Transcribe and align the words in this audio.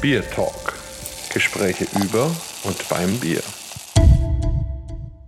Bier 0.00 0.22
Talk. 0.30 0.78
Gespräche 1.30 1.84
über 2.02 2.34
und 2.64 2.88
beim 2.88 3.20
Bier. 3.20 3.42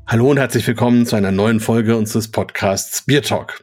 Hallo 0.07 0.31
und 0.31 0.39
herzlich 0.39 0.67
willkommen 0.67 1.05
zu 1.05 1.15
einer 1.15 1.31
neuen 1.31 1.61
Folge 1.61 1.95
unseres 1.95 2.31
Podcasts 2.31 3.05
Bier 3.05 3.23
Talk. 3.23 3.63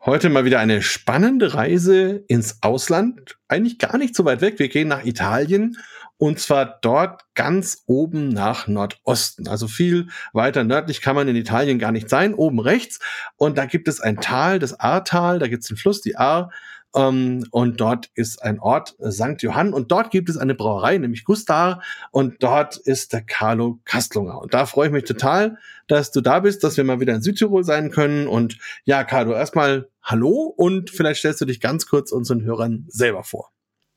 Heute 0.00 0.30
mal 0.30 0.46
wieder 0.46 0.58
eine 0.58 0.80
spannende 0.80 1.52
Reise 1.52 2.24
ins 2.26 2.62
Ausland. 2.62 3.36
Eigentlich 3.48 3.78
gar 3.78 3.98
nicht 3.98 4.16
so 4.16 4.24
weit 4.24 4.40
weg. 4.40 4.58
Wir 4.58 4.70
gehen 4.70 4.88
nach 4.88 5.04
Italien 5.04 5.76
und 6.16 6.40
zwar 6.40 6.78
dort 6.80 7.22
ganz 7.34 7.82
oben 7.84 8.30
nach 8.30 8.66
Nordosten. 8.66 9.46
Also 9.46 9.68
viel 9.68 10.08
weiter 10.32 10.64
nördlich 10.64 11.02
kann 11.02 11.16
man 11.16 11.28
in 11.28 11.36
Italien 11.36 11.78
gar 11.78 11.92
nicht 11.92 12.08
sein, 12.08 12.32
oben 12.32 12.60
rechts. 12.60 12.98
Und 13.36 13.58
da 13.58 13.66
gibt 13.66 13.88
es 13.88 14.00
ein 14.00 14.22
Tal, 14.22 14.58
das 14.58 14.80
Ahrtal, 14.80 15.38
da 15.38 15.48
gibt 15.48 15.64
es 15.64 15.70
einen 15.70 15.76
Fluss, 15.76 16.00
die 16.00 16.16
Ahr. 16.16 16.50
Ähm, 16.94 17.46
und 17.50 17.80
dort 17.80 18.10
ist 18.14 18.42
ein 18.42 18.58
Ort, 18.58 18.96
äh, 18.98 19.10
St. 19.10 19.40
Johann, 19.40 19.72
und 19.72 19.92
dort 19.92 20.10
gibt 20.10 20.28
es 20.28 20.36
eine 20.36 20.54
Brauerei, 20.54 20.98
nämlich 20.98 21.24
Gustar, 21.24 21.82
und 22.10 22.42
dort 22.42 22.76
ist 22.76 23.12
der 23.12 23.22
Carlo 23.22 23.78
Kastlunger. 23.84 24.40
Und 24.40 24.54
da 24.54 24.66
freue 24.66 24.88
ich 24.88 24.92
mich 24.92 25.04
total, 25.04 25.56
dass 25.86 26.10
du 26.10 26.20
da 26.20 26.40
bist, 26.40 26.64
dass 26.64 26.76
wir 26.76 26.84
mal 26.84 27.00
wieder 27.00 27.14
in 27.14 27.22
Südtirol 27.22 27.64
sein 27.64 27.90
können. 27.90 28.26
Und 28.26 28.58
ja, 28.84 29.04
Carlo, 29.04 29.32
erstmal 29.32 29.88
Hallo 30.02 30.52
und 30.56 30.90
vielleicht 30.90 31.20
stellst 31.20 31.40
du 31.40 31.44
dich 31.44 31.60
ganz 31.60 31.86
kurz 31.86 32.10
unseren 32.10 32.42
Hörern 32.42 32.86
selber 32.88 33.22
vor. 33.22 33.50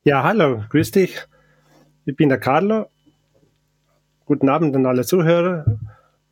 Ja, 0.04 0.22
hallo, 0.22 0.62
grüß 0.68 0.90
dich. 0.90 1.26
Ich 2.04 2.14
bin 2.14 2.28
der 2.28 2.38
Carlo. 2.38 2.86
Guten 4.26 4.48
Abend 4.48 4.76
an 4.76 4.86
alle 4.86 5.04
Zuhörer. 5.04 5.64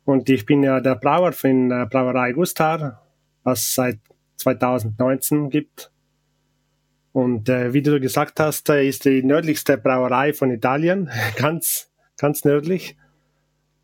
Und 0.05 0.29
ich 0.29 0.45
bin 0.45 0.63
ja 0.63 0.79
der 0.79 0.95
Brauer 0.95 1.31
von 1.31 1.69
der 1.69 1.85
Brauerei 1.87 2.33
Gustar, 2.33 3.01
was 3.43 3.73
seit 3.73 3.99
2019 4.37 5.49
gibt. 5.49 5.92
Und 7.13 7.47
äh, 7.47 7.73
wie 7.73 7.83
du 7.83 7.99
gesagt 7.99 8.39
hast, 8.39 8.69
äh, 8.69 8.87
ist 8.87 9.05
die 9.05 9.23
nördlichste 9.23 9.77
Brauerei 9.77 10.33
von 10.33 10.51
Italien, 10.51 11.09
ganz, 11.37 11.91
ganz 12.17 12.43
nördlich. 12.43 12.97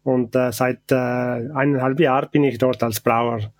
Und 0.03 0.35
äh, 0.35 0.51
seit 0.51 0.91
äh, 0.91 0.95
eineinhalb 0.95 1.99
Jahren 1.99 2.29
bin 2.31 2.43
ich 2.43 2.57
dort 2.57 2.81
als 2.81 2.99
Brauer. 2.99 3.53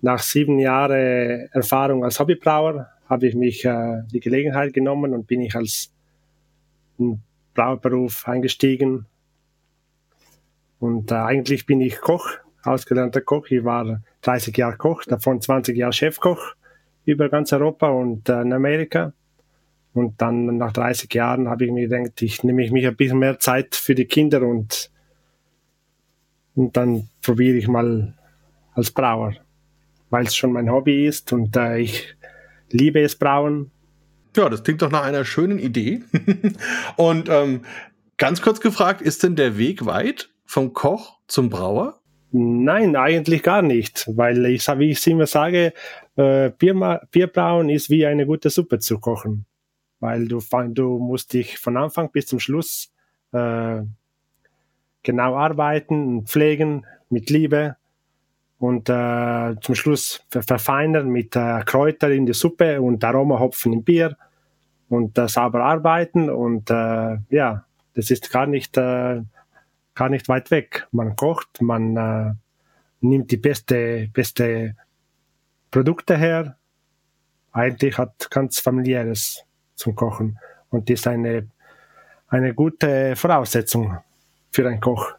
Nach 0.00 0.20
sieben 0.20 0.60
Jahren 0.60 1.48
Erfahrung 1.50 2.04
als 2.04 2.20
Hobbybrauer 2.20 2.86
habe 3.08 3.26
ich 3.26 3.34
mich 3.34 3.64
äh, 3.64 4.02
die 4.12 4.20
Gelegenheit 4.20 4.72
genommen 4.72 5.12
und 5.12 5.26
bin 5.26 5.40
ich 5.40 5.56
als 5.56 5.92
Brauberuf 7.54 8.28
eingestiegen. 8.28 9.06
Und 10.78 11.10
äh, 11.10 11.16
eigentlich 11.16 11.66
bin 11.66 11.80
ich 11.80 12.00
Koch, 12.00 12.28
ausgelernter 12.62 13.20
Koch. 13.20 13.46
Ich 13.50 13.64
war 13.64 14.00
30 14.22 14.56
Jahre 14.56 14.76
Koch, 14.76 15.02
davon 15.04 15.40
20 15.40 15.76
Jahre 15.76 15.92
Chefkoch 15.92 16.54
über 17.04 17.28
ganz 17.28 17.52
Europa 17.52 17.88
und 17.88 18.28
äh, 18.28 18.42
in 18.42 18.52
Amerika. 18.52 19.12
Und 19.98 20.20
dann 20.20 20.58
nach 20.58 20.72
30 20.72 21.12
Jahren 21.12 21.48
habe 21.48 21.64
ich 21.64 21.72
mir 21.72 21.88
gedacht, 21.88 22.22
ich 22.22 22.44
nehme 22.44 22.64
ich 22.64 22.70
mich 22.70 22.86
ein 22.86 22.96
bisschen 22.96 23.18
mehr 23.18 23.38
Zeit 23.38 23.74
für 23.74 23.94
die 23.94 24.06
Kinder 24.06 24.42
und, 24.42 24.90
und 26.54 26.76
dann 26.76 27.08
probiere 27.22 27.56
ich 27.56 27.68
mal 27.68 28.14
als 28.74 28.90
Brauer, 28.90 29.34
weil 30.10 30.26
es 30.26 30.36
schon 30.36 30.52
mein 30.52 30.70
Hobby 30.70 31.06
ist 31.06 31.32
und 31.32 31.56
äh, 31.56 31.78
ich 31.78 32.16
liebe 32.70 33.00
es 33.00 33.16
brauen 33.16 33.70
ja, 34.38 34.48
das 34.48 34.62
klingt 34.62 34.82
doch 34.82 34.90
nach 34.90 35.02
einer 35.02 35.24
schönen 35.24 35.58
Idee. 35.58 36.02
Und 36.96 37.28
ähm, 37.28 37.62
ganz 38.16 38.40
kurz 38.40 38.60
gefragt, 38.60 39.02
ist 39.02 39.22
denn 39.22 39.36
der 39.36 39.58
Weg 39.58 39.84
weit 39.84 40.30
vom 40.44 40.72
Koch 40.72 41.18
zum 41.26 41.50
Brauer? 41.50 42.00
Nein, 42.30 42.94
eigentlich 42.94 43.42
gar 43.42 43.62
nicht, 43.62 44.06
weil 44.14 44.44
ich, 44.46 44.68
wie 44.68 44.90
ich 44.90 45.06
immer 45.06 45.26
sage, 45.26 45.72
äh, 46.16 46.50
Bier, 46.50 47.00
Bierbrauen 47.10 47.70
ist 47.70 47.90
wie 47.90 48.06
eine 48.06 48.26
gute 48.26 48.50
Suppe 48.50 48.78
zu 48.78 48.98
kochen, 49.00 49.46
weil 50.00 50.28
du, 50.28 50.40
du 50.68 50.98
musst 50.98 51.32
dich 51.32 51.58
von 51.58 51.76
Anfang 51.76 52.10
bis 52.10 52.26
zum 52.26 52.40
Schluss 52.40 52.92
äh, 53.32 53.82
genau 55.02 55.36
arbeiten 55.36 56.18
und 56.18 56.28
pflegen 56.28 56.86
mit 57.10 57.30
Liebe 57.30 57.76
und 58.58 58.88
äh, 58.88 59.54
zum 59.60 59.74
Schluss 59.74 60.24
verfeinern 60.30 61.08
mit 61.08 61.36
äh, 61.36 61.60
Kräutern 61.64 62.12
in 62.12 62.26
die 62.26 62.32
Suppe 62.32 62.80
und 62.80 63.02
Aromahopfen 63.04 63.72
im 63.72 63.84
Bier 63.84 64.16
und 64.88 65.16
äh, 65.18 65.28
sauber 65.28 65.64
arbeiten 65.64 66.28
und 66.28 66.70
äh, 66.70 67.18
ja, 67.30 67.64
das 67.94 68.10
ist 68.10 68.30
gar 68.30 68.46
nicht, 68.46 68.76
äh, 68.76 69.22
gar 69.94 70.08
nicht 70.08 70.28
weit 70.28 70.50
weg. 70.50 70.86
Man 70.92 71.16
kocht, 71.16 71.60
man 71.60 71.96
äh, 71.96 72.34
nimmt 73.00 73.30
die 73.30 73.36
beste, 73.36 74.08
beste 74.12 74.76
Produkte 75.70 76.16
her. 76.16 76.56
Eigentlich 77.52 77.98
hat 77.98 78.30
ganz 78.30 78.60
familiäres 78.60 79.44
zum 79.78 79.94
Kochen 79.94 80.38
und 80.70 80.90
das 80.90 81.00
ist 81.00 81.06
eine, 81.06 81.48
eine 82.28 82.54
gute 82.54 83.16
Voraussetzung 83.16 83.98
für 84.50 84.66
einen 84.66 84.80
Koch, 84.80 85.14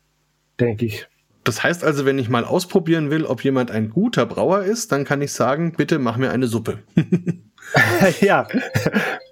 denke 0.59 0.85
ich. 0.85 1.07
Das 1.43 1.63
heißt 1.63 1.83
also, 1.83 2.05
wenn 2.05 2.19
ich 2.19 2.29
mal 2.29 2.45
ausprobieren 2.45 3.09
will, 3.09 3.25
ob 3.25 3.43
jemand 3.43 3.71
ein 3.71 3.89
guter 3.89 4.25
Brauer 4.25 4.63
ist, 4.63 4.91
dann 4.91 5.05
kann 5.05 5.21
ich 5.21 5.31
sagen, 5.31 5.71
bitte 5.71 5.97
mach 5.97 6.17
mir 6.17 6.31
eine 6.31 6.47
Suppe. 6.47 6.79
ja, 8.21 8.47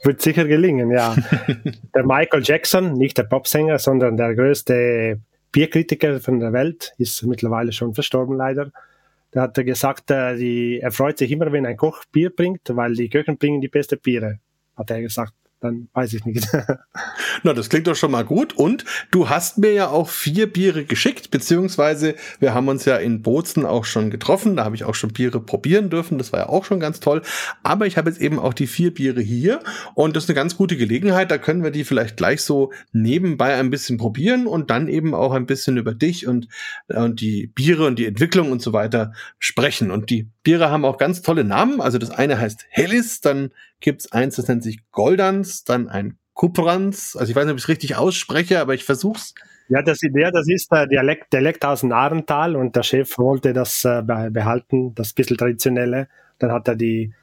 wird 0.03 0.21
sicher 0.21 0.45
gelingen, 0.45 0.91
ja. 0.91 1.15
Der 1.95 2.05
Michael 2.05 2.43
Jackson, 2.43 2.93
nicht 2.93 3.17
der 3.17 3.23
Popsänger, 3.23 3.79
sondern 3.79 4.17
der 4.17 4.35
größte 4.35 5.19
Bierkritiker 5.51 6.19
von 6.19 6.39
der 6.39 6.53
Welt, 6.53 6.93
ist 6.97 7.23
mittlerweile 7.23 7.71
schon 7.71 7.93
verstorben 7.93 8.37
leider. 8.37 8.71
Der 9.33 9.43
hat 9.43 9.55
gesagt, 9.55 10.11
äh, 10.11 10.35
die, 10.37 10.79
er 10.79 10.91
freut 10.91 11.17
sich 11.17 11.31
immer, 11.31 11.51
wenn 11.51 11.65
ein 11.65 11.77
Koch 11.77 12.03
Bier 12.11 12.33
bringt, 12.35 12.61
weil 12.69 12.93
die 12.93 13.09
Köchen 13.09 13.37
bringen 13.37 13.61
die 13.61 13.67
beste 13.67 13.97
Biere, 13.97 14.39
hat 14.77 14.89
er 14.91 15.01
gesagt 15.01 15.33
dann 15.59 15.89
weiß 15.93 16.13
ich 16.13 16.25
nicht. 16.25 16.47
Na, 17.43 17.53
das 17.53 17.69
klingt 17.69 17.87
doch 17.87 17.95
schon 17.95 18.11
mal 18.11 18.23
gut. 18.23 18.53
Und 18.53 18.85
du 19.11 19.29
hast 19.29 19.57
mir 19.57 19.73
ja 19.73 19.89
auch 19.89 20.09
vier 20.09 20.51
Biere 20.51 20.85
geschickt, 20.85 21.31
beziehungsweise 21.31 22.15
wir 22.39 22.53
haben 22.53 22.67
uns 22.67 22.85
ja 22.85 22.97
in 22.97 23.21
Bozen 23.21 23.65
auch 23.65 23.85
schon 23.85 24.11
getroffen. 24.11 24.55
Da 24.55 24.65
habe 24.65 24.75
ich 24.75 24.83
auch 24.83 24.95
schon 24.95 25.13
Biere 25.13 25.39
probieren 25.39 25.89
dürfen. 25.89 26.17
Das 26.17 26.31
war 26.31 26.41
ja 26.41 26.49
auch 26.49 26.65
schon 26.65 26.79
ganz 26.79 26.99
toll. 26.99 27.21
Aber 27.63 27.87
ich 27.87 27.97
habe 27.97 28.09
jetzt 28.09 28.21
eben 28.21 28.39
auch 28.39 28.53
die 28.53 28.67
vier 28.67 28.93
Biere 28.93 29.21
hier 29.21 29.59
und 29.95 30.15
das 30.15 30.25
ist 30.25 30.29
eine 30.29 30.35
ganz 30.35 30.55
gute 30.57 30.77
Gelegenheit. 30.77 31.31
Da 31.31 31.37
können 31.37 31.63
wir 31.63 31.71
die 31.71 31.83
vielleicht 31.83 32.17
gleich 32.17 32.41
so 32.41 32.71
nebenbei 32.91 33.55
ein 33.55 33.69
bisschen 33.69 33.97
probieren 33.97 34.45
und 34.45 34.69
dann 34.69 34.87
eben 34.87 35.15
auch 35.15 35.33
ein 35.33 35.47
bisschen 35.47 35.77
über 35.77 35.93
dich 35.93 36.27
und, 36.27 36.47
und 36.87 37.19
die 37.19 37.47
Biere 37.47 37.87
und 37.87 37.97
die 37.97 38.05
Entwicklung 38.05 38.51
und 38.51 38.61
so 38.61 38.73
weiter 38.73 39.13
sprechen. 39.39 39.89
Und 39.89 40.11
die 40.11 40.29
Biere 40.47 40.71
haben 40.71 40.85
auch 40.85 40.97
ganz 40.97 41.21
tolle 41.21 41.43
Namen. 41.43 41.81
Also 41.81 41.97
das 41.97 42.09
eine 42.09 42.39
heißt 42.39 42.67
Hellis, 42.69 43.19
dann 43.19 43.51
gibt's 43.81 44.13
eins, 44.13 44.37
das 44.37 44.47
nennt 44.47 44.63
sich 44.63 44.79
Goldans, 44.91 45.65
dann 45.65 45.89
ein 45.89 46.17
Kuprans. 46.35 47.17
Also 47.17 47.29
ich 47.29 47.35
weiß 47.35 47.43
nicht, 47.43 47.51
ob 47.51 47.57
ich 47.57 47.65
es 47.65 47.67
richtig 47.67 47.97
ausspreche, 47.97 48.61
aber 48.61 48.73
ich 48.73 48.85
versuch's. 48.85 49.35
Ja, 49.67 49.81
das, 49.81 49.99
ja, 50.01 50.31
das 50.31 50.47
ist 50.47 50.71
der 50.71 50.87
Dialekt, 50.87 51.33
Dialekt 51.33 51.65
aus 51.65 51.81
dem 51.81 51.91
Arental 51.91 52.55
und 52.55 52.77
der 52.77 52.83
Chef 52.83 53.17
wollte 53.17 53.51
das 53.51 53.83
äh, 53.83 54.01
behalten, 54.01 54.95
das 54.95 55.11
bisschen 55.11 55.35
traditionelle. 55.35 56.07
Dann 56.39 56.53
hat 56.53 56.69
er 56.69 56.77
die, 56.77 57.13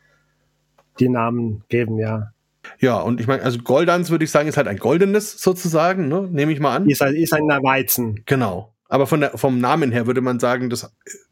die 1.01 1.09
Namen 1.09 1.61
gegeben, 1.71 1.99
ja. 1.99 2.31
Ja, 2.79 3.01
und 3.01 3.21
ich 3.21 3.27
meine, 3.27 3.43
also 3.43 3.59
Goldans 3.61 4.11
würde 4.11 4.27
ich 4.27 4.31
sagen, 4.31 4.51
ist 4.51 4.59
halt 4.59 4.69
ein 4.69 4.77
goldenes 4.77 5.41
sozusagen, 5.41 6.09
ne? 6.09 6.29
nehme 6.31 6.53
ich 6.53 6.61
mal 6.61 6.77
an. 6.77 6.91
Ist, 6.91 7.01
ist 7.01 7.33
ein 7.33 7.49
Weizen. 7.49 8.23
Genau. 8.27 8.74
Aber 8.95 9.09
von 9.09 9.23
der, 9.23 9.37
vom 9.37 9.59
Namen 9.59 9.91
her 9.91 10.07
würde 10.07 10.21
man 10.21 10.39
sagen, 10.39 10.71
das 10.71 10.89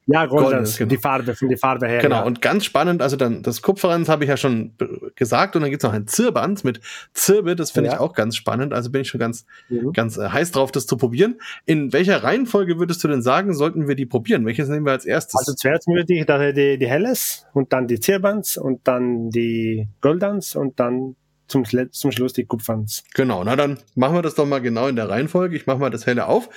ja, 0.06 0.26
Golden, 0.26 0.64
genau. 0.64 0.88
die 0.88 0.96
Farbe, 0.96 1.36
von 1.36 1.48
der 1.48 1.58
Farbe 1.58 1.86
her. 1.86 2.00
Genau, 2.00 2.16
ja. 2.16 2.22
und 2.24 2.42
ganz 2.42 2.64
spannend, 2.64 3.00
also 3.00 3.14
dann 3.14 3.44
das 3.44 3.62
Kupferans 3.62 4.08
habe 4.08 4.24
ich 4.24 4.30
ja 4.30 4.36
schon 4.36 4.72
gesagt 5.14 5.54
und 5.54 5.62
dann 5.62 5.70
gibt's 5.70 5.84
noch 5.84 5.92
ein 5.92 6.08
Zirbans 6.08 6.64
mit 6.64 6.80
Zirbe, 7.14 7.54
das 7.54 7.70
finde 7.70 7.90
ja. 7.90 7.94
ich 7.94 8.00
auch 8.00 8.14
ganz 8.14 8.34
spannend, 8.34 8.72
also 8.72 8.90
bin 8.90 9.02
ich 9.02 9.08
schon 9.08 9.20
ganz, 9.20 9.46
mhm. 9.68 9.92
ganz 9.92 10.18
äh, 10.18 10.28
heiß 10.28 10.50
drauf, 10.50 10.72
das 10.72 10.88
zu 10.88 10.96
probieren. 10.96 11.36
In 11.64 11.92
welcher 11.92 12.24
Reihenfolge 12.24 12.80
würdest 12.80 13.04
du 13.04 13.06
denn 13.06 13.22
sagen, 13.22 13.54
sollten 13.54 13.86
wir 13.86 13.94
die 13.94 14.06
probieren? 14.06 14.44
Welches 14.44 14.68
nehmen 14.68 14.84
wir 14.84 14.90
als 14.90 15.04
erstes? 15.04 15.38
Also 15.38 15.54
zuerst 15.54 15.86
würde 15.86 16.00
ich 16.00 16.26
die, 16.26 16.78
die 16.78 16.88
Helles 16.88 17.46
und 17.52 17.72
dann 17.72 17.86
die 17.86 18.00
Zirbans 18.00 18.56
und 18.56 18.80
dann 18.88 19.30
die 19.30 19.86
Goldans 20.00 20.56
und 20.56 20.80
dann 20.80 21.14
zum, 21.52 21.64
zum 21.92 22.12
Schluss 22.12 22.32
die 22.32 22.44
Kupferns. 22.44 23.04
Genau, 23.14 23.44
na 23.44 23.56
dann 23.56 23.78
machen 23.94 24.14
wir 24.14 24.22
das 24.22 24.34
doch 24.34 24.46
mal 24.46 24.60
genau 24.60 24.88
in 24.88 24.96
der 24.96 25.08
Reihenfolge. 25.08 25.54
Ich 25.54 25.66
mache 25.66 25.78
mal 25.78 25.90
das 25.90 26.06
Helle 26.06 26.26
auf. 26.26 26.48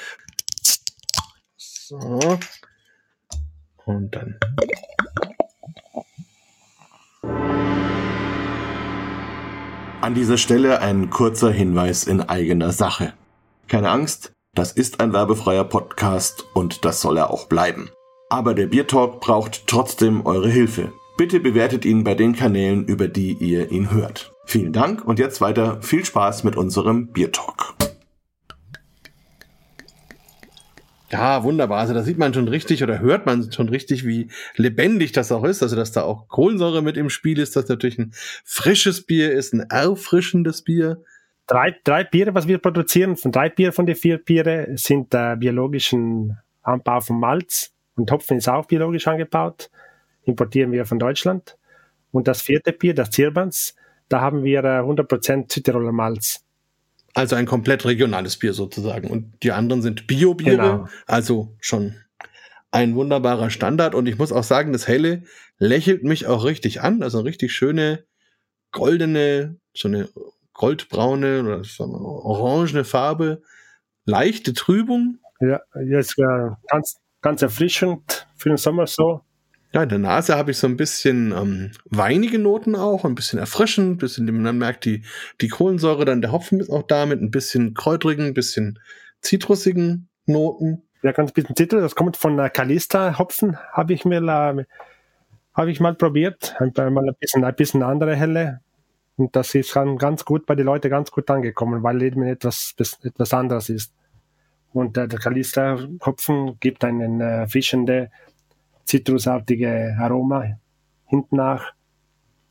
So. 1.88 2.20
Und 3.86 4.16
dann. 4.16 4.40
An 10.02 10.16
dieser 10.16 10.40
Stelle 10.40 10.82
ein 10.82 11.12
kurzer 11.12 11.52
Hinweis 11.52 12.06
in 12.06 12.22
eigener 12.22 12.72
Sache. 12.72 13.14
Keine 13.68 13.92
Angst, 13.92 14.32
das 14.56 14.72
ist 14.72 15.00
ein 15.00 15.14
werbefreier 15.14 15.64
Podcast 15.64 16.46
und 16.56 16.86
das 16.86 17.02
soll 17.02 17.18
er 17.18 17.30
auch 17.30 17.46
bleiben. 17.48 17.92
Aber 18.32 18.56
der 18.56 18.66
Biertalk 18.66 19.20
braucht 19.22 19.68
trotzdem 19.68 20.26
eure 20.26 20.50
Hilfe. 20.50 20.92
Bitte 21.18 21.40
bewertet 21.40 21.86
ihn 21.86 22.04
bei 22.04 22.16
den 22.16 22.36
Kanälen, 22.36 22.86
über 22.86 23.08
die 23.08 23.34
ihr 23.34 23.72
ihn 23.72 23.92
hört. 23.92 24.34
Vielen 24.48 24.74
Dank 24.74 25.06
und 25.06 25.20
jetzt 25.20 25.40
weiter 25.40 25.80
viel 25.84 26.04
Spaß 26.04 26.44
mit 26.46 26.56
unserem 26.56 27.12
Biertalk. 27.12 27.76
Ja, 31.16 31.44
wunderbar. 31.44 31.80
Also 31.80 31.94
da 31.94 32.04
sieht 32.04 32.18
man 32.18 32.34
schon 32.34 32.50
richtig 32.50 32.84
oder 32.84 33.00
hört 33.00 33.26
man 33.26 33.50
schon 33.50 33.70
richtig, 33.70 34.06
wie 34.06 34.28
lebendig 34.58 35.14
das 35.14 35.32
auch 35.32 35.46
ist. 35.46 35.64
Also 35.64 35.78
dass 35.78 35.94
da 35.94 36.04
auch 36.04 36.28
Kohlensäure 36.28 36.82
mit 36.82 36.98
im 36.98 37.10
Spiel 37.10 37.40
ist, 37.40 37.56
dass 37.56 37.70
natürlich 37.70 37.98
ein 37.98 38.12
frisches 38.44 39.06
Bier 39.06 39.32
ist, 39.32 39.54
ein 39.54 39.62
erfrischendes 39.62 40.64
Bier. 40.64 41.02
drei, 41.48 41.74
drei 41.86 42.04
Biere, 42.04 42.36
was 42.36 42.50
wir 42.50 42.58
produzieren, 42.58 43.16
von 43.16 43.32
drei 43.32 43.48
Bier 43.50 43.72
von 43.72 43.86
den 43.86 43.96
vier 43.96 44.18
Biere 44.18 44.68
sind 44.76 45.14
äh, 45.14 45.38
biologischen 45.38 46.38
Anbau 46.64 47.00
von 47.00 47.18
Malz 47.18 47.72
und 47.96 48.12
Hopfen 48.12 48.38
ist 48.38 48.50
auch 48.50 48.66
biologisch 48.66 49.08
angebaut. 49.08 49.70
Importieren 50.24 50.74
wir 50.74 50.86
von 50.86 51.00
Deutschland. 51.00 51.58
Und 52.12 52.28
das 52.28 52.42
vierte 52.42 52.74
Bier, 52.74 52.94
das 52.94 53.12
Zirbans, 53.12 53.74
da 54.10 54.20
haben 54.20 54.44
wir 54.44 54.66
äh, 54.66 54.80
100% 54.80 55.54
Südtiroler 55.54 55.94
Malz. 55.94 56.45
Also 57.16 57.38
ein 57.38 57.46
komplett 57.46 57.86
regionales 57.86 58.38
Bier 58.38 58.54
sozusagen. 58.54 59.10
Und 59.10 59.42
die 59.42 59.54
anderen 59.54 59.82
sind 59.82 60.06
Bio-Biere, 60.06 60.58
genau. 60.58 60.88
also 61.08 61.56
schon 61.62 61.96
ein 62.72 62.94
wunderbarer 62.94 63.50
Standard. 63.50 63.96
Und 63.96 64.06
ich 64.08 64.18
muss 64.18 64.34
auch 64.34 64.44
sagen, 64.44 64.74
das 64.74 64.88
Helle 64.88 65.24
lächelt 65.58 66.04
mich 66.04 66.28
auch 66.28 66.44
richtig 66.44 66.82
an. 66.82 67.02
Also 67.02 67.20
eine 67.20 67.28
richtig 67.28 67.54
schöne, 67.54 68.04
goldene, 68.72 69.58
so 69.74 69.88
eine 69.88 70.10
goldbraune 70.54 71.42
oder 71.42 71.62
orangene 71.80 72.84
Farbe. 72.84 73.42
Leichte 74.04 74.54
Trübung. 74.54 75.20
Ja, 75.40 75.62
jetzt 75.88 76.20
äh, 76.20 76.50
ganz, 76.68 76.98
ganz 77.22 77.42
erfrischend 77.42 78.28
für 78.36 78.50
den 78.50 78.58
Sommer 78.58 78.88
so. 78.88 79.22
Ja, 79.76 79.84
in 79.84 79.90
der 79.90 80.00
Nase 80.00 80.38
habe 80.38 80.52
ich 80.52 80.58
so 80.58 80.68
ein 80.68 80.78
bisschen 80.78 81.34
ähm, 81.34 81.72
weinige 81.84 82.40
Noten 82.40 82.78
auch, 82.78 83.04
ein 83.04 83.14
bisschen 83.14 83.40
erfrischend, 83.40 83.96
ein 83.96 83.98
bisschen, 83.98 84.42
man 84.42 84.58
merkt 84.58 84.86
die, 84.86 85.04
die 85.42 85.50
Kohlensäure, 85.50 86.06
dann 86.06 86.22
der 86.22 86.32
Hopfen 86.32 86.62
ist 86.62 86.70
auch 86.70 86.84
da 86.84 87.06
mit 87.06 87.22
ein 87.22 87.30
bisschen 87.30 87.74
kräutrigen, 87.74 88.28
ein 88.28 88.34
bisschen 88.34 88.80
zitrusigen 89.20 90.08
Noten. 90.28 90.84
Ja, 91.04 91.12
ganz 91.12 91.34
bisschen 91.34 91.58
Zitrus, 91.58 91.82
das 91.82 91.94
kommt 91.94 92.16
von 92.16 92.40
äh, 92.40 92.50
Kalista 92.50 93.20
Hopfen, 93.20 93.58
habe 93.74 93.92
ich 93.92 94.06
mir 94.06 94.22
äh, 94.22 94.64
habe 95.54 95.72
ich 95.72 95.82
mal 95.82 95.94
probiert, 95.94 96.56
ein, 96.60 96.72
mal 96.94 97.10
ein 97.10 97.16
bisschen, 97.20 97.44
ein 97.44 97.56
bisschen 97.56 97.84
andere 97.84 98.16
Helle. 98.16 98.62
Und 99.18 99.36
das 99.36 99.54
ist 99.56 99.76
dann 99.76 99.98
ganz 99.98 100.24
gut 100.24 100.46
bei 100.46 100.56
den 100.56 100.68
Leuten 100.68 100.90
ganz 100.90 101.12
gut 101.12 101.30
angekommen, 101.30 101.84
weil 101.84 102.02
eben 102.02 102.24
etwas, 102.24 102.76
etwas 102.78 103.34
anderes 103.34 103.68
ist. 103.68 103.94
Und 104.72 104.96
der 104.96 105.10
Kalista 105.10 105.78
Hopfen 106.06 106.62
gibt 106.62 106.86
einen 106.86 107.20
äh, 107.20 107.46
frischende, 107.50 108.10
zitrusartige 108.86 109.98
Aroma 110.00 110.58
hinten 111.06 111.36
nach. 111.36 111.74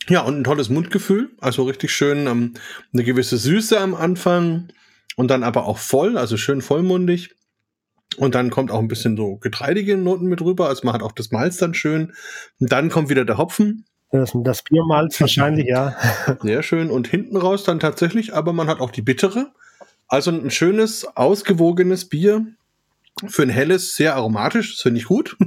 Ja, 0.09 0.21
und 0.23 0.39
ein 0.39 0.45
tolles 0.45 0.69
Mundgefühl, 0.69 1.31
also 1.41 1.63
richtig 1.63 1.91
schön 1.91 2.27
ähm, 2.27 2.55
eine 2.93 3.05
gewisse 3.05 3.39
Süße 3.39 3.81
am 3.81 3.95
Anfang 3.95 4.69
und 5.17 5.31
dann 5.31 5.43
aber 5.43 5.65
auch 5.67 5.79
voll, 5.79 6.19
also 6.19 6.37
schön 6.37 6.61
vollmundig. 6.61 7.35
Und 8.17 8.35
dann 8.35 8.51
kommt 8.51 8.71
auch 8.71 8.79
ein 8.79 8.89
bisschen 8.89 9.17
so 9.17 9.37
getreidige 9.39 9.97
Noten 9.97 10.27
mit 10.27 10.41
rüber, 10.41 10.69
also 10.69 10.85
man 10.85 10.95
hat 10.95 11.03
auch 11.03 11.13
das 11.13 11.31
Malz 11.31 11.57
dann 11.57 11.75
schön. 11.75 12.13
Und 12.61 12.71
dann 12.71 12.91
kommt 12.91 13.09
wieder 13.09 13.25
der 13.25 13.39
Hopfen. 13.39 13.87
Das, 14.11 14.33
das 14.35 14.63
Biermalz 14.63 15.21
wahrscheinlich, 15.21 15.67
ja. 15.67 15.97
Sehr 16.43 16.63
schön. 16.63 16.91
Und 16.91 17.09
hinten 17.09 17.37
raus 17.37 17.65
dann 17.65 17.81
tatsächlich, 17.81 18.35
aber 18.35 18.53
man 18.53 18.69
hat 18.69 18.81
auch 18.81 18.91
die 18.91 19.03
bittere. 19.03 19.53
Also 20.07 20.31
ein 20.31 20.51
schönes, 20.51 21.05
ausgewogenes 21.17 22.09
Bier, 22.09 22.47
für 23.27 23.43
ein 23.43 23.49
helles 23.49 23.95
sehr 23.95 24.17
aromatisch, 24.17 24.75
das 24.75 24.83
finde 24.83 25.01
ich 25.01 25.07
gut. 25.07 25.37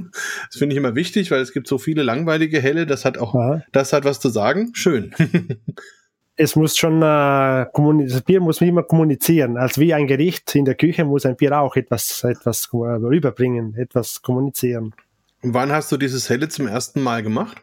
Das 0.50 0.58
finde 0.58 0.74
ich 0.74 0.78
immer 0.78 0.94
wichtig, 0.94 1.30
weil 1.30 1.40
es 1.40 1.52
gibt 1.52 1.68
so 1.68 1.78
viele 1.78 2.02
langweilige 2.02 2.60
helle, 2.60 2.86
das 2.86 3.04
hat 3.04 3.18
auch, 3.18 3.34
ja. 3.34 3.62
das 3.72 3.92
hat 3.92 4.04
was 4.04 4.18
zu 4.18 4.30
sagen. 4.30 4.70
Schön. 4.72 5.14
es 6.36 6.56
muss 6.56 6.76
schon, 6.76 7.02
äh, 7.02 7.66
das 7.66 8.22
Bier 8.22 8.40
muss 8.40 8.60
immer 8.60 8.82
kommunizieren. 8.82 9.58
Als 9.58 9.78
wie 9.78 9.92
ein 9.92 10.06
Gericht 10.06 10.54
in 10.54 10.64
der 10.64 10.74
Küche 10.74 11.04
muss 11.04 11.26
ein 11.26 11.36
Bier 11.36 11.60
auch 11.60 11.76
etwas, 11.76 12.24
etwas 12.24 12.68
äh, 12.72 12.76
rüberbringen, 12.76 13.74
etwas 13.74 14.22
kommunizieren. 14.22 14.94
Und 15.42 15.54
wann 15.54 15.70
hast 15.70 15.92
du 15.92 15.96
dieses 15.96 16.30
Helle 16.30 16.48
zum 16.48 16.66
ersten 16.66 17.02
Mal 17.02 17.22
gemacht? 17.22 17.62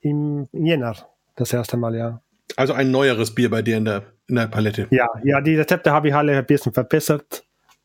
Im 0.00 0.48
Jänner, 0.52 0.96
das 1.36 1.52
erste 1.52 1.76
Mal, 1.76 1.94
ja. 1.94 2.20
Also 2.56 2.72
ein 2.72 2.90
neueres 2.90 3.34
Bier 3.34 3.50
bei 3.50 3.62
dir 3.62 3.76
in 3.76 3.84
der, 3.84 4.02
in 4.26 4.34
der 4.34 4.48
Palette? 4.48 4.88
Ja, 4.90 5.08
ja, 5.22 5.40
die 5.40 5.56
Rezepte 5.56 5.92
habe 5.92 6.08
ich 6.08 6.14
alle 6.14 6.36
ein 6.36 6.46
bisschen 6.46 6.72
verbessert 6.72 7.44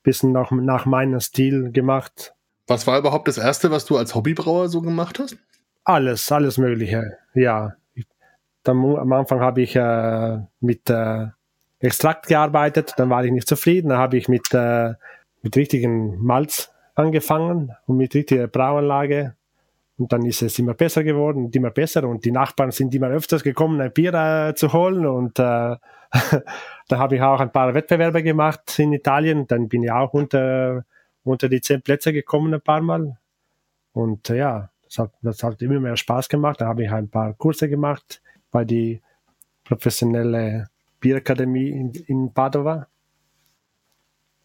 bisschen 0.10 0.32
nach, 0.32 0.50
nach 0.52 0.86
meinem 0.86 1.20
Stil 1.20 1.72
gemacht. 1.72 2.34
Was 2.68 2.88
war 2.88 2.98
überhaupt 2.98 3.28
das 3.28 3.38
erste, 3.38 3.70
was 3.70 3.86
du 3.86 3.98
als 3.98 4.16
Hobbybrauer 4.16 4.68
so 4.70 4.82
gemacht 4.82 5.20
hast? 5.20 5.38
Alles, 5.84 6.32
alles 6.32 6.58
Mögliche, 6.58 7.18
ja. 7.34 7.74
Dann, 8.64 8.78
am 8.78 9.14
Anfang 9.14 9.40
habe 9.40 9.62
ich 9.62 9.76
äh, 9.76 10.40
mit 10.60 10.90
äh, 10.90 11.28
Extrakt 11.80 12.28
gearbeitet, 12.28 12.94
dann 12.98 13.10
war 13.10 13.24
ich 13.24 13.32
nicht 13.32 13.48
zufrieden, 13.48 13.90
dann 13.90 14.00
habe 14.00 14.18
ich 14.18 14.28
mit, 14.28 14.54
äh, 14.54 14.94
mit 15.42 15.56
richtigen 15.56 16.22
Malz 16.22 16.72
angefangen 16.96 17.72
und 17.86 17.98
mit 17.98 18.14
richtiger 18.14 18.48
Brauanlage. 18.48 19.36
Und 19.98 20.12
dann 20.12 20.26
ist 20.26 20.42
es 20.42 20.60
immer 20.60 20.74
besser 20.74 21.04
geworden 21.04 21.46
und 21.46 21.56
immer 21.56 21.72
besser 21.72 22.04
und 22.08 22.26
die 22.26 22.32
Nachbarn 22.32 22.72
sind 22.72 22.94
immer 22.96 23.08
öfters 23.08 23.44
gekommen, 23.44 23.80
ein 23.82 23.94
Bier 23.94 24.14
äh, 24.14 24.56
zu 24.56 24.74
holen 24.74 25.06
und 25.06 25.40
äh, 25.40 25.76
da 26.88 26.98
habe 26.98 27.16
ich 27.16 27.22
auch 27.22 27.40
ein 27.40 27.52
paar 27.52 27.74
Wettbewerbe 27.74 28.24
gemacht 28.24 28.80
in 28.80 28.94
Italien. 28.94 29.48
Dann 29.48 29.70
bin 29.70 29.84
ich 29.84 29.92
auch 29.92 30.14
unter, 30.14 30.86
unter 31.24 31.50
die 31.50 31.62
zehn 31.62 31.82
Plätze 31.82 32.14
gekommen 32.14 32.54
ein 32.54 32.62
paar 32.62 32.82
Mal. 32.82 33.18
Und 33.94 34.30
äh, 34.30 34.38
ja, 34.38 34.70
das 34.86 34.98
hat, 34.98 35.12
das 35.22 35.44
hat 35.44 35.62
immer 35.62 35.80
mehr 35.80 35.98
Spaß 35.98 36.30
gemacht. 36.30 36.62
Da 36.62 36.68
habe 36.68 36.84
ich 36.84 36.92
ein 36.92 37.10
paar 37.10 37.34
Kurse 37.34 37.70
gemacht 37.70 38.22
bei 38.52 38.66
die 38.66 39.02
professionelle 39.64 40.70
Bierakademie 41.00 41.70
in, 41.70 41.92
in 42.08 42.34
Padova. 42.34 42.88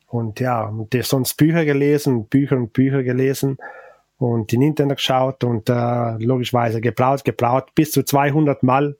Und 0.08 0.38
ja, 0.38 0.64
und 0.64 0.94
sonst 1.02 1.34
Bücher 1.34 1.64
gelesen, 1.64 2.26
Bücher 2.26 2.56
und 2.56 2.72
Bücher 2.72 3.02
gelesen 3.02 3.58
und 4.18 4.52
in 4.52 4.62
Internet 4.62 4.98
geschaut 4.98 5.42
und 5.42 5.68
äh, 5.68 6.16
logischerweise 6.18 6.80
gebraut, 6.80 7.24
gebraut 7.24 7.74
bis 7.74 7.90
zu 7.90 8.04
200 8.04 8.62
Mal 8.62 8.96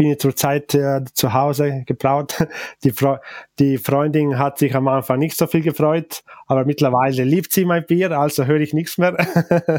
bin 0.00 0.12
ich 0.12 0.18
zurzeit 0.18 0.74
äh, 0.74 1.04
zu 1.12 1.34
Hause 1.34 1.84
gebraut. 1.84 2.34
Die, 2.84 2.90
Fre 2.90 3.20
die 3.58 3.76
Freundin 3.76 4.38
hat 4.38 4.56
sich 4.56 4.74
am 4.74 4.88
Anfang 4.88 5.18
nicht 5.18 5.36
so 5.36 5.46
viel 5.46 5.60
gefreut, 5.60 6.22
aber 6.46 6.64
mittlerweile 6.64 7.22
liebt 7.22 7.52
sie 7.52 7.66
mein 7.66 7.84
Bier, 7.84 8.10
also 8.12 8.46
höre 8.46 8.60
ich 8.60 8.72
nichts 8.72 8.96
mehr. 8.96 9.14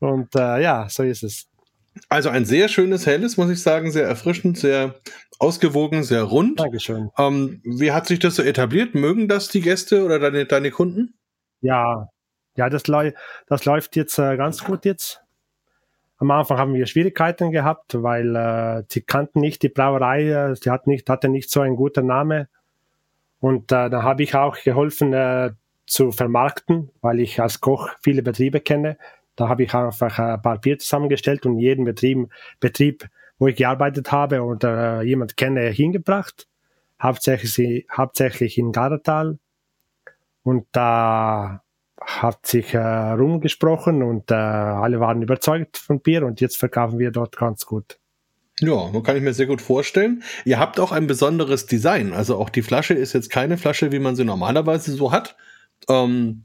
Und 0.00 0.34
äh, 0.34 0.60
ja, 0.60 0.88
so 0.88 1.04
ist 1.04 1.22
es. 1.22 1.46
Also 2.08 2.30
ein 2.30 2.44
sehr 2.44 2.66
schönes 2.68 3.06
helles, 3.06 3.36
muss 3.36 3.48
ich 3.48 3.62
sagen, 3.62 3.92
sehr 3.92 4.08
erfrischend, 4.08 4.58
sehr 4.58 4.96
ausgewogen, 5.38 6.02
sehr 6.02 6.24
rund. 6.24 6.58
Dankeschön. 6.58 7.10
Ähm, 7.16 7.62
wie 7.62 7.92
hat 7.92 8.08
sich 8.08 8.18
das 8.18 8.34
so 8.34 8.42
etabliert? 8.42 8.96
Mögen 8.96 9.28
das 9.28 9.50
die 9.50 9.60
Gäste 9.60 10.04
oder 10.04 10.18
deine, 10.18 10.46
deine 10.46 10.72
Kunden? 10.72 11.16
Ja, 11.60 12.08
ja, 12.56 12.70
das, 12.70 12.82
das 13.46 13.64
läuft 13.66 13.94
jetzt 13.94 14.18
äh, 14.18 14.36
ganz 14.36 14.64
gut 14.64 14.84
jetzt. 14.84 15.22
Am 16.18 16.30
Anfang 16.30 16.58
haben 16.58 16.74
wir 16.74 16.86
Schwierigkeiten 16.86 17.52
gehabt, 17.52 18.02
weil 18.02 18.34
äh, 18.34 18.82
sie 18.88 19.02
kannten 19.02 19.40
nicht 19.40 19.62
die 19.62 19.68
Brauerei, 19.68 20.28
äh, 20.28 20.56
sie 20.56 20.70
hat 20.70 20.86
nicht, 20.86 21.08
hatte 21.08 21.28
nicht 21.28 21.50
so 21.50 21.60
einen 21.60 21.76
guten 21.76 22.06
Namen. 22.06 22.48
Und 23.40 23.70
äh, 23.70 23.88
da 23.88 24.02
habe 24.02 24.24
ich 24.24 24.34
auch 24.34 24.56
geholfen 24.62 25.12
äh, 25.12 25.52
zu 25.86 26.10
vermarkten, 26.10 26.90
weil 27.00 27.20
ich 27.20 27.40
als 27.40 27.60
Koch 27.60 27.90
viele 28.00 28.22
Betriebe 28.22 28.60
kenne. 28.60 28.98
Da 29.36 29.48
habe 29.48 29.62
ich 29.62 29.72
einfach 29.74 30.18
ein 30.18 30.42
paar 30.42 30.58
Bier 30.58 30.78
zusammengestellt 30.78 31.46
und 31.46 31.58
jeden 31.58 31.84
Betrieb, 31.84 32.28
Betrieb 32.58 33.08
wo 33.38 33.46
ich 33.46 33.56
gearbeitet 33.56 34.12
habe 34.12 34.42
oder 34.42 35.00
äh, 35.00 35.06
jemand 35.06 35.36
kenne, 35.36 35.68
hingebracht. 35.68 36.48
Hauptsächlich, 37.00 37.86
hauptsächlich 37.90 38.58
in 38.58 38.72
Gardatal. 38.72 39.38
Und 40.42 40.66
da 40.72 41.62
hat 42.08 42.46
sich 42.46 42.72
äh, 42.72 42.78
rumgesprochen 42.78 44.02
und 44.02 44.30
äh, 44.30 44.34
alle 44.34 44.98
waren 44.98 45.20
überzeugt 45.20 45.76
von 45.76 46.00
Bier 46.00 46.24
und 46.24 46.40
jetzt 46.40 46.56
verkaufen 46.56 46.98
wir 46.98 47.10
dort 47.10 47.36
ganz 47.36 47.66
gut. 47.66 47.98
Ja, 48.60 48.90
kann 49.04 49.16
ich 49.16 49.22
mir 49.22 49.34
sehr 49.34 49.46
gut 49.46 49.60
vorstellen. 49.60 50.22
Ihr 50.44 50.58
habt 50.58 50.80
auch 50.80 50.90
ein 50.90 51.06
besonderes 51.06 51.66
Design. 51.66 52.12
Also 52.12 52.36
auch 52.38 52.48
die 52.48 52.62
Flasche 52.62 52.94
ist 52.94 53.12
jetzt 53.12 53.30
keine 53.30 53.58
Flasche, 53.58 53.92
wie 53.92 53.98
man 53.98 54.16
sie 54.16 54.24
normalerweise 54.24 54.92
so 54.92 55.12
hat. 55.12 55.36
Ähm, 55.88 56.44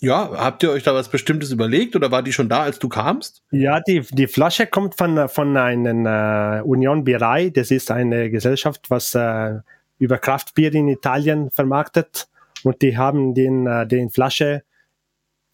ja, 0.00 0.30
habt 0.36 0.62
ihr 0.64 0.72
euch 0.72 0.82
da 0.82 0.94
was 0.94 1.08
Bestimmtes 1.08 1.52
überlegt 1.52 1.96
oder 1.96 2.10
war 2.10 2.22
die 2.22 2.32
schon 2.32 2.48
da, 2.48 2.64
als 2.64 2.80
du 2.80 2.88
kamst? 2.88 3.42
Ja, 3.52 3.80
die, 3.80 4.00
die 4.10 4.26
Flasche 4.26 4.66
kommt 4.66 4.96
von, 4.96 5.28
von 5.28 5.56
einer 5.56 6.58
äh, 6.58 6.62
Union 6.62 7.04
Bierei. 7.04 7.50
Das 7.50 7.70
ist 7.70 7.90
eine 7.90 8.30
Gesellschaft, 8.30 8.90
was 8.90 9.14
äh, 9.14 9.60
über 9.98 10.18
Kraftbier 10.18 10.74
in 10.74 10.88
Italien 10.88 11.50
vermarktet. 11.50 12.28
Und 12.64 12.82
die 12.82 12.98
haben 12.98 13.32
den, 13.32 13.66
äh, 13.66 13.86
den 13.86 14.10
Flasche 14.10 14.64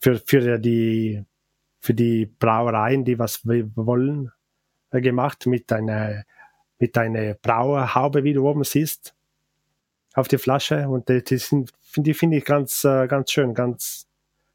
für, 0.01 0.19
für 0.19 0.59
die, 0.59 1.25
für 1.81 1.95
die 1.95 2.27
Brauereien, 2.27 3.05
die 3.05 3.19
was 3.19 3.47
wollen, 3.47 4.33
äh, 4.91 5.01
gemacht 5.01 5.47
mit 5.47 5.73
einer, 5.73 6.25
mit 6.79 6.97
einer 6.97 7.35
Brauerhaube, 7.35 8.25
wie 8.25 8.33
du 8.33 8.49
oben 8.49 8.65
siehst, 8.65 9.15
auf 10.15 10.29
die 10.29 10.39
Flasche. 10.39 10.89
Und 10.89 11.09
die, 11.09 11.37
sind, 11.37 11.71
die 11.97 12.15
finde 12.15 12.39
ich 12.39 12.45
ganz, 12.45 12.85
äh, 12.85 13.07
ganz 13.07 13.31
schön, 13.31 13.55
ganz, 13.55 14.07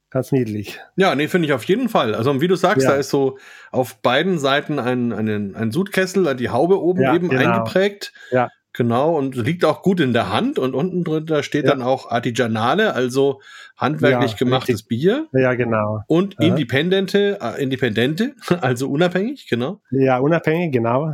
ganz 0.10 0.32
niedlich. 0.32 0.80
Ja, 0.96 1.16
nee, 1.16 1.28
finde 1.28 1.48
ich 1.48 1.54
auf 1.54 1.64
jeden 1.66 1.90
Fall. 1.90 2.16
Also 2.16 2.42
wie 2.42 2.48
du 2.48 2.56
sagst, 2.56 2.84
ja. 2.84 2.92
da 2.92 2.98
ist 2.98 3.10
so 3.10 3.38
auf 3.72 4.02
beiden 4.02 4.40
Seiten 4.40 4.80
ein, 4.80 5.14
ein, 5.14 5.56
ein 5.56 5.72
Sudkessel, 5.72 6.36
die 6.36 6.50
Haube 6.50 6.82
oben 6.82 7.02
ja, 7.02 7.16
eben 7.16 7.30
genau. 7.30 7.52
eingeprägt. 7.52 8.14
Ja. 8.32 8.50
Genau, 8.76 9.16
und 9.16 9.36
liegt 9.38 9.64
auch 9.64 9.82
gut 9.82 10.02
in 10.02 10.12
der 10.12 10.34
Hand 10.34 10.60
und 10.60 10.74
unten 10.74 11.06
drin, 11.06 11.26
da 11.26 11.44
steht 11.44 11.64
ja. 11.64 11.72
dann 11.72 11.82
auch 11.82 12.12
Artigianale, 12.12 12.94
also 12.94 13.40
handwerklich 13.78 14.32
ja, 14.32 14.38
gemachtes 14.38 14.82
richtig. 14.82 14.88
Bier. 14.90 15.28
Ja, 15.32 15.54
genau. 15.54 16.02
Und 16.08 16.38
Independente, 16.42 17.40
äh, 17.42 17.64
Independente, 17.64 18.36
also 18.60 18.90
unabhängig, 18.90 19.48
genau. 19.48 19.80
Ja, 19.92 20.18
unabhängig, 20.18 20.74
genau. 20.74 21.14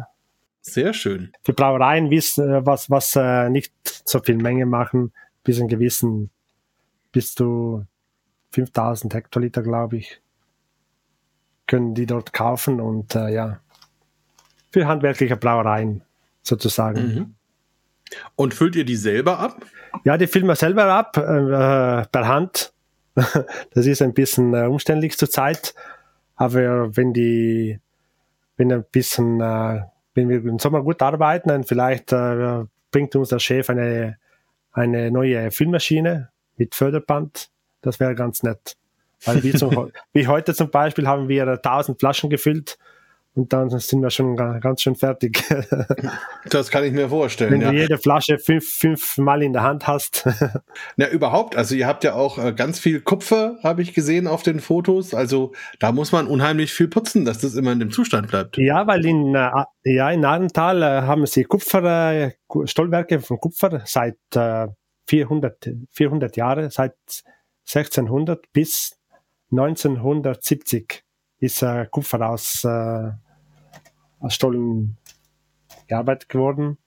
Sehr 0.61 0.95
schön. 0.95 1.33
Die 1.45 1.51
Brauereien 1.51 2.09
wissen, 2.09 2.51
äh, 2.51 2.65
was, 2.65 2.89
was 2.89 3.15
äh, 3.15 3.47
nicht 3.51 3.71
so 3.83 4.19
viel 4.19 4.37
Menge 4.37 4.65
machen, 4.65 5.13
bis 5.43 5.59
in 5.59 5.67
gewissen, 5.67 6.31
bis 7.11 7.35
zu 7.35 7.85
5000 8.53 9.13
Hektoliter, 9.13 9.61
glaube 9.61 9.97
ich, 9.97 10.19
können 11.67 11.93
die 11.93 12.07
dort 12.07 12.33
kaufen 12.33 12.81
und 12.81 13.13
äh, 13.13 13.31
ja, 13.31 13.59
für 14.71 14.87
handwerkliche 14.87 15.37
Brauereien 15.37 16.01
sozusagen. 16.41 17.01
Mhm. 17.03 17.35
Und 18.35 18.53
füllt 18.53 18.75
ihr 18.75 18.85
die 18.85 18.95
selber 18.95 19.39
ab? 19.39 19.65
Ja, 20.03 20.17
die 20.17 20.27
füllen 20.27 20.47
wir 20.47 20.55
selber 20.55 20.85
ab, 20.85 21.17
äh, 21.17 22.05
per 22.07 22.27
Hand. 22.27 22.73
das 23.15 23.85
ist 23.85 24.01
ein 24.01 24.13
bisschen 24.13 24.53
äh, 24.53 24.65
umständlich 24.65 25.17
zurzeit, 25.17 25.75
aber 26.35 26.95
wenn 26.95 27.13
die, 27.13 27.79
wenn 28.57 28.71
ein 28.71 28.85
bisschen, 28.89 29.41
äh, 29.41 29.81
wenn 30.13 30.29
wir 30.29 30.37
im 30.37 30.59
Sommer 30.59 30.81
gut 30.81 31.01
arbeiten, 31.01 31.49
dann 31.49 31.63
vielleicht 31.63 32.13
äh, 32.13 32.63
bringt 32.91 33.15
uns 33.15 33.29
der 33.29 33.39
Chef 33.39 33.69
eine, 33.69 34.17
eine 34.71 35.11
neue 35.11 35.51
Füllmaschine 35.51 36.29
mit 36.57 36.75
Förderband. 36.75 37.49
Das 37.81 37.99
wäre 37.99 38.15
ganz 38.15 38.43
nett. 38.43 38.77
Weil 39.25 39.43
wie, 39.43 39.53
zum, 39.53 39.91
wie 40.13 40.27
heute 40.27 40.53
zum 40.53 40.69
Beispiel 40.69 41.07
haben 41.07 41.27
wir 41.27 41.47
1000 41.47 41.99
Flaschen 41.99 42.29
gefüllt 42.29 42.77
und 43.33 43.53
dann 43.53 43.69
sind 43.69 44.01
wir 44.01 44.09
schon 44.09 44.35
ganz 44.35 44.81
schön 44.81 44.95
fertig. 44.95 45.43
Das 46.49 46.69
kann 46.69 46.83
ich 46.83 46.91
mir 46.91 47.09
vorstellen. 47.09 47.51
Wenn 47.51 47.61
ja. 47.61 47.71
du 47.71 47.77
jede 47.77 47.97
Flasche 47.97 48.39
fünf, 48.39 48.67
fünf 48.67 49.17
Mal 49.17 49.43
in 49.43 49.53
der 49.53 49.61
Hand 49.61 49.87
hast. 49.87 50.27
Na, 50.97 51.07
überhaupt. 51.07 51.55
Also 51.55 51.75
ihr 51.75 51.85
habt 51.85 52.03
ja 52.03 52.15
auch 52.15 52.37
äh, 52.43 52.51
ganz 52.51 52.79
viel 52.79 52.99
Kupfer, 52.99 53.57
habe 53.63 53.83
ich 53.83 53.93
gesehen 53.93 54.27
auf 54.27 54.41
den 54.41 54.59
Fotos. 54.59 55.13
Also 55.13 55.53
da 55.79 55.91
muss 55.91 56.11
man 56.11 56.27
unheimlich 56.27 56.73
viel 56.73 56.87
putzen, 56.87 57.25
dass 57.25 57.37
das 57.37 57.55
immer 57.55 57.71
in 57.71 57.79
dem 57.79 57.91
Zustand 57.91 58.27
bleibt. 58.27 58.57
Ja, 58.57 58.87
weil 58.87 59.05
in, 59.05 59.35
äh, 59.35 59.51
ja, 59.83 60.09
in 60.09 60.25
Arntal 60.25 60.81
äh, 60.81 60.85
haben 61.03 61.25
sie 61.27 61.43
Kupfer, 61.43 62.31
Stollwerke 62.65 63.19
von 63.19 63.37
Kupfer 63.37 63.83
seit 63.85 64.17
400, 65.07 65.69
400 65.91 66.37
Jahre, 66.37 66.71
seit 66.71 66.95
1600 67.67 68.51
bis 68.51 68.97
1970 69.51 71.00
ist 71.41 71.61
äh, 71.63 71.85
Kupfer 71.87 72.29
aus, 72.29 72.63
äh, 72.63 73.11
aus 74.19 74.33
Stollen 74.33 74.97
gearbeitet 75.87 76.29
geworden. 76.29 76.77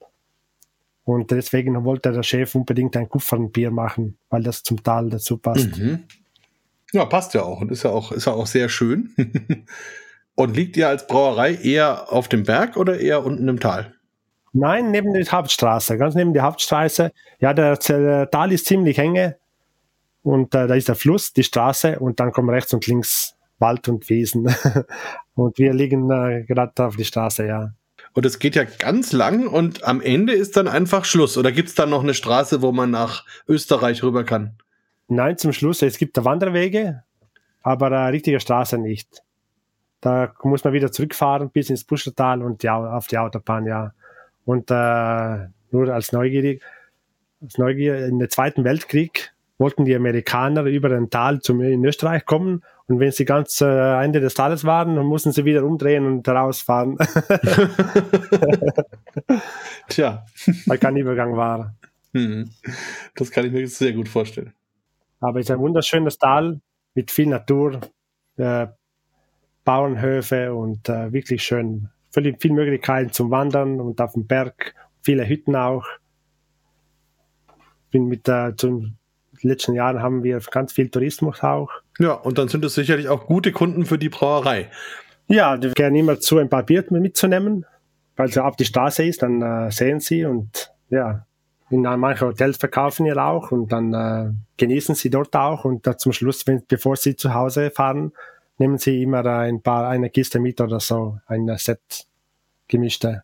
Und 1.04 1.30
deswegen 1.30 1.84
wollte 1.84 2.12
der 2.12 2.22
Chef 2.22 2.54
unbedingt 2.54 2.96
ein 2.96 3.08
Kupfernbier 3.08 3.70
machen, 3.70 4.16
weil 4.30 4.42
das 4.42 4.62
zum 4.62 4.82
Tal 4.82 5.10
dazu 5.10 5.36
passt. 5.36 5.76
Mhm. 5.76 6.04
Ja, 6.92 7.04
passt 7.04 7.34
ja 7.34 7.42
auch 7.42 7.60
und 7.60 7.70
ist 7.70 7.82
ja 7.82 7.90
auch, 7.90 8.12
ist 8.12 8.26
ja 8.26 8.32
auch 8.32 8.46
sehr 8.46 8.70
schön. 8.70 9.10
und 10.34 10.56
liegt 10.56 10.76
ihr 10.78 10.88
als 10.88 11.06
Brauerei 11.06 11.54
eher 11.56 12.10
auf 12.10 12.28
dem 12.28 12.44
Berg 12.44 12.78
oder 12.78 12.98
eher 12.98 13.24
unten 13.26 13.48
im 13.48 13.60
Tal? 13.60 13.92
Nein, 14.52 14.92
neben 14.92 15.12
der 15.12 15.26
Hauptstraße, 15.26 15.98
ganz 15.98 16.14
neben 16.14 16.32
der 16.32 16.44
Hauptstraße. 16.44 17.10
Ja, 17.40 17.52
der, 17.52 17.76
der 17.76 18.30
Tal 18.30 18.52
ist 18.52 18.66
ziemlich 18.66 18.98
enge 18.98 19.36
und 20.22 20.54
äh, 20.54 20.68
da 20.68 20.74
ist 20.74 20.88
der 20.88 20.94
Fluss, 20.94 21.32
die 21.32 21.42
Straße 21.42 21.98
und 21.98 22.20
dann 22.20 22.30
kommen 22.30 22.48
rechts 22.48 22.72
und 22.72 22.86
links 22.86 23.34
Wald 23.64 23.88
und 23.88 24.10
Wiesen. 24.10 24.54
und 25.34 25.58
wir 25.58 25.72
liegen 25.72 26.10
äh, 26.10 26.44
gerade 26.44 26.84
auf 26.84 26.96
die 26.96 27.04
Straße, 27.04 27.46
ja. 27.46 27.72
Und 28.12 28.26
es 28.26 28.38
geht 28.38 28.54
ja 28.54 28.64
ganz 28.64 29.12
lang 29.12 29.48
und 29.48 29.84
am 29.84 30.00
Ende 30.02 30.34
ist 30.34 30.56
dann 30.56 30.68
einfach 30.68 31.04
Schluss. 31.06 31.38
Oder 31.38 31.50
gibt 31.50 31.70
es 31.70 31.74
dann 31.74 31.90
noch 31.90 32.02
eine 32.02 32.14
Straße, 32.14 32.60
wo 32.60 32.70
man 32.72 32.90
nach 32.90 33.24
Österreich 33.48 34.02
rüber 34.02 34.22
kann? 34.22 34.56
Nein, 35.08 35.38
zum 35.38 35.52
Schluss. 35.52 35.80
Es 35.82 35.96
gibt 35.96 36.22
Wanderwege, 36.22 37.02
aber 37.62 37.86
eine 37.86 38.12
richtige 38.12 38.38
Straße 38.38 38.76
nicht. 38.76 39.22
Da 40.02 40.34
muss 40.42 40.62
man 40.62 40.74
wieder 40.74 40.92
zurückfahren 40.92 41.50
bis 41.50 41.70
ins 41.70 41.84
Buschertal 41.84 42.42
und 42.42 42.62
ja, 42.62 42.76
auf 42.76 43.06
die 43.06 43.16
Autobahn, 43.16 43.66
ja. 43.66 43.94
Und 44.44 44.70
äh, 44.70 45.48
nur 45.70 45.88
als 45.88 46.12
neugierig, 46.12 46.62
als 47.42 47.56
Neugier, 47.56 48.06
in 48.06 48.18
den 48.18 48.28
Zweiten 48.28 48.62
Weltkrieg 48.62 49.32
wollten 49.56 49.86
die 49.86 49.96
Amerikaner 49.96 50.64
über 50.64 50.90
den 50.90 51.08
Tal 51.08 51.40
zum 51.40 51.62
in 51.62 51.84
Österreich 51.84 52.26
kommen 52.26 52.62
und 52.86 53.00
wenn 53.00 53.12
sie 53.12 53.24
ganz 53.24 53.60
äh, 53.62 54.04
Ende 54.04 54.20
des 54.20 54.34
Tales 54.34 54.64
waren, 54.64 54.96
dann 54.96 55.06
mussten 55.06 55.32
sie 55.32 55.46
wieder 55.46 55.64
umdrehen 55.64 56.04
und 56.06 56.28
rausfahren. 56.28 56.98
Tja. 59.88 60.26
Weil 60.66 60.78
kein 60.78 60.96
Übergang 60.96 61.34
war. 61.36 61.74
Hm. 62.12 62.50
Das 63.14 63.30
kann 63.30 63.46
ich 63.46 63.52
mir 63.52 63.66
sehr 63.68 63.94
gut 63.94 64.08
vorstellen. 64.08 64.52
Aber 65.20 65.40
es 65.40 65.46
ist 65.46 65.50
ein 65.50 65.60
wunderschönes 65.60 66.18
Tal 66.18 66.60
mit 66.94 67.10
viel 67.10 67.28
Natur, 67.28 67.80
äh, 68.36 68.66
Bauernhöfe 69.64 70.54
und 70.54 70.88
äh, 70.90 71.10
wirklich 71.10 71.42
schön. 71.42 71.88
Viel, 72.10 72.36
viel 72.38 72.52
Möglichkeiten 72.52 73.12
zum 73.12 73.30
Wandern 73.30 73.80
und 73.80 74.00
auf 74.02 74.12
dem 74.12 74.26
Berg, 74.26 74.74
viele 75.02 75.26
Hütten 75.26 75.56
auch. 75.56 75.86
Bin 77.90 78.08
mit 78.08 78.28
äh, 78.28 78.54
zum 78.56 78.98
letzten 79.48 79.74
Jahren 79.74 80.02
haben 80.02 80.22
wir 80.22 80.38
ganz 80.50 80.72
viel 80.72 80.88
Tourismus 80.88 81.42
auch. 81.42 81.70
Ja, 81.98 82.12
und 82.12 82.38
dann 82.38 82.48
sind 82.48 82.64
es 82.64 82.74
sicherlich 82.74 83.08
auch 83.08 83.26
gute 83.26 83.52
Kunden 83.52 83.84
für 83.84 83.98
die 83.98 84.08
Brauerei. 84.08 84.70
Ja, 85.28 85.56
die 85.56 85.70
gerne 85.70 85.98
immer 85.98 86.20
zu 86.20 86.38
ein 86.38 86.48
paar 86.48 86.62
Bier 86.62 86.84
mitzunehmen, 86.90 87.64
weil 88.16 88.28
sie 88.28 88.42
auf 88.42 88.56
die 88.56 88.64
Straße 88.64 89.04
ist, 89.04 89.22
dann 89.22 89.42
äh, 89.42 89.70
sehen 89.70 90.00
sie 90.00 90.24
und 90.24 90.72
ja, 90.90 91.26
in 91.70 91.82
manchen 91.82 92.28
Hotels 92.28 92.58
verkaufen 92.58 93.06
ihr 93.06 93.16
auch 93.16 93.50
und 93.50 93.72
dann 93.72 93.94
äh, 93.94 94.30
genießen 94.56 94.94
sie 94.94 95.10
dort 95.10 95.34
auch 95.34 95.64
und 95.64 95.88
zum 95.98 96.12
Schluss, 96.12 96.46
wenn, 96.46 96.62
bevor 96.68 96.96
sie 96.96 97.16
zu 97.16 97.34
Hause 97.34 97.70
fahren, 97.70 98.12
nehmen 98.58 98.78
sie 98.78 99.02
immer 99.02 99.24
ein 99.24 99.62
paar, 99.62 99.88
eine 99.88 100.10
Kiste 100.10 100.38
mit 100.38 100.60
oder 100.60 100.80
so, 100.80 101.18
ein 101.26 101.50
Set 101.56 102.06
gemischte. 102.68 103.22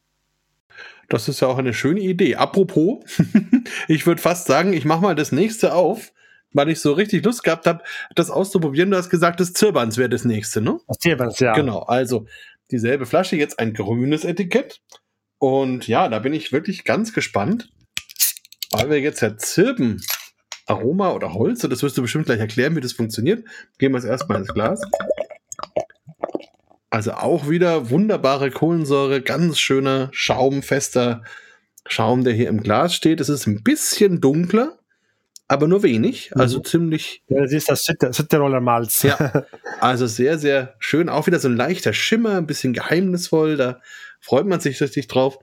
Das 1.10 1.28
ist 1.28 1.40
ja 1.40 1.48
auch 1.48 1.58
eine 1.58 1.74
schöne 1.74 2.00
Idee. 2.00 2.36
Apropos, 2.36 3.04
ich 3.88 4.06
würde 4.06 4.22
fast 4.22 4.46
sagen, 4.46 4.72
ich 4.72 4.84
mache 4.84 5.02
mal 5.02 5.14
das 5.16 5.32
nächste 5.32 5.74
auf, 5.74 6.12
weil 6.52 6.70
ich 6.70 6.80
so 6.80 6.92
richtig 6.92 7.24
Lust 7.24 7.42
gehabt 7.42 7.66
habe, 7.66 7.82
das 8.14 8.30
auszuprobieren. 8.30 8.90
Du 8.90 8.96
hast 8.96 9.10
gesagt, 9.10 9.40
das 9.40 9.52
Zirbans 9.52 9.98
wäre 9.98 10.08
das 10.08 10.24
nächste, 10.24 10.60
ne? 10.62 10.78
Das 10.86 10.98
Zirbans, 10.98 11.40
ja. 11.40 11.52
Genau, 11.52 11.80
also 11.80 12.26
dieselbe 12.70 13.06
Flasche, 13.06 13.36
jetzt 13.36 13.58
ein 13.58 13.74
grünes 13.74 14.24
Etikett. 14.24 14.80
Und 15.38 15.88
ja, 15.88 16.08
da 16.08 16.20
bin 16.20 16.32
ich 16.32 16.52
wirklich 16.52 16.84
ganz 16.84 17.12
gespannt, 17.12 17.70
weil 18.70 18.88
wir 18.88 19.00
jetzt 19.00 19.20
ja 19.20 19.36
Zirben 19.36 20.00
Aroma 20.66 21.10
oder 21.10 21.34
Holz, 21.34 21.64
und 21.64 21.70
das 21.70 21.82
wirst 21.82 21.98
du 21.98 22.02
bestimmt 22.02 22.26
gleich 22.26 22.38
erklären, 22.38 22.76
wie 22.76 22.80
das 22.80 22.92
funktioniert. 22.92 23.44
Gehen 23.78 23.90
wir 23.90 23.98
es 23.98 24.04
erstmal 24.04 24.38
ins 24.38 24.54
Glas. 24.54 24.80
Also 26.90 27.12
auch 27.12 27.48
wieder 27.48 27.90
wunderbare 27.90 28.50
Kohlensäure, 28.50 29.22
ganz 29.22 29.60
schöner, 29.60 30.08
schaumfester 30.12 31.22
Schaum, 31.86 32.24
der 32.24 32.32
hier 32.34 32.48
im 32.48 32.60
Glas 32.62 32.94
steht. 32.94 33.20
Es 33.20 33.28
ist 33.28 33.46
ein 33.46 33.62
bisschen 33.62 34.20
dunkler, 34.20 34.78
aber 35.46 35.68
nur 35.68 35.84
wenig, 35.84 36.30
also 36.36 36.58
mhm. 36.58 36.64
ziemlich. 36.64 37.22
Ja, 37.28 37.42
das 37.42 37.52
ist 37.52 37.70
das 37.70 37.84
Südtiroler 37.84 38.60
Malz. 38.60 39.02
Ja, 39.02 39.44
also 39.80 40.06
sehr, 40.08 40.38
sehr 40.38 40.74
schön. 40.80 41.08
Auch 41.08 41.26
wieder 41.26 41.38
so 41.38 41.48
ein 41.48 41.56
leichter 41.56 41.92
Schimmer, 41.92 42.36
ein 42.36 42.46
bisschen 42.46 42.72
geheimnisvoll. 42.72 43.56
Da 43.56 43.80
freut 44.20 44.46
man 44.46 44.60
sich 44.60 44.80
richtig 44.80 45.06
drauf. 45.06 45.38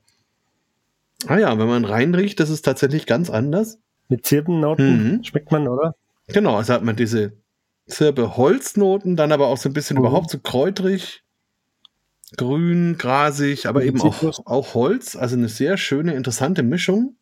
Ah 1.27 1.37
ja, 1.37 1.57
wenn 1.57 1.67
man 1.67 1.85
reinriecht, 1.85 2.39
das 2.39 2.49
ist 2.49 2.63
tatsächlich 2.63 3.05
ganz 3.05 3.29
anders. 3.29 3.79
Mit 4.09 4.25
Zirbennoten 4.25 5.15
mhm. 5.15 5.23
schmeckt 5.23 5.51
man, 5.51 5.67
oder? 5.67 5.95
Genau, 6.27 6.57
also 6.57 6.73
hat 6.73 6.83
man 6.83 6.97
diese 6.97 7.33
Zirbe-Holznoten, 7.87 9.15
dann 9.15 9.31
aber 9.31 9.47
auch 9.47 9.57
so 9.57 9.69
ein 9.69 9.73
bisschen 9.73 9.97
mhm. 9.97 10.03
überhaupt 10.03 10.29
so 10.29 10.39
kräutrig 10.39 11.23
grün, 12.35 12.97
grasig, 12.97 13.67
aber 13.67 13.83
eben 13.83 14.01
auch, 14.01 14.45
auch 14.45 14.73
Holz. 14.73 15.15
Also 15.15 15.35
eine 15.35 15.49
sehr 15.49 15.77
schöne, 15.77 16.13
interessante 16.15 16.63
Mischung. 16.63 17.15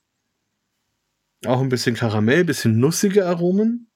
Auch 1.46 1.62
ein 1.62 1.70
bisschen 1.70 1.96
Karamell, 1.96 2.44
bisschen 2.44 2.80
nussige 2.80 3.26
Aromen. 3.28 3.88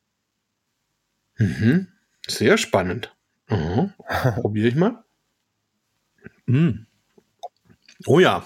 Mhm. 1.37 1.87
Sehr 2.27 2.57
spannend. 2.57 3.15
Mhm. 3.49 3.93
Probiere 4.41 4.67
ich 4.67 4.75
mal. 4.75 5.03
Mhm. 6.45 6.85
Oh 8.05 8.19
ja, 8.19 8.45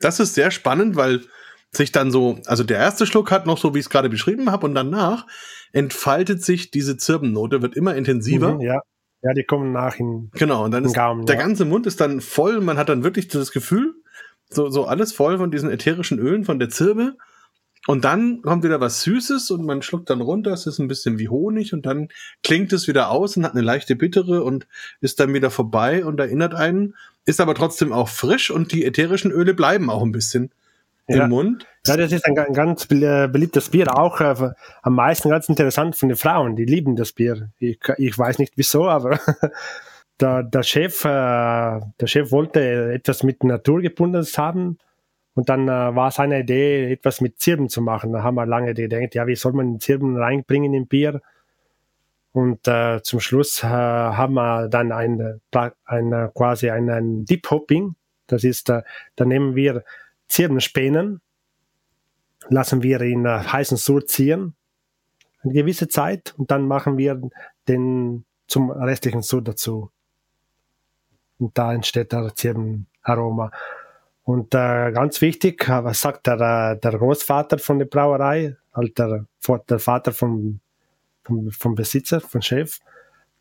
das 0.00 0.20
ist 0.20 0.34
sehr 0.34 0.50
spannend, 0.50 0.96
weil 0.96 1.22
sich 1.70 1.92
dann 1.92 2.10
so, 2.10 2.40
also 2.46 2.64
der 2.64 2.78
erste 2.78 3.06
Schluck 3.06 3.30
hat 3.30 3.46
noch 3.46 3.58
so, 3.58 3.74
wie 3.74 3.78
ich 3.78 3.86
es 3.86 3.90
gerade 3.90 4.08
beschrieben 4.08 4.50
habe, 4.50 4.66
und 4.66 4.74
danach 4.74 5.26
entfaltet 5.72 6.42
sich 6.42 6.70
diese 6.70 6.96
Zirbennote, 6.96 7.62
wird 7.62 7.76
immer 7.76 7.94
intensiver. 7.94 8.54
Mhm, 8.54 8.60
ja. 8.60 8.80
Ja, 9.24 9.32
die 9.32 9.44
kommen 9.44 9.72
nach 9.72 9.98
in 9.98 10.30
Genau, 10.34 10.64
und 10.64 10.70
dann 10.70 10.84
ist 10.84 10.94
Gaumen, 10.94 11.24
der 11.24 11.36
ja. 11.36 11.42
ganze 11.42 11.64
Mund 11.64 11.86
ist 11.86 11.98
dann 12.00 12.20
voll, 12.20 12.60
man 12.60 12.76
hat 12.76 12.90
dann 12.90 13.04
wirklich 13.04 13.28
das 13.28 13.52
Gefühl, 13.52 13.94
so, 14.50 14.68
so 14.68 14.84
alles 14.84 15.14
voll 15.14 15.38
von 15.38 15.50
diesen 15.50 15.70
ätherischen 15.70 16.18
Ölen, 16.18 16.44
von 16.44 16.58
der 16.58 16.68
Zirbe. 16.68 17.16
Und 17.86 18.04
dann 18.04 18.42
kommt 18.42 18.64
wieder 18.64 18.80
was 18.80 19.02
Süßes 19.02 19.50
und 19.50 19.64
man 19.64 19.82
schluckt 19.82 20.08
dann 20.10 20.20
runter, 20.20 20.52
es 20.52 20.66
ist 20.66 20.78
ein 20.78 20.88
bisschen 20.88 21.18
wie 21.18 21.28
Honig 21.28 21.72
und 21.72 21.84
dann 21.86 22.08
klingt 22.42 22.72
es 22.72 22.86
wieder 22.86 23.10
aus 23.10 23.36
und 23.36 23.44
hat 23.44 23.52
eine 23.52 23.62
leichte 23.62 23.96
Bittere 23.96 24.42
und 24.42 24.66
ist 25.00 25.20
dann 25.20 25.34
wieder 25.34 25.50
vorbei 25.50 26.04
und 26.04 26.20
erinnert 26.20 26.54
einen, 26.54 26.94
ist 27.24 27.40
aber 27.40 27.54
trotzdem 27.54 27.92
auch 27.92 28.08
frisch 28.08 28.50
und 28.50 28.72
die 28.72 28.84
ätherischen 28.84 29.32
Öle 29.32 29.54
bleiben 29.54 29.90
auch 29.90 30.02
ein 30.02 30.12
bisschen 30.12 30.50
ja. 31.08 31.24
im 31.24 31.30
Mund. 31.30 31.66
Ja, 31.86 31.96
das 31.96 32.12
ist 32.12 32.24
ein, 32.24 32.38
ein 32.38 32.54
ganz 32.54 32.86
beliebtes 32.86 33.70
Bier, 33.70 33.98
auch 33.98 34.20
äh, 34.20 34.34
am 34.82 34.94
meisten 34.94 35.28
ganz 35.28 35.48
interessant 35.48 35.96
von 35.96 36.08
den 36.08 36.16
Frauen, 36.16 36.56
die 36.56 36.64
lieben 36.64 36.96
das 36.96 37.12
Bier. 37.12 37.50
Ich, 37.58 37.78
ich 37.98 38.18
weiß 38.18 38.38
nicht 38.38 38.54
wieso, 38.56 38.88
aber 38.88 39.18
der, 40.20 40.42
der 40.42 40.62
Chef, 40.62 41.04
äh, 41.04 41.08
der 41.08 42.06
Chef 42.06 42.32
wollte 42.32 42.92
etwas 42.92 43.22
mit 43.22 43.44
Naturgebundenes 43.44 44.38
haben. 44.38 44.78
Und 45.34 45.48
dann 45.48 45.66
äh, 45.68 45.94
war 45.94 46.12
seine 46.12 46.40
Idee, 46.40 46.92
etwas 46.92 47.20
mit 47.20 47.40
Zirben 47.40 47.68
zu 47.68 47.82
machen. 47.82 48.12
Da 48.12 48.22
haben 48.22 48.36
wir 48.36 48.46
lange 48.46 48.72
gedacht, 48.72 49.14
ja, 49.14 49.26
wie 49.26 49.34
soll 49.34 49.52
man 49.52 49.80
Zirben 49.80 50.16
reinbringen 50.16 50.74
im 50.74 50.86
Bier? 50.86 51.20
Und 52.32 52.66
äh, 52.66 53.00
zum 53.02 53.20
Schluss 53.20 53.62
äh, 53.62 53.66
haben 53.66 54.34
wir 54.34 54.68
dann 54.68 54.92
ein, 54.92 55.40
ein, 55.84 56.30
quasi 56.34 56.70
einen 56.70 57.24
Deep 57.24 57.50
Hopping. 57.50 57.94
Das 58.26 58.44
ist, 58.44 58.70
äh, 58.70 58.82
da 59.16 59.24
nehmen 59.24 59.54
wir 59.54 59.84
Zirbenspänen, 60.28 61.20
lassen 62.48 62.82
wir 62.82 63.00
in 63.00 63.24
äh, 63.24 63.38
heißen 63.38 63.76
Sud 63.76 64.08
ziehen, 64.08 64.54
eine 65.42 65.52
gewisse 65.52 65.88
Zeit, 65.88 66.34
und 66.38 66.50
dann 66.50 66.66
machen 66.66 66.96
wir 66.96 67.20
den 67.68 68.24
zum 68.46 68.70
restlichen 68.70 69.22
Sud 69.22 69.48
dazu. 69.48 69.90
Und 71.38 71.56
da 71.58 71.72
entsteht 71.72 72.12
der 72.12 72.34
Zirbenaroma. 72.34 73.50
Und 74.22 74.54
äh, 74.54 74.90
ganz 74.92 75.20
wichtig, 75.20 75.68
äh, 75.68 75.84
was 75.84 76.00
sagt 76.00 76.26
der, 76.26 76.40
äh, 76.40 76.80
der 76.80 76.98
Großvater 76.98 77.58
von 77.58 77.78
der 77.78 77.86
Brauerei, 77.86 78.56
halt 78.72 78.98
der, 78.98 79.26
der 79.68 79.78
Vater 79.78 80.12
vom, 80.12 80.60
vom, 81.22 81.50
vom 81.50 81.74
Besitzer, 81.74 82.20
vom 82.20 82.40
Chef, 82.40 82.78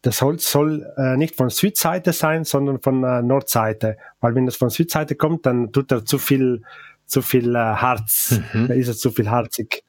das 0.04 0.22
Holz 0.22 0.52
soll 0.52 0.86
äh, 0.98 1.16
nicht 1.16 1.36
von 1.36 1.50
Südseite 1.50 2.12
sein, 2.12 2.44
sondern 2.44 2.82
von 2.82 3.04
äh, 3.04 3.22
Nordseite. 3.22 3.98
Weil 4.20 4.36
wenn 4.36 4.48
es 4.48 4.58
von 4.58 4.70
Südseite 4.70 5.16
kommt, 5.16 5.46
dann 5.46 5.72
tut 5.72 5.92
er 5.92 6.06
zu 6.06 6.18
viel, 6.18 6.62
zu 7.06 7.22
viel 7.22 7.56
äh, 7.56 7.58
Harz. 7.58 8.40
Mhm. 8.54 8.68
Dann 8.68 8.78
ist 8.78 8.90
er 8.90 8.96
zu 8.96 9.12
viel 9.12 9.32
harzig. 9.32 9.84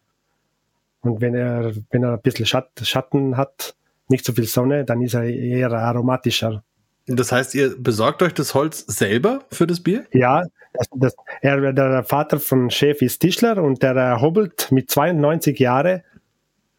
Und 1.00 1.20
wenn 1.20 1.34
er, 1.34 1.72
wenn 1.90 2.04
er 2.04 2.12
ein 2.12 2.22
bisschen 2.22 2.46
Schatten 2.46 3.36
hat, 3.36 3.74
nicht 4.08 4.24
so 4.24 4.32
viel 4.32 4.46
Sonne, 4.46 4.84
dann 4.84 5.02
ist 5.02 5.14
er 5.14 5.24
eher 5.24 5.72
aromatischer. 5.72 6.62
Das 7.06 7.32
heißt, 7.32 7.54
ihr 7.56 7.74
besorgt 7.76 8.22
euch 8.22 8.34
das 8.34 8.54
Holz 8.54 8.86
selber 8.86 9.40
für 9.50 9.66
das 9.66 9.80
Bier? 9.80 10.06
Ja, 10.12 10.44
das, 10.72 10.88
das, 10.94 11.16
er, 11.42 11.72
der 11.72 12.04
Vater 12.04 12.38
von 12.38 12.70
Chef 12.70 13.02
ist 13.02 13.18
Tischler 13.18 13.62
und 13.62 13.82
der 13.82 13.96
äh, 13.96 14.20
hobelt 14.20 14.70
mit 14.70 14.90
92 14.90 15.58
Jahren 15.58 16.02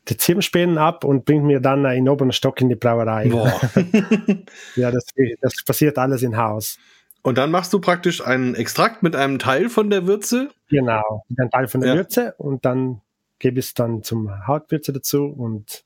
die 0.07 0.17
Zirmspänen 0.17 0.77
ab 0.77 1.03
und 1.03 1.25
bringt 1.25 1.45
mir 1.45 1.59
dann 1.59 1.85
einen 1.85 2.07
oberen 2.09 2.31
Stock 2.31 2.61
in 2.61 2.69
die 2.69 2.75
Brauerei. 2.75 3.25
Ja, 4.75 4.91
das, 4.91 5.05
das 5.41 5.63
passiert 5.65 5.97
alles 5.97 6.21
in 6.21 6.37
Haus. 6.37 6.77
Und 7.21 7.37
dann 7.37 7.49
machst 7.49 7.73
du 7.73 7.79
praktisch 7.79 8.23
einen 8.23 8.53
Extrakt 8.53 9.01
mit 9.01 9.15
einem 9.15 9.39
Teil 9.39 9.69
von 9.69 9.89
der 9.89 10.05
Würze? 10.05 10.49
Genau, 10.69 11.23
mit 11.27 11.39
einem 11.39 11.49
Teil 11.49 11.67
von 11.67 11.81
der 11.81 11.89
ja. 11.89 11.95
Würze 11.95 12.35
und 12.37 12.65
dann 12.65 13.01
gebe 13.39 13.59
ich 13.59 13.67
es 13.67 13.73
dann 13.73 14.03
zum 14.03 14.47
Hautwürze 14.47 14.93
dazu 14.93 15.25
und 15.25 15.83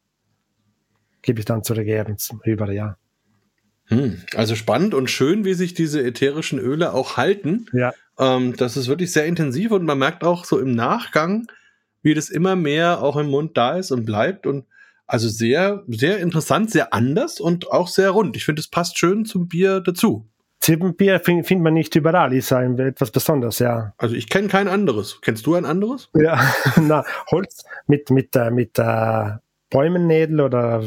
gebe 1.22 1.40
ich 1.40 1.46
dann 1.46 1.64
zur 1.64 1.78
Regierung 1.78 2.18
rüber, 2.46 2.72
ja. 2.72 2.98
Hm, 3.86 4.22
also 4.36 4.56
spannend 4.56 4.94
und 4.94 5.10
schön, 5.10 5.46
wie 5.46 5.54
sich 5.54 5.74
diese 5.74 6.04
ätherischen 6.04 6.60
Öle 6.60 6.94
auch 6.94 7.18
halten. 7.18 7.66
Ja. 7.74 7.94
Ähm, 8.20 8.56
das 8.56 8.78
ist 8.78 8.88
wirklich 8.88 9.12
sehr 9.12 9.26
intensiv 9.26 9.72
und 9.72 9.84
man 9.86 9.98
merkt 9.98 10.24
auch 10.24 10.46
so 10.46 10.60
im 10.60 10.72
Nachgang, 10.72 11.48
wie 12.02 12.14
das 12.14 12.30
immer 12.30 12.56
mehr 12.56 13.02
auch 13.04 13.18
im 13.18 13.28
Mund 13.28 13.58
da 13.58 13.78
ist 13.78 13.92
und 13.92 14.06
bleibt 14.06 14.48
und 14.48 14.66
also 15.08 15.28
sehr, 15.28 15.84
sehr 15.88 16.20
interessant, 16.20 16.70
sehr 16.70 16.94
anders 16.94 17.40
und 17.40 17.72
auch 17.72 17.88
sehr 17.88 18.12
rund. 18.12 18.36
Ich 18.36 18.46
finde, 18.46 18.60
es 18.60 18.68
passt 18.68 19.00
schön 19.00 19.26
zum 19.26 19.48
Bier 19.48 19.80
dazu. 19.80 20.30
Zippenbier 20.60 21.20
findet 21.20 21.48
find 21.48 21.64
man 21.64 21.74
nicht 21.74 21.96
überall, 21.96 22.34
ist 22.34 22.52
ein, 22.52 22.78
etwas 22.78 23.12
Besonderes, 23.12 23.60
ja. 23.60 23.94
Also 23.98 24.16
ich 24.16 24.30
kenne 24.30 24.50
kein 24.50 24.68
anderes. 24.68 25.20
Kennst 25.22 25.46
du 25.46 25.56
ein 25.56 25.66
anderes? 25.66 26.10
Ja, 26.14 26.40
na, 26.80 27.06
Holz 27.32 27.64
mit, 27.88 28.12
mit, 28.12 28.36
äh, 28.36 28.52
mit 28.52 28.78
äh, 28.78 29.32
Bäumennädel 29.70 30.42
oder 30.42 30.84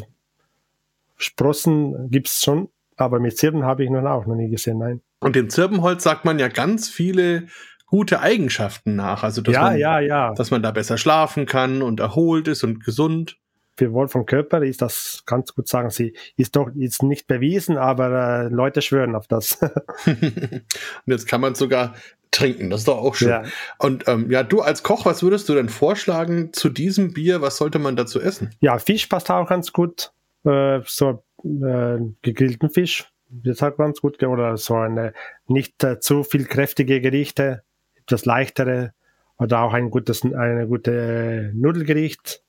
Sprossen 1.16 2.10
gibt's 2.10 2.42
schon, 2.44 2.68
aber 2.96 3.18
mit 3.18 3.36
Zirben 3.36 3.64
habe 3.64 3.82
ich 3.82 3.90
noch 3.90 4.04
auch 4.04 4.26
noch 4.26 4.34
nie 4.34 4.50
gesehen, 4.50 4.78
nein. 4.78 5.00
Und 5.20 5.36
dem 5.36 5.48
Zirbenholz 5.48 6.02
sagt 6.02 6.24
man 6.24 6.38
ja 6.38 6.48
ganz 6.48 6.88
viele 6.88 7.46
gute 7.92 8.20
Eigenschaften 8.20 8.96
nach. 8.96 9.22
Also, 9.22 9.42
dass, 9.42 9.54
ja, 9.54 9.62
man, 9.64 9.78
ja, 9.78 10.00
ja. 10.00 10.32
dass 10.32 10.50
man 10.50 10.62
da 10.62 10.70
besser 10.70 10.96
schlafen 10.96 11.44
kann 11.44 11.82
und 11.82 12.00
erholt 12.00 12.48
ist 12.48 12.64
und 12.64 12.82
gesund. 12.82 13.36
Für 13.76 13.92
Wolf 13.92 14.12
vom 14.12 14.24
Körper 14.24 14.62
ist 14.62 14.80
das 14.80 15.24
ganz 15.26 15.54
gut 15.54 15.68
sagen. 15.68 15.90
Sie 15.90 16.14
ist 16.36 16.56
doch 16.56 16.70
ist 16.74 17.02
nicht 17.02 17.26
bewiesen, 17.26 17.76
aber 17.76 18.44
äh, 18.44 18.48
Leute 18.48 18.80
schwören 18.80 19.14
auf 19.14 19.26
das. 19.28 19.58
und 20.06 20.62
jetzt 21.04 21.28
kann 21.28 21.42
man 21.42 21.54
sogar 21.54 21.94
trinken. 22.30 22.70
Das 22.70 22.80
ist 22.80 22.88
doch 22.88 22.96
auch 22.96 23.14
schön. 23.14 23.28
Ja. 23.28 23.42
Und 23.78 24.08
ähm, 24.08 24.30
ja, 24.30 24.42
du 24.42 24.62
als 24.62 24.82
Koch, 24.82 25.04
was 25.04 25.22
würdest 25.22 25.50
du 25.50 25.54
denn 25.54 25.68
vorschlagen 25.68 26.54
zu 26.54 26.70
diesem 26.70 27.12
Bier? 27.12 27.42
Was 27.42 27.58
sollte 27.58 27.78
man 27.78 27.94
dazu 27.94 28.22
essen? 28.22 28.54
Ja, 28.60 28.78
Fisch 28.78 29.06
passt 29.06 29.30
auch 29.30 29.46
ganz 29.46 29.70
gut. 29.70 30.12
Äh, 30.44 30.80
so 30.86 31.22
äh, 31.44 31.98
gegrillten 32.22 32.70
Fisch. 32.70 33.10
Das 33.28 33.60
hat 33.60 33.76
ganz 33.76 34.00
gut 34.00 34.22
oder 34.22 34.56
so 34.56 34.76
eine 34.76 35.12
nicht 35.46 35.84
äh, 35.84 36.00
zu 36.00 36.24
viel 36.24 36.46
kräftige 36.46 37.02
Gerichte 37.02 37.62
das 38.06 38.24
leichtere 38.24 38.92
oder 39.38 39.60
auch 39.62 39.72
ein 39.72 39.90
gutes, 39.90 40.22
eine 40.24 40.66
gute 40.66 41.52
Nudelgericht. 41.54 42.42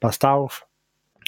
Passt 0.00 0.24
auf. 0.24 0.66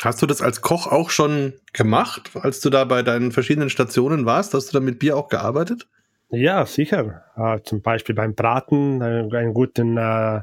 Hast 0.02 0.22
du 0.22 0.26
das 0.26 0.40
als 0.40 0.60
Koch 0.62 0.86
auch 0.86 1.10
schon 1.10 1.54
gemacht, 1.72 2.30
als 2.34 2.60
du 2.60 2.70
da 2.70 2.84
bei 2.84 3.02
deinen 3.02 3.32
verschiedenen 3.32 3.70
Stationen 3.70 4.24
warst? 4.24 4.54
Hast 4.54 4.72
du 4.72 4.78
da 4.78 4.84
mit 4.84 4.98
Bier 4.98 5.16
auch 5.16 5.28
gearbeitet? 5.28 5.88
Ja, 6.30 6.64
sicher. 6.64 7.24
Äh, 7.36 7.60
zum 7.64 7.82
Beispiel 7.82 8.14
beim 8.14 8.34
Braten, 8.34 9.00
äh, 9.02 9.36
einen 9.36 9.52
guten 9.52 9.96
äh, 9.96 10.42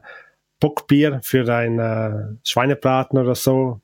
Bockbier 0.59 1.21
für 1.23 1.51
einen 1.51 1.79
äh, 1.79 2.37
Schweinebraten 2.43 3.17
oder 3.17 3.35
so. 3.35 3.81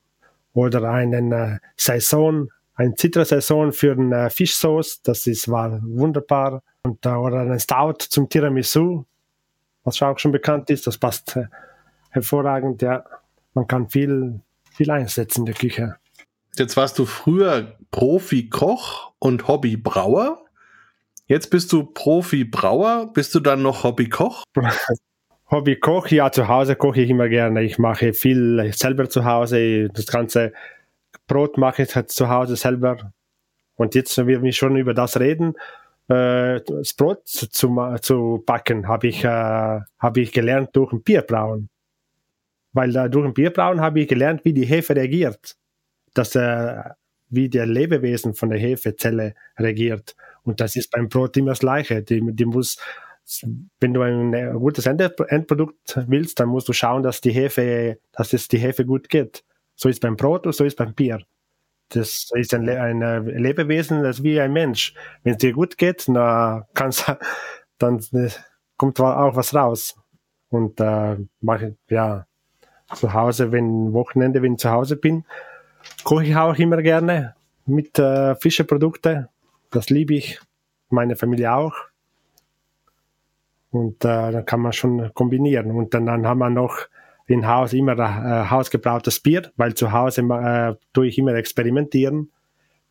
Oder 0.54 0.84
einen 0.84 1.32
äh, 1.32 1.58
Saison, 1.76 2.52
ein 2.76 2.96
Zittersaison 2.96 3.72
für 3.72 3.94
eine 3.94 4.30
Fischsauce. 4.30 5.02
Das 5.02 5.26
ist, 5.26 5.50
war 5.50 5.80
wunderbar. 5.82 6.62
Und, 6.84 7.06
äh, 7.06 7.10
oder 7.10 7.40
ein 7.40 7.60
Stout 7.60 8.06
zum 8.10 8.30
Tiramisu 8.30 9.06
was 9.84 10.02
auch 10.02 10.20
schon 10.20 10.32
bekannt 10.32 10.70
ist. 10.70 10.88
Das 10.88 10.98
passt 10.98 11.36
äh, 11.36 11.46
hervorragend. 12.10 12.82
Ja, 12.82 13.04
man 13.54 13.68
kann 13.68 13.90
viel, 13.90 14.40
viel 14.72 14.92
einsetzen 14.92 15.42
in 15.42 15.46
der 15.46 15.56
Küche. 15.56 15.96
Jetzt 16.56 16.78
warst 16.78 17.00
du 17.00 17.06
früher 17.06 17.78
Profi-Koch 17.92 19.14
und 19.20 19.48
Hobby-Brauer. 19.48 20.40
Jetzt 21.26 21.50
bist 21.50 21.72
du 21.72 21.84
Profi-Brauer. 21.84 23.12
Bist 23.14 23.34
du 23.34 23.40
dann 23.40 23.62
noch 23.62 23.84
Hobby-Koch? 23.84 24.44
Hobby-Koch, 25.52 26.08
ja, 26.08 26.32
zu 26.32 26.48
Hause 26.48 26.76
koche 26.76 27.02
ich 27.02 27.10
immer 27.10 27.30
gerne. 27.30 27.64
Ich 27.64 27.78
mache 27.78 28.14
viel 28.14 28.72
selber 28.74 29.10
zu 29.10 29.26
Hause. 29.26 29.90
Das 29.90 30.08
ganze 30.08 30.54
Brot 31.28 31.58
mache 31.58 31.84
ich 31.84 31.96
halt 31.96 32.12
zu 32.12 32.30
Hause 32.30 32.56
selber. 32.56 33.14
Und 33.76 33.96
jetzt, 33.96 34.18
wenn 34.18 34.44
wir 34.44 34.52
schon 34.52 34.76
über 34.76 34.94
das 34.94 35.20
reden, 35.20 35.56
äh, 36.08 36.62
das 36.62 36.94
Brot 36.94 37.28
zu, 37.28 37.48
zu 37.48 38.44
backen, 38.46 38.88
habe 38.88 39.08
ich, 39.08 39.24
äh, 39.24 39.80
hab 40.00 40.18
ich 40.18 40.32
gelernt 40.32 40.70
durch 40.74 40.92
ein 40.92 41.04
Bierbrauen. 41.04 41.70
Weil 42.74 42.96
äh, 42.96 43.10
durch 43.10 43.26
ein 43.26 43.34
Bierbrauen 43.34 43.82
habe 43.82 44.02
ich 44.02 44.08
gelernt, 44.08 44.44
wie 44.46 44.54
die 44.54 44.66
Hefe 44.66 44.96
reagiert. 44.96 45.56
Dass, 46.14 46.36
äh, 46.36 46.84
wie 47.30 47.50
der 47.50 47.66
Lebewesen 47.66 48.34
von 48.36 48.50
der 48.50 48.60
Hefezelle 48.60 49.34
reagiert. 49.58 50.16
Und 50.44 50.60
das 50.60 50.76
ist 50.76 50.92
beim 50.92 51.10
Brot 51.10 51.36
immer 51.38 51.52
das 51.52 51.60
Gleiche. 51.60 52.04
Die, 52.04 52.22
die 52.22 52.46
muss, 52.46 52.78
wenn 53.80 53.94
du 53.94 54.02
ein 54.02 54.34
äh, 54.34 54.52
gutes 54.54 54.86
Endprodukt 54.86 56.00
willst, 56.08 56.40
dann 56.40 56.50
musst 56.50 56.68
du 56.68 56.74
schauen, 56.74 57.02
dass 57.02 57.22
die 57.22 57.32
Hefe, 57.32 58.00
dass 58.12 58.34
es 58.34 58.48
die 58.48 58.60
Hefe 58.60 58.86
gut 58.86 59.10
geht. 59.10 59.44
So 59.76 59.90
ist 59.90 60.02
beim 60.02 60.16
Brot 60.16 60.46
und 60.46 60.54
so 60.54 60.64
ist 60.66 60.78
beim 60.78 60.94
Bier 60.94 61.26
das 61.94 62.32
ist 62.34 62.54
ein, 62.54 62.68
ein 62.68 63.26
Lebewesen, 63.26 64.04
das 64.04 64.18
ist 64.18 64.24
wie 64.24 64.40
ein 64.40 64.52
Mensch. 64.52 64.94
Wenn 65.24 65.34
es 65.34 65.38
dir 65.38 65.54
gut 65.54 65.78
geht, 65.78 66.06
na, 66.08 66.68
kannst, 66.74 67.06
dann 67.78 68.00
äh, 68.14 68.30
kommt 68.78 69.00
auch 69.00 69.36
was 69.36 69.54
raus. 69.54 69.96
Und 70.50 70.80
äh, 70.80 71.18
mache 71.42 71.76
ja 71.90 72.26
zu 72.94 73.14
Hause, 73.14 73.52
wenn 73.52 73.94
Wochenende, 73.94 74.42
wenn 74.42 74.54
ich 74.54 74.60
zu 74.60 74.70
Hause 74.70 74.98
bin, 74.98 75.26
koche 76.04 76.26
ich 76.26 76.36
auch 76.36 76.56
immer 76.56 76.82
gerne 76.82 77.36
mit 77.66 77.98
äh, 78.00 78.36
Fischeprodukte. 78.36 79.30
Das 79.72 79.90
liebe 79.90 80.14
ich, 80.16 80.40
meine 80.90 81.16
Familie 81.16 81.54
auch. 81.54 81.74
Und 83.72 84.06
äh, 84.06 84.32
dann 84.32 84.46
kann 84.46 84.60
man 84.60 84.74
schon 84.74 85.12
kombinieren. 85.14 85.72
Und 85.72 85.94
dann, 85.94 86.06
dann 86.06 86.28
haben 86.28 86.40
wir 86.40 86.50
noch 86.50 86.88
in 87.28 87.48
Haus 87.48 87.74
immer 87.74 87.94
äh, 87.94 88.50
hausgebrautes 88.50 89.20
Bier, 89.20 89.52
weil 89.56 89.74
zu 89.76 89.92
Hause 89.92 90.22
äh, 90.22 90.76
tue 90.94 91.08
ich 91.08 91.18
immer 91.18 91.34
experimentieren. 91.36 92.32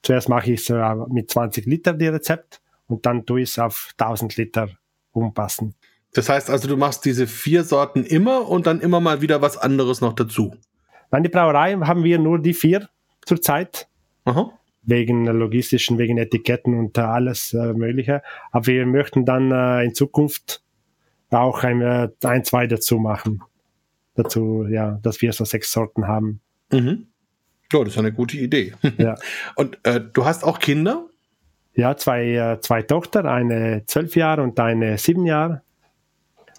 Zuerst 0.02 0.28
mache 0.28 0.52
ich 0.52 0.62
es 0.62 0.70
äh, 0.70 0.94
mit 1.10 1.30
20 1.30 1.66
Liter 1.66 1.92
die 1.92 2.08
Rezept 2.08 2.60
und 2.86 3.06
dann 3.06 3.26
tue 3.26 3.42
ich 3.42 3.50
es 3.50 3.58
auf 3.58 3.90
1000 3.98 4.36
Liter 4.36 4.68
umpassen. 5.12 5.74
Das 6.14 6.28
heißt 6.28 6.50
also, 6.50 6.68
du 6.68 6.76
machst 6.76 7.04
diese 7.04 7.26
vier 7.26 7.64
Sorten 7.64 8.04
immer 8.04 8.48
und 8.48 8.66
dann 8.66 8.80
immer 8.80 9.00
mal 9.00 9.22
wieder 9.22 9.40
was 9.40 9.56
anderes 9.56 10.00
noch 10.00 10.12
dazu. 10.12 10.54
Nein, 11.10 11.22
die 11.22 11.28
Brauerei 11.28 11.74
haben 11.74 12.04
wir 12.04 12.18
nur 12.18 12.38
die 12.38 12.54
vier 12.54 12.88
zurzeit. 13.24 13.88
Aha. 14.24 14.52
Wegen 14.84 15.26
logistischen, 15.26 15.98
wegen 15.98 16.18
Etiketten 16.18 16.76
und 16.76 16.98
äh, 16.98 17.02
alles 17.02 17.54
äh, 17.54 17.72
Mögliche. 17.72 18.22
Aber 18.50 18.66
wir 18.66 18.84
möchten 18.84 19.24
dann 19.24 19.52
äh, 19.52 19.84
in 19.84 19.94
Zukunft 19.94 20.62
auch 21.30 21.62
ein, 21.62 22.10
ein, 22.24 22.44
zwei 22.44 22.66
dazu 22.66 22.98
machen 22.98 23.42
dazu, 24.14 24.66
ja, 24.68 24.98
dass 25.02 25.22
wir 25.22 25.32
so 25.32 25.44
sechs 25.44 25.72
Sorten 25.72 26.06
haben. 26.06 26.40
Mhm. 26.70 27.06
Ja, 27.72 27.80
das 27.80 27.94
ist 27.94 27.98
eine 27.98 28.12
gute 28.12 28.36
Idee. 28.36 28.74
Ja. 28.98 29.14
Und 29.56 29.78
äh, 29.84 30.00
du 30.00 30.24
hast 30.24 30.44
auch 30.44 30.58
Kinder? 30.58 31.06
Ja, 31.74 31.96
zwei, 31.96 32.32
äh, 32.34 32.60
zwei 32.60 32.82
Tochter, 32.82 33.24
eine 33.24 33.84
zwölf 33.86 34.14
Jahre 34.14 34.42
und 34.42 34.60
eine 34.60 34.98
sieben 34.98 35.24
Jahre. 35.24 35.62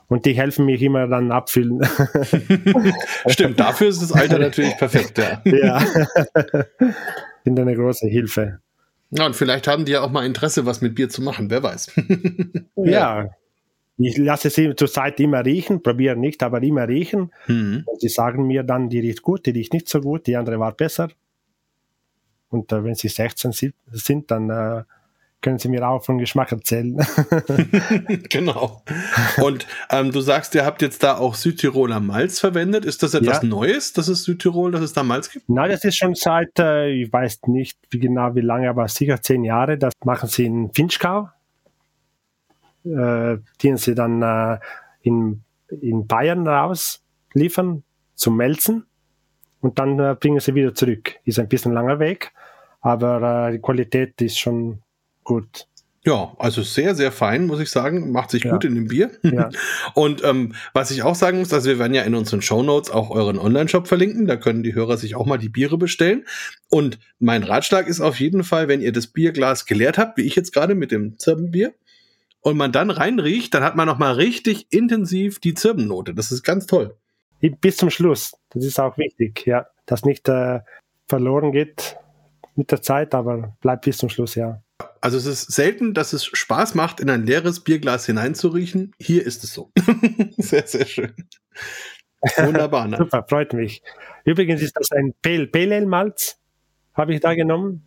Und 0.08 0.26
die 0.26 0.34
helfen 0.34 0.66
mich 0.66 0.82
immer 0.82 1.08
dann 1.08 1.32
abfüllen. 1.32 1.82
Stimmt, 3.28 3.60
dafür 3.60 3.90
ist 3.90 4.02
das 4.02 4.12
Alter 4.12 4.40
natürlich 4.40 4.76
perfekt, 4.76 5.20
ja. 5.20 5.42
ja. 5.46 5.80
Sind 7.44 7.60
eine 7.60 7.76
große 7.76 8.08
Hilfe. 8.08 8.60
Ja, 9.12 9.28
und 9.28 9.36
vielleicht 9.36 9.68
haben 9.68 9.86
die 9.86 9.92
ja 9.92 10.02
auch 10.02 10.12
mal 10.12 10.26
Interesse, 10.26 10.66
was 10.66 10.82
mit 10.82 10.96
Bier 10.96 11.10
zu 11.10 11.22
machen, 11.22 11.52
wer 11.52 11.62
weiß. 11.62 11.92
ja. 12.76 13.30
Ich 14.06 14.18
lasse 14.18 14.50
sie 14.50 14.76
zurzeit 14.76 15.20
immer 15.20 15.46
riechen, 15.46 15.82
probiere 15.82 16.16
nicht, 16.16 16.44
aber 16.44 16.62
immer 16.64 16.88
riechen. 16.88 17.32
Mhm. 17.48 17.84
Und 17.86 18.02
sie 18.02 18.10
sagen 18.10 18.48
mir 18.48 18.64
dann, 18.64 18.90
die 18.90 19.00
riecht 19.00 19.22
gut, 19.22 19.46
die 19.46 19.52
riecht 19.52 19.74
nicht 19.74 19.88
so 19.90 20.02
gut, 20.02 20.28
die 20.28 20.36
andere 20.36 20.60
war 20.60 20.72
besser. 20.74 21.10
Und 22.50 22.72
äh, 22.72 22.84
wenn 22.84 22.96
sie 22.96 23.08
16 23.08 23.52
si- 23.52 23.74
sind, 23.92 24.30
dann 24.30 24.50
äh, 24.50 24.84
können 25.42 25.58
sie 25.60 25.70
mir 25.70 25.88
auch 25.88 26.04
von 26.06 26.18
Geschmack 26.20 26.52
erzählen. 26.52 26.98
genau. 28.30 28.82
Und 29.42 29.68
ähm, 29.90 30.12
du 30.12 30.22
sagst, 30.22 30.54
ihr 30.56 30.66
habt 30.66 30.82
jetzt 30.82 31.04
da 31.04 31.18
auch 31.18 31.36
Südtiroler 31.36 32.00
Malz 32.00 32.40
verwendet. 32.40 32.86
Ist 32.86 33.04
das 33.04 33.14
etwas 33.14 33.42
Ja. 33.42 33.48
Neues, 33.50 33.94
dass 33.94 34.08
es 34.08 34.24
Südtirol, 34.24 34.72
dass 34.72 34.82
es 34.82 34.94
da 34.94 35.04
Malz 35.04 35.30
gibt? 35.32 35.50
Nein, 35.50 35.70
das 35.72 35.84
ist 35.84 35.98
schon 35.98 36.16
seit, 36.16 36.60
äh, 36.60 36.90
ich 36.90 37.12
weiß 37.12 37.42
nicht 37.48 37.78
wie 37.90 38.00
genau 38.00 38.36
wie 38.36 38.42
lange, 38.42 38.70
aber 38.70 38.88
sicher 38.88 39.22
zehn 39.22 39.44
Jahre. 39.44 39.78
Das 39.78 39.94
machen 40.06 40.30
sie 40.30 40.46
in 40.46 40.72
Finchgau. 40.74 41.30
Äh, 42.86 43.38
die 43.62 43.78
sie 43.78 43.96
dann 43.96 44.22
äh, 44.22 44.60
in, 45.02 45.42
in 45.82 46.06
Bayern 46.06 46.46
raus 46.48 47.02
liefern 47.34 47.84
zum 48.16 48.36
Melzen 48.38 48.86
und 49.62 49.80
dann 49.80 49.98
äh, 50.00 50.16
bringen 50.20 50.40
sie 50.42 50.54
wieder 50.54 50.74
zurück. 50.76 51.14
Ist 51.24 51.40
ein 51.40 51.48
bisschen 51.48 51.74
langer 51.74 52.00
Weg, 52.00 52.32
aber 52.82 53.48
äh, 53.48 53.54
die 53.54 53.60
Qualität 53.60 54.22
ist 54.22 54.38
schon 54.38 54.80
gut. 55.24 55.68
Ja, 56.06 56.34
also 56.38 56.62
sehr, 56.64 56.96
sehr 56.96 57.14
fein, 57.14 57.46
muss 57.48 57.62
ich 57.62 57.70
sagen. 57.70 58.12
Macht 58.12 58.32
sich 58.32 58.44
Ja. 58.44 58.52
gut 58.52 58.66
in 58.66 58.76
dem 58.76 58.90
Bier. 58.90 59.12
Ja. 59.22 59.50
Und 59.94 60.22
ähm, 60.26 60.54
was 60.74 60.92
ich 60.92 61.02
auch 61.02 61.16
sagen 61.16 61.40
muss, 61.40 61.54
also 61.54 61.70
wir 61.70 61.80
werden 61.80 61.94
ja 61.94 62.02
in 62.04 62.14
unseren 62.14 62.42
Shownotes 62.42 62.92
auch 62.92 63.10
euren 63.10 63.40
Online-Shop 63.40 63.88
verlinken. 63.88 64.28
Da 64.28 64.36
können 64.36 64.64
die 64.64 64.76
Hörer 64.76 64.98
sich 64.98 65.16
auch 65.16 65.26
mal 65.26 65.38
die 65.38 65.48
Biere 65.48 65.78
bestellen. 65.78 66.26
Und 66.70 67.00
mein 67.20 67.44
Ratschlag 67.44 67.88
ist 67.88 68.02
auf 68.02 68.20
jeden 68.20 68.44
Fall, 68.44 68.68
wenn 68.68 68.82
ihr 68.82 68.92
das 68.92 69.08
Bierglas 69.08 69.66
geleert 69.66 69.98
habt, 69.98 70.18
wie 70.18 70.24
ich 70.24 70.36
jetzt 70.36 70.52
gerade 70.54 70.76
mit 70.76 70.92
dem 70.92 71.18
Zirbenbier, 71.18 71.74
und 72.44 72.58
man 72.58 72.72
dann 72.72 72.90
reinriecht, 72.90 73.54
dann 73.54 73.64
hat 73.64 73.76
man 73.76 73.88
noch 73.88 73.98
mal 73.98 74.14
richtig 74.14 74.68
intensiv 74.70 75.40
die 75.40 75.54
Zirbennote. 75.54 76.14
Das 76.14 76.32
ist 76.32 76.44
ganz 76.44 76.68
toll. 76.68 76.96
Bis 77.40 77.78
zum 77.78 77.90
Schluss. 77.90 78.34
Das 78.50 78.64
ist 78.64 78.80
auch 78.80 78.98
wichtig, 78.98 79.46
ja. 79.46 79.66
Dass 79.86 80.06
nicht 80.06 80.30
äh, 80.30 80.60
verloren 81.08 81.52
geht 81.52 81.98
mit 82.56 82.72
der 82.72 82.82
Zeit, 82.82 83.16
aber 83.16 83.56
bleibt 83.62 83.86
bis 83.86 83.98
zum 83.98 84.10
Schluss, 84.10 84.36
ja. 84.36 84.62
Also 85.02 85.18
es 85.18 85.26
ist 85.26 85.52
selten, 85.52 85.94
dass 85.94 86.14
es 86.14 86.26
Spaß 86.26 86.76
macht, 86.76 87.00
in 87.00 87.10
ein 87.10 87.26
leeres 87.26 87.62
Bierglas 87.62 88.06
hineinzuriechen. 88.06 88.94
Hier 89.00 89.26
ist 89.26 89.44
es 89.44 89.54
so. 89.54 89.72
sehr, 90.38 90.68
sehr 90.68 90.86
schön. 90.86 91.14
Wunderbar. 92.38 92.88
Ne? 92.88 92.98
Super, 93.00 93.26
freut 93.28 93.54
mich. 93.54 93.82
Übrigens 94.26 94.62
ist 94.62 94.78
das 94.78 94.92
ein 94.92 95.14
Pale 95.22 95.48
Pale 95.48 95.76
Ale 95.76 95.86
Malz, 95.86 96.40
habe 96.94 97.14
ich 97.14 97.22
da 97.22 97.36
genommen 97.36 97.84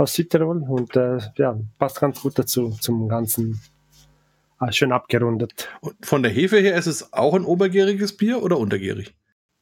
aus 0.00 0.14
Südtirol 0.14 0.62
und 0.62 0.96
äh, 0.96 1.18
ja, 1.36 1.58
passt 1.78 2.00
ganz 2.00 2.20
gut 2.20 2.38
dazu 2.38 2.70
zum 2.80 3.08
ganzen 3.08 3.60
ah, 4.58 4.72
schön 4.72 4.92
abgerundet. 4.92 5.68
Und 5.80 5.94
von 6.04 6.22
der 6.22 6.32
Hefe 6.32 6.58
her 6.58 6.74
ist 6.76 6.86
es 6.86 7.12
auch 7.12 7.34
ein 7.34 7.44
obergäriges 7.44 8.16
Bier 8.16 8.42
oder 8.42 8.58
untergärig? 8.58 9.14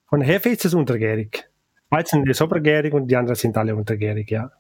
Von 0.07 0.21
Hefe 0.21 0.49
ist 0.51 0.65
es 0.65 0.75
untergärig. 0.75 1.51
Weizen 1.91 2.27
ist 2.27 2.41
obergärig 2.41 2.95
und 2.95 3.09
die 3.09 3.17
anderen 3.17 3.37
sind 3.37 3.57
alle 3.57 3.75
untergärig, 3.75 4.31
ja. 4.31 4.53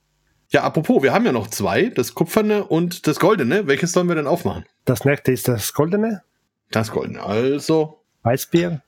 Ja, 0.51 0.63
apropos, 0.63 1.03
wir 1.03 1.13
haben 1.13 1.27
ja 1.27 1.33
noch 1.33 1.49
zwei, 1.49 1.91
das 1.91 2.15
Kupferne 2.15 2.65
und 2.65 3.07
das 3.07 3.21
Goldene. 3.21 3.67
Welches 3.67 3.93
sollen 3.93 4.09
wir 4.09 4.15
denn 4.15 4.27
aufmachen? 4.27 4.65
Das 4.87 5.05
nächste 5.05 5.33
ist 5.33 5.47
das 5.47 5.75
Goldene 5.75 6.23
Das 6.71 6.91
Goldene. 6.91 7.23
Also 7.23 8.03
Weißbier. 8.23 8.83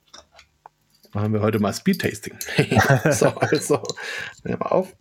machen 1.13 1.33
wir 1.33 1.41
heute 1.41 1.59
mal 1.59 1.71
Speed 1.71 2.01
Tasting. 2.01 2.33
so, 3.11 3.27
also, 3.27 3.81
nehmen 4.43 4.59
wir 4.59 4.71
auf. 4.71 4.95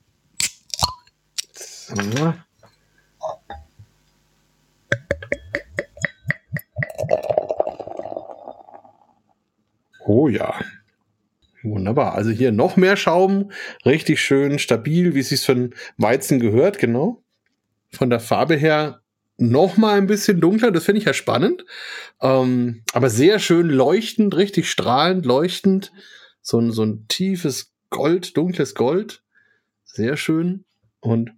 Oh 10.06 10.28
ja. 10.28 10.60
Wunderbar. 11.62 12.14
Also 12.14 12.30
hier 12.30 12.52
noch 12.52 12.76
mehr 12.76 12.96
Schaum, 12.96 13.50
richtig 13.84 14.20
schön 14.20 14.58
stabil, 14.58 15.14
wie 15.14 15.20
es 15.20 15.28
sich 15.28 15.48
einen 15.50 15.74
Weizen 15.98 16.40
gehört, 16.40 16.78
genau. 16.78 17.22
Von 17.92 18.08
der 18.10 18.20
Farbe 18.20 18.56
her 18.56 19.02
noch 19.36 19.76
mal 19.76 19.96
ein 19.96 20.06
bisschen 20.06 20.40
dunkler, 20.40 20.70
das 20.70 20.84
finde 20.84 21.00
ich 21.00 21.06
ja 21.06 21.14
spannend. 21.14 21.64
Ähm, 22.20 22.82
aber 22.92 23.10
sehr 23.10 23.38
schön 23.38 23.68
leuchtend, 23.68 24.36
richtig 24.36 24.70
strahlend, 24.70 25.26
leuchtend. 25.26 25.92
So 26.42 26.58
ein, 26.58 26.72
so 26.72 26.82
ein 26.82 27.06
tiefes 27.08 27.72
Gold, 27.90 28.36
dunkles 28.36 28.74
Gold. 28.74 29.22
Sehr 29.84 30.16
schön. 30.16 30.64
Und 31.00 31.32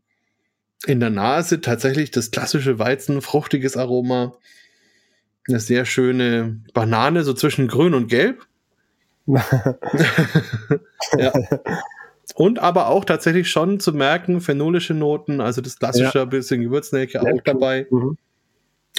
in 0.86 1.00
der 1.00 1.10
Nase 1.10 1.60
tatsächlich 1.60 2.10
das 2.10 2.30
klassische 2.30 2.78
Weizen, 2.78 3.22
fruchtiges 3.22 3.76
Aroma. 3.76 4.34
Eine 5.48 5.60
sehr 5.60 5.84
schöne 5.84 6.60
Banane, 6.72 7.24
so 7.24 7.34
zwischen 7.34 7.68
grün 7.68 7.94
und 7.94 8.08
gelb. 8.08 8.46
ja. 9.26 9.44
Und 12.34 12.58
aber 12.58 12.88
auch 12.88 13.04
tatsächlich 13.04 13.50
schon 13.50 13.80
zu 13.80 13.92
merken, 13.92 14.40
phenolische 14.40 14.94
Noten, 14.94 15.40
also 15.40 15.60
das 15.60 15.78
klassische 15.78 16.26
bisschen 16.26 16.62
Gewürznelke 16.62 17.20
auch 17.20 17.24
Nelken. 17.24 17.42
dabei. 17.44 17.86
Mhm. 17.90 18.16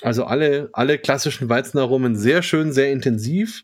Also 0.02 0.26
alle, 0.26 0.70
alle 0.74 0.98
klassischen 0.98 1.50
Weizenaromen 1.50 2.16
sehr 2.16 2.44
schön, 2.44 2.74
sehr 2.74 2.92
intensiv. 2.92 3.64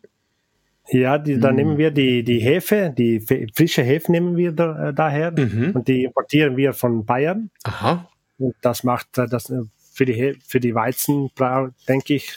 Ja, 0.92 1.18
die, 1.18 1.38
da 1.38 1.52
Mm. 1.52 1.56
nehmen 1.56 1.78
wir 1.78 1.90
die, 1.90 2.24
die 2.24 2.38
Hefe, 2.40 2.92
die 2.96 3.20
frische 3.54 3.82
Hefe 3.82 4.10
nehmen 4.10 4.36
wir 4.36 4.52
da, 4.52 4.88
äh, 4.88 4.94
daher 4.94 5.30
Mhm. 5.32 5.72
und 5.74 5.86
die 5.88 6.04
importieren 6.04 6.56
wir 6.56 6.72
von 6.72 7.04
Bayern. 7.04 7.50
Aha. 7.64 8.08
Und 8.38 8.54
das 8.62 8.82
macht 8.84 9.16
äh, 9.18 9.26
das 9.28 9.50
äh, 9.50 9.60
für 9.92 10.04
die, 10.04 10.14
He- 10.14 10.38
für 10.46 10.58
die 10.60 10.74
Weizenbrau, 10.74 11.68
denke 11.88 12.14
ich, 12.14 12.36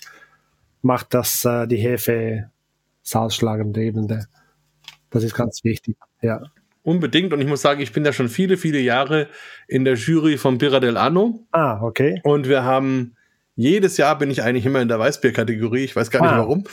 macht 0.81 1.13
das 1.13 1.45
äh, 1.45 1.65
die 1.67 1.77
Hefe 1.77 2.49
das 3.03 3.15
Ausschlaggebende. 3.15 4.25
Das 5.09 5.23
ist 5.23 5.33
ganz 5.35 5.63
wichtig. 5.63 5.97
Ja. 6.21 6.41
Unbedingt. 6.83 7.31
Und 7.33 7.39
ich 7.41 7.47
muss 7.47 7.61
sagen, 7.61 7.81
ich 7.81 7.93
bin 7.93 8.03
da 8.03 8.11
schon 8.13 8.27
viele, 8.29 8.57
viele 8.57 8.79
Jahre 8.79 9.27
in 9.67 9.85
der 9.85 9.95
Jury 9.95 10.37
von 10.37 10.57
Birra 10.57 10.79
del 10.79 10.97
Anno. 10.97 11.45
Ah, 11.51 11.81
okay. 11.81 12.19
Und 12.23 12.47
wir 12.49 12.63
haben 12.63 13.15
jedes 13.55 13.97
Jahr 13.97 14.17
bin 14.17 14.31
ich 14.31 14.41
eigentlich 14.43 14.65
immer 14.65 14.81
in 14.81 14.87
der 14.87 14.99
Weißbier-Kategorie. 14.99 15.83
Ich 15.83 15.95
weiß 15.95 16.09
gar 16.11 16.21
nicht 16.21 16.31
Ah. 16.31 16.39
warum. 16.39 16.63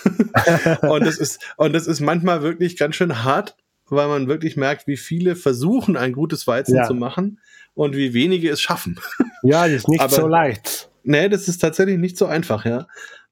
und 0.92 1.04
das 1.06 1.18
ist, 1.18 1.40
und 1.56 1.72
das 1.72 1.86
ist 1.86 2.00
manchmal 2.00 2.42
wirklich 2.42 2.76
ganz 2.78 2.96
schön 2.96 3.22
hart, 3.24 3.56
weil 3.88 4.08
man 4.08 4.28
wirklich 4.28 4.56
merkt, 4.56 4.86
wie 4.86 4.96
viele 4.96 5.36
versuchen, 5.36 5.96
ein 5.96 6.12
gutes 6.12 6.46
Weizen 6.46 6.76
Ja. 6.76 6.84
zu 6.84 6.94
machen 6.94 7.38
und 7.74 7.94
wie 7.96 8.14
wenige 8.14 8.50
es 8.50 8.60
schaffen. 8.60 8.98
Ja, 9.42 9.64
das 9.66 9.76
ist 9.76 9.88
nicht 9.88 10.00
Aber- 10.02 10.14
so 10.14 10.26
leicht. 10.26 10.90
nee, 11.02 11.28
das 11.30 11.48
ist 11.48 11.58
tatsächlich 11.58 11.96
nicht 11.96 12.18
so 12.18 12.26
einfach, 12.26 12.66
ja. 12.66 12.86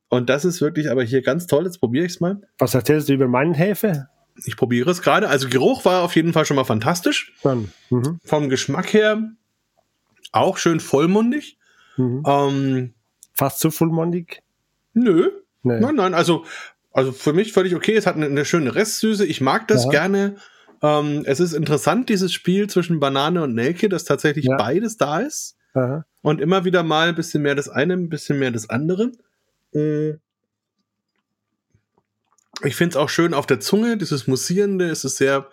Und 0.09 0.31
das 0.31 0.47
ist 0.47 0.63
wirklich 0.63 0.91
aber 0.91 1.03
hier 1.05 1.21
ganz 1.21 1.47
toll. 1.47 1.65
Jetzt 1.67 1.81
probiere 1.81 2.07
ich 2.07 2.13
es 2.13 2.21
mal. 2.21 2.41
Was 2.57 2.75
erzählst 2.75 3.11
du 3.11 3.13
über 3.13 3.29
meinen 3.29 3.53
Hefe? 3.53 4.09
Ich 4.47 4.57
probiere 4.57 4.91
es 4.91 5.03
gerade. 5.03 5.29
Also 5.29 5.51
Geruch 5.51 5.85
war 5.85 6.01
auf 6.03 6.17
jeden 6.17 6.33
Fall 6.33 6.47
schon 6.47 6.57
mal 6.57 6.65
fantastisch. 6.65 7.35
Dann. 7.43 7.71
Mhm. 7.91 8.19
Vom 8.25 8.49
Geschmack 8.49 8.95
her 8.95 9.23
auch 10.33 10.57
schön 10.57 10.81
vollmundig. 10.81 11.59
Mhm. 11.99 12.23
Ähm, 12.27 12.95
Fast 13.39 13.61
zu 13.61 13.71
vollmundig? 13.71 14.43
nö, 14.95 15.31
Nee. 15.63 15.81
nein, 15.81 15.95
nein. 15.95 16.15
Also, 16.15 16.45
also 16.93 17.13
für 17.13 17.33
mich 17.33 17.53
völlig 17.53 17.75
okay. 17.75 17.95
Es 17.95 18.07
hat 18.07 18.17
eine, 18.17 18.27
eine 18.27 18.45
schöne 18.45 18.75
Restsüße. 18.75 19.25
Ich 19.27 19.41
mag 19.41 19.69
das 19.69 19.85
Ja. 19.85 19.91
gerne. 19.91 20.37
Ähm, 20.83 21.23
es 21.25 21.41
ist 21.41 21.53
interessant, 21.53 22.09
dieses 22.09 22.33
Spiel 22.33 22.69
zwischen 22.69 23.01
Banane 23.01 23.43
und 23.43 23.55
Nelke, 23.55 23.89
dass 23.89 24.05
tatsächlich 24.05 24.47
Ja. 24.47 24.57
beides 24.57 24.97
da 24.97 25.21
ist. 25.21 25.57
Aha. 25.75 26.05
Und 26.23 26.41
immer 26.41 26.65
wieder 26.65 26.83
mal 26.83 27.09
ein 27.09 27.15
bisschen 27.15 27.43
mehr 27.43 27.55
das 27.55 27.69
eine, 27.69 27.95
ein 27.95 28.09
bisschen 28.09 28.39
mehr 28.39 28.51
das 28.51 28.69
andere. 28.71 29.13
Äh, 29.75 30.15
Ich 32.65 32.75
finde 32.75 32.91
es 32.91 32.97
auch 32.97 33.09
schön 33.09 33.35
auf 33.35 33.47
der 33.47 33.61
Zunge, 33.61 33.97
dieses 33.97 34.27
Mussierende, 34.27 34.89
es 34.91 35.05
ist 35.05 35.17
sehr, 35.17 35.49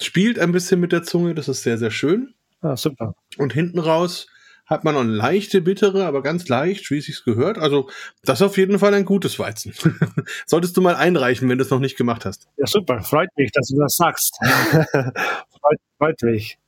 spielt 0.00 0.38
ein 0.40 0.50
bisschen 0.50 0.80
mit 0.80 0.90
der 0.90 1.04
Zunge, 1.04 1.34
das 1.34 1.46
ist 1.48 1.62
sehr, 1.62 1.78
sehr 1.78 1.92
schön. 1.92 2.34
Ah, 2.60 2.76
super. 2.76 3.14
Und 3.36 3.52
hinten 3.52 3.78
raus 3.78 4.26
hat 4.68 4.84
man 4.84 4.94
noch 4.94 5.00
eine 5.00 5.12
leichte 5.12 5.62
bittere, 5.62 6.04
aber 6.04 6.22
ganz 6.22 6.46
leicht, 6.48 6.90
wie 6.90 6.98
es 6.98 7.06
sich 7.06 7.24
gehört. 7.24 7.58
Also, 7.58 7.88
das 8.22 8.40
ist 8.40 8.46
auf 8.46 8.58
jeden 8.58 8.78
Fall 8.78 8.92
ein 8.94 9.06
gutes 9.06 9.38
Weizen. 9.38 9.72
Solltest 10.46 10.76
du 10.76 10.82
mal 10.82 10.94
einreichen, 10.94 11.48
wenn 11.48 11.58
du 11.58 11.64
es 11.64 11.70
noch 11.70 11.80
nicht 11.80 11.96
gemacht 11.96 12.26
hast. 12.26 12.48
Ja, 12.58 12.66
super. 12.66 13.00
Freut 13.02 13.30
mich, 13.36 13.50
dass 13.50 13.68
du 13.68 13.80
das 13.80 13.96
sagst. 13.96 14.38
freut, 14.92 15.80
freut 15.96 16.22
mich. 16.22 16.58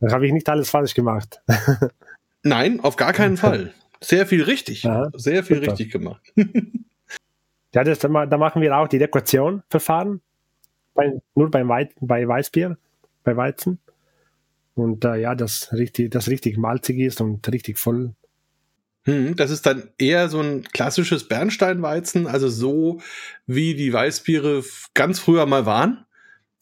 Da 0.00 0.12
habe 0.12 0.26
ich 0.26 0.32
nicht 0.32 0.48
alles 0.48 0.70
falsch 0.70 0.94
gemacht. 0.94 1.42
Nein, 2.42 2.80
auf 2.80 2.96
gar 2.96 3.12
keinen 3.12 3.36
Fall. 3.36 3.74
Sehr 4.00 4.26
viel 4.26 4.42
richtig. 4.42 4.86
Aha, 4.86 5.10
Sehr 5.14 5.42
viel 5.42 5.56
super. 5.56 5.72
richtig 5.72 5.90
gemacht. 5.90 6.32
Ja, 7.74 7.82
das, 7.82 7.98
da 7.98 8.08
machen 8.08 8.62
wir 8.62 8.76
auch 8.76 8.86
die 8.86 8.98
Dekoration 8.98 9.62
verfahren. 9.68 10.20
Bei, 10.94 11.10
nur 11.34 11.50
beim 11.50 11.68
Wei 11.68 11.88
bei 12.00 12.28
Weißbier, 12.28 12.76
bei 13.24 13.36
Weizen. 13.36 13.80
Und 14.74 15.04
äh, 15.04 15.16
ja, 15.16 15.34
das 15.34 15.72
richtig, 15.72 16.10
das 16.10 16.28
richtig 16.28 16.56
malzig 16.58 16.98
ist 16.98 17.20
und 17.20 17.46
richtig 17.52 17.78
voll. 17.78 18.12
Hm, 19.04 19.36
das 19.36 19.50
ist 19.50 19.66
dann 19.66 19.90
eher 19.98 20.28
so 20.28 20.40
ein 20.40 20.64
klassisches 20.64 21.28
Bernsteinweizen, 21.28 22.26
also 22.26 22.48
so 22.48 23.00
wie 23.46 23.74
die 23.74 23.92
Weißbiere 23.92 24.64
ganz 24.94 25.20
früher 25.20 25.46
mal 25.46 25.66
waren. 25.66 26.04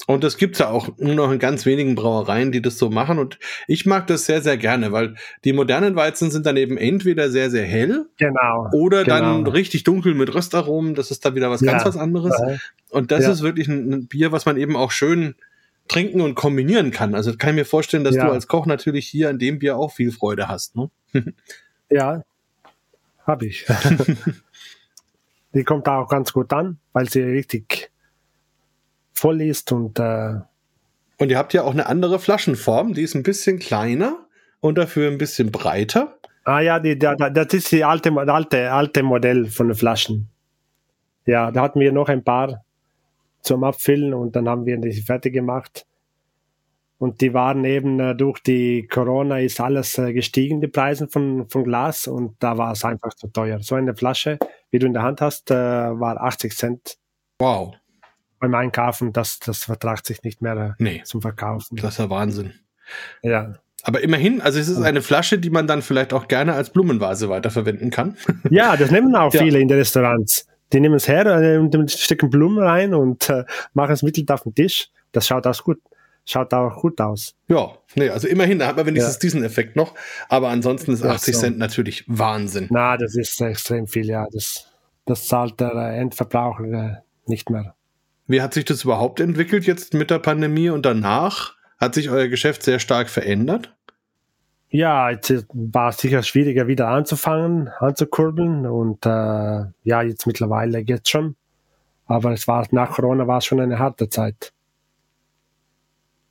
Und 0.09 0.25
das 0.25 0.37
gibt's 0.37 0.59
ja 0.59 0.69
auch 0.69 0.99
nur 0.99 1.15
noch 1.15 1.31
in 1.31 1.39
ganz 1.39 1.65
wenigen 1.65 1.95
Brauereien, 1.95 2.51
die 2.51 2.61
das 2.61 2.77
so 2.77 2.91
machen. 2.91 3.21
Und 3.21 3.39
ich 3.69 3.87
mag 3.87 4.09
das 4.09 4.27
sehr, 4.27 4.43
sehr 4.43 4.57
gerne, 4.57 4.91
weil 4.91 5.15
die 5.45 5.53
modernen 5.53 5.95
Weizen 5.95 6.33
sind 6.33 6.45
dann 6.45 6.57
eben 6.57 6.77
entweder 6.77 7.31
sehr, 7.31 7.51
sehr 7.51 7.65
hell 7.65 8.07
Genau. 8.19 8.69
oder 8.73 9.05
genau. 9.05 9.19
dann 9.21 9.47
richtig 9.47 9.85
dunkel 9.85 10.15
mit 10.15 10.35
Röstaromen. 10.35 10.97
Das 10.97 11.13
ist 11.13 11.25
dann 11.25 11.37
wieder 11.37 11.51
was 11.51 11.63
ganz 11.63 11.83
Ja. 11.83 11.89
was 11.89 11.97
anderes. 11.97 12.35
Äh, 12.41 12.59
Und 12.91 13.13
das 13.13 13.23
Ja. 13.25 13.31
ist 13.31 13.43
wirklich 13.43 13.69
ein 13.69 14.09
Bier, 14.09 14.33
was 14.33 14.45
man 14.45 14.57
eben 14.57 14.75
auch 14.75 14.91
schön 14.91 15.37
trinken 15.89 16.21
und 16.21 16.35
kombinieren 16.35 16.91
kann. 16.91 17.15
Also 17.15 17.37
kann 17.37 17.51
ich 17.51 17.57
mir 17.57 17.65
vorstellen, 17.65 18.05
dass 18.05 18.15
Ja. 18.17 18.27
du 18.27 18.33
als 18.33 18.47
Koch 18.47 18.67
natürlich 18.67 19.07
hier 19.09 19.29
an 19.29 19.39
dem 19.39 19.59
Bier 19.59 19.77
auch 19.77 19.93
viel 19.93 20.13
Freude 20.13 20.49
hast. 20.49 20.77
Ne? 20.77 20.91
Ja, 21.91 22.23
habe 23.27 23.47
ich. 23.47 23.67
die 25.55 25.65
kommt 25.65 25.87
auch 25.89 26.09
ganz 26.09 26.33
gut 26.33 26.53
an, 26.53 26.79
weil 26.93 27.09
sie 27.09 27.21
richtig 27.23 27.91
voll 29.13 29.43
ist 29.43 29.71
und 29.73 29.99
äh, 29.99 30.37
Und 31.19 31.31
ihr 31.31 31.37
habt 31.39 31.53
ja 31.53 31.63
auch 31.63 31.73
eine 31.73 31.87
andere 31.87 32.19
Flaschenform, 32.19 32.95
die 32.95 33.03
ist 33.03 33.15
ein 33.15 33.23
bisschen 33.23 33.59
kleiner 33.59 34.27
und 34.61 34.79
dafür 34.79 35.11
ein 35.11 35.19
bisschen 35.19 35.53
breiter. 35.53 36.17
ah 36.45 36.61
ja, 36.61 36.79
die, 36.81 36.99
da, 36.99 37.15
da, 37.15 37.29
das 37.31 37.53
ist 37.53 37.71
die 37.73 37.85
alte, 37.85 38.11
alte, 38.13 38.73
alte 38.73 39.03
Modell 39.03 39.47
von 39.47 39.69
den 39.69 39.77
Flaschen. 39.77 40.29
Ja, 41.27 41.51
da 41.53 41.61
hatten 41.63 41.79
wir 41.81 41.93
noch 41.93 42.09
ein 42.09 42.25
paar 42.25 42.65
zum 43.43 43.65
Abfüllen 43.65 44.15
und 44.15 44.35
dann 44.37 44.49
haben 44.49 44.67
wir 44.67 44.77
die 44.79 44.93
fertig 45.03 45.33
gemacht. 45.35 45.87
Und 46.99 47.21
die 47.21 47.35
waren 47.35 47.65
eben 47.65 47.99
äh, 47.99 48.15
durch 48.15 48.39
die 48.41 48.87
Corona 48.87 49.41
ist 49.41 49.61
alles 49.61 49.99
äh, 49.99 50.13
gestiegen, 50.13 50.61
die 50.61 50.69
Preise 50.69 51.09
von, 51.09 51.49
von 51.49 51.65
Glas 51.65 52.07
und 52.07 52.37
da 52.39 52.57
war 52.59 52.73
es 52.73 52.85
einfach 52.85 53.13
zu 53.15 53.27
teuer. 53.27 53.59
So 53.61 53.75
eine 53.75 53.95
Flasche, 53.97 54.39
wie 54.71 54.79
du 54.79 54.87
in 54.87 54.93
der 54.93 55.03
Hand 55.03 55.21
hast, 55.21 55.51
äh, 55.51 55.55
war 55.55 56.21
80 56.23 56.57
Cent 56.57 56.97
Wow. 57.41 57.75
beim 58.39 58.55
Einkaufen, 58.55 59.13
das, 59.13 59.41
das 59.41 59.65
vertragt 59.65 60.07
sich 60.07 60.23
nicht 60.23 60.43
mehr 60.43 60.77
Nee, 60.79 61.03
zum 61.05 61.21
Verkaufen. 61.23 61.75
das 61.77 61.95
ist 61.95 61.99
ja 61.99 62.09
Wahnsinn. 62.09 62.53
Ja. 63.23 63.55
Aber 63.83 64.01
immerhin, 64.01 64.41
also 64.41 64.61
es 64.61 64.69
ist 64.69 64.81
eine 64.81 65.03
Flasche, 65.03 65.41
die 65.41 65.51
man 65.51 65.67
dann 65.67 65.83
vielleicht 65.83 66.13
auch 66.13 66.29
gerne 66.29 66.53
als 66.55 66.71
Blumenvase 66.71 67.29
weiterverwenden 67.29 67.91
kann. 67.91 68.17
ja, 68.49 68.77
das 68.77 68.93
nehmen 68.93 69.17
auch 69.17 69.35
Ja. 69.35 69.43
viele 69.43 69.59
in 69.59 69.67
den 69.67 69.79
Restaurants. 69.79 70.47
Die 70.73 70.81
nehmen 70.81 70.95
es 70.95 71.09
her 71.09 71.27
äh, 71.27 71.59
und 71.59 71.91
stecken 71.91 72.31
Blumen 72.31 72.59
rein 72.63 72.95
und 72.95 73.29
äh, 73.29 73.45
machen 73.75 73.93
es 73.93 74.03
mittel 74.03 74.25
auf 74.31 74.43
den 74.43 74.55
Tisch. 74.55 74.89
Das 75.13 75.27
schaut 75.27 75.47
auch 75.47 75.63
gut, 75.65 75.81
schaut 76.25 76.53
auch 76.55 76.81
gut 76.81 77.01
aus. 77.01 77.35
Ja, 77.49 77.73
nee, 77.95 78.09
also 78.09 78.29
immerhin, 78.29 78.59
da 78.59 78.67
hat 78.69 78.77
man 78.77 78.87
wenigstens 78.87 79.15
Ja. 79.15 79.21
diesen 79.21 79.45
Effekt 79.45 79.77
noch. 79.77 79.95
Aber 80.29 80.49
ansonsten 80.49 80.93
ist 80.93 81.05
Ja, 81.05 81.11
80 81.11 81.35
so. 81.35 81.41
Cent 81.41 81.59
natürlich 81.59 82.05
Wahnsinn. 82.07 82.69
Na, 82.71 82.97
das 82.97 83.15
ist 83.17 83.41
extrem 83.41 83.87
viel, 83.87 84.07
ja. 84.07 84.27
Das, 84.33 84.67
das 85.05 85.27
zahlt 85.27 85.61
der 85.61 85.75
Endverbraucher 85.75 86.65
äh, 86.65 86.97
nicht 87.27 87.51
mehr. 87.51 87.75
Wie 88.27 88.41
hat 88.41 88.55
sich 88.55 88.65
das 88.65 88.85
überhaupt 88.85 89.21
entwickelt 89.21 89.67
jetzt 89.67 89.95
mit 89.95 90.11
der 90.11 90.21
Pandemie 90.21 90.71
und 90.71 90.87
danach? 90.87 91.55
Hat 91.79 91.95
sich 91.95 92.09
euer 92.09 92.29
Geschäft 92.29 92.63
sehr 92.63 92.79
stark 92.79 93.11
verändert? 93.11 93.75
Ja, 94.73 95.11
jetzt 95.11 95.47
war 95.53 95.91
es 95.91 95.99
sicher 95.99 96.23
schwieriger 96.23 96.67
wieder 96.67 96.89
anzufangen, 96.89 97.69
anzukurbeln 97.79 98.67
und 98.67 99.05
äh, 99.07 99.11
ja, 99.85 100.03
jetzt 100.03 100.27
mittlerweile 100.27 100.83
geht's 100.83 101.11
schon. 101.11 101.37
Aber 102.07 102.33
es 102.33 102.49
war 102.49 102.67
nach 102.73 102.93
Corona 102.93 103.27
war 103.29 103.39
es 103.39 103.47
schon 103.47 103.61
eine 103.61 103.79
harte 103.79 104.09
Zeit. 104.11 104.53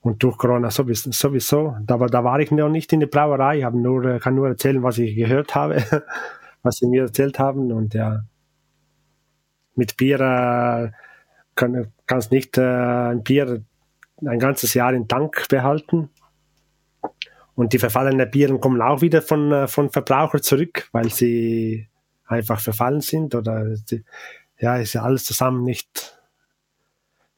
Und 0.01 0.21
durch 0.23 0.37
Corona 0.37 0.69
sowieso, 0.71 1.11
sowieso. 1.11 1.75
Da, 1.85 1.99
war- 1.99 2.09
da 2.09 2.23
war 2.23 2.39
ich 2.39 2.51
noch 2.51 2.69
nicht 2.69 2.91
in 2.93 2.99
der 3.01 3.07
Brauerei, 3.07 3.61
habe 3.61 3.77
nur, 3.79 4.19
kann 4.19 4.35
nur 4.35 4.47
erzählen, 4.47 4.81
was 4.83 4.97
ich 4.97 5.15
gehört 5.15 5.53
habe, 5.55 5.77
was 6.63 6.77
sie 6.77 6.87
mir 6.87 7.03
erzählt 7.03 7.37
haben. 7.39 7.71
Und 7.71 7.93
ja, 7.93 8.23
mit 9.75 9.97
Bier 9.97 10.19
äh, 10.19 10.91
kann, 11.55 11.91
kannst 12.05 12.31
nicht 12.31 12.57
äh, 12.57 12.61
ein 13.11 13.23
Bier 13.23 13.63
ein 14.25 14.39
ganzes 14.39 14.73
Jahr 14.73 14.93
im 14.93 15.07
Tank 15.07 15.47
behalten. 15.49 16.09
Und 17.55 17.73
die 17.73 17.79
verfallenen 17.79 18.29
Bieren 18.31 18.59
kommen 18.59 18.81
auch 18.81 19.01
wieder 19.01 19.21
von, 19.21 19.51
äh, 19.51 19.67
von 19.67 19.89
Verbrauchern 19.89 20.41
zurück, 20.41 20.87
weil 20.91 21.09
sie 21.09 21.87
einfach 22.25 22.59
verfallen 22.61 23.01
sind 23.01 23.35
oder 23.35 23.75
sie, 23.75 24.03
ja, 24.57 24.77
ist 24.77 24.93
ja 24.93 25.03
alles 25.03 25.25
zusammen 25.25 25.63
nicht, 25.63 26.17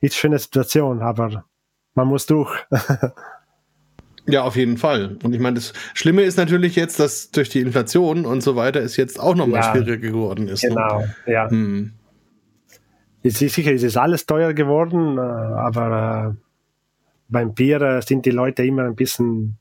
nicht 0.01 0.13
schöne 0.13 0.37
Situation, 0.37 1.01
aber 1.01 1.45
man 1.95 2.07
muss 2.07 2.25
durch. 2.25 2.53
Ja, 4.25 4.43
auf 4.43 4.55
jeden 4.55 4.77
Fall. 4.77 5.17
Und 5.23 5.33
ich 5.33 5.39
meine, 5.41 5.55
das 5.55 5.73
Schlimme 5.93 6.21
ist 6.21 6.37
natürlich 6.37 6.75
jetzt, 6.75 6.99
dass 6.99 7.31
durch 7.31 7.49
die 7.49 7.59
Inflation 7.59 8.25
und 8.25 8.41
so 8.41 8.55
weiter 8.55 8.79
es 8.79 8.95
jetzt 8.95 9.19
auch 9.19 9.35
nochmal 9.35 9.61
Ja. 9.61 9.71
schwieriger 9.71 9.97
geworden 9.97 10.47
ist. 10.47 10.63
Ne? 10.63 10.69
genau, 10.69 11.03
ja. 11.25 11.49
Hm. 11.49 11.91
Es 13.21 13.41
ist 13.41 13.55
sicher, 13.55 13.73
es 13.73 13.83
ist 13.83 13.97
alles 13.97 14.25
teuer 14.25 14.53
geworden, 14.53 15.17
äh, 15.17 15.21
aber 15.21 16.35
äh, 16.37 16.43
beim 17.27 17.53
Bier 17.53 18.01
sind 18.01 18.25
die 18.25 18.31
Leute 18.31 18.63
immer 18.63 18.83
ein 18.83 18.95
bisschen, 18.95 19.57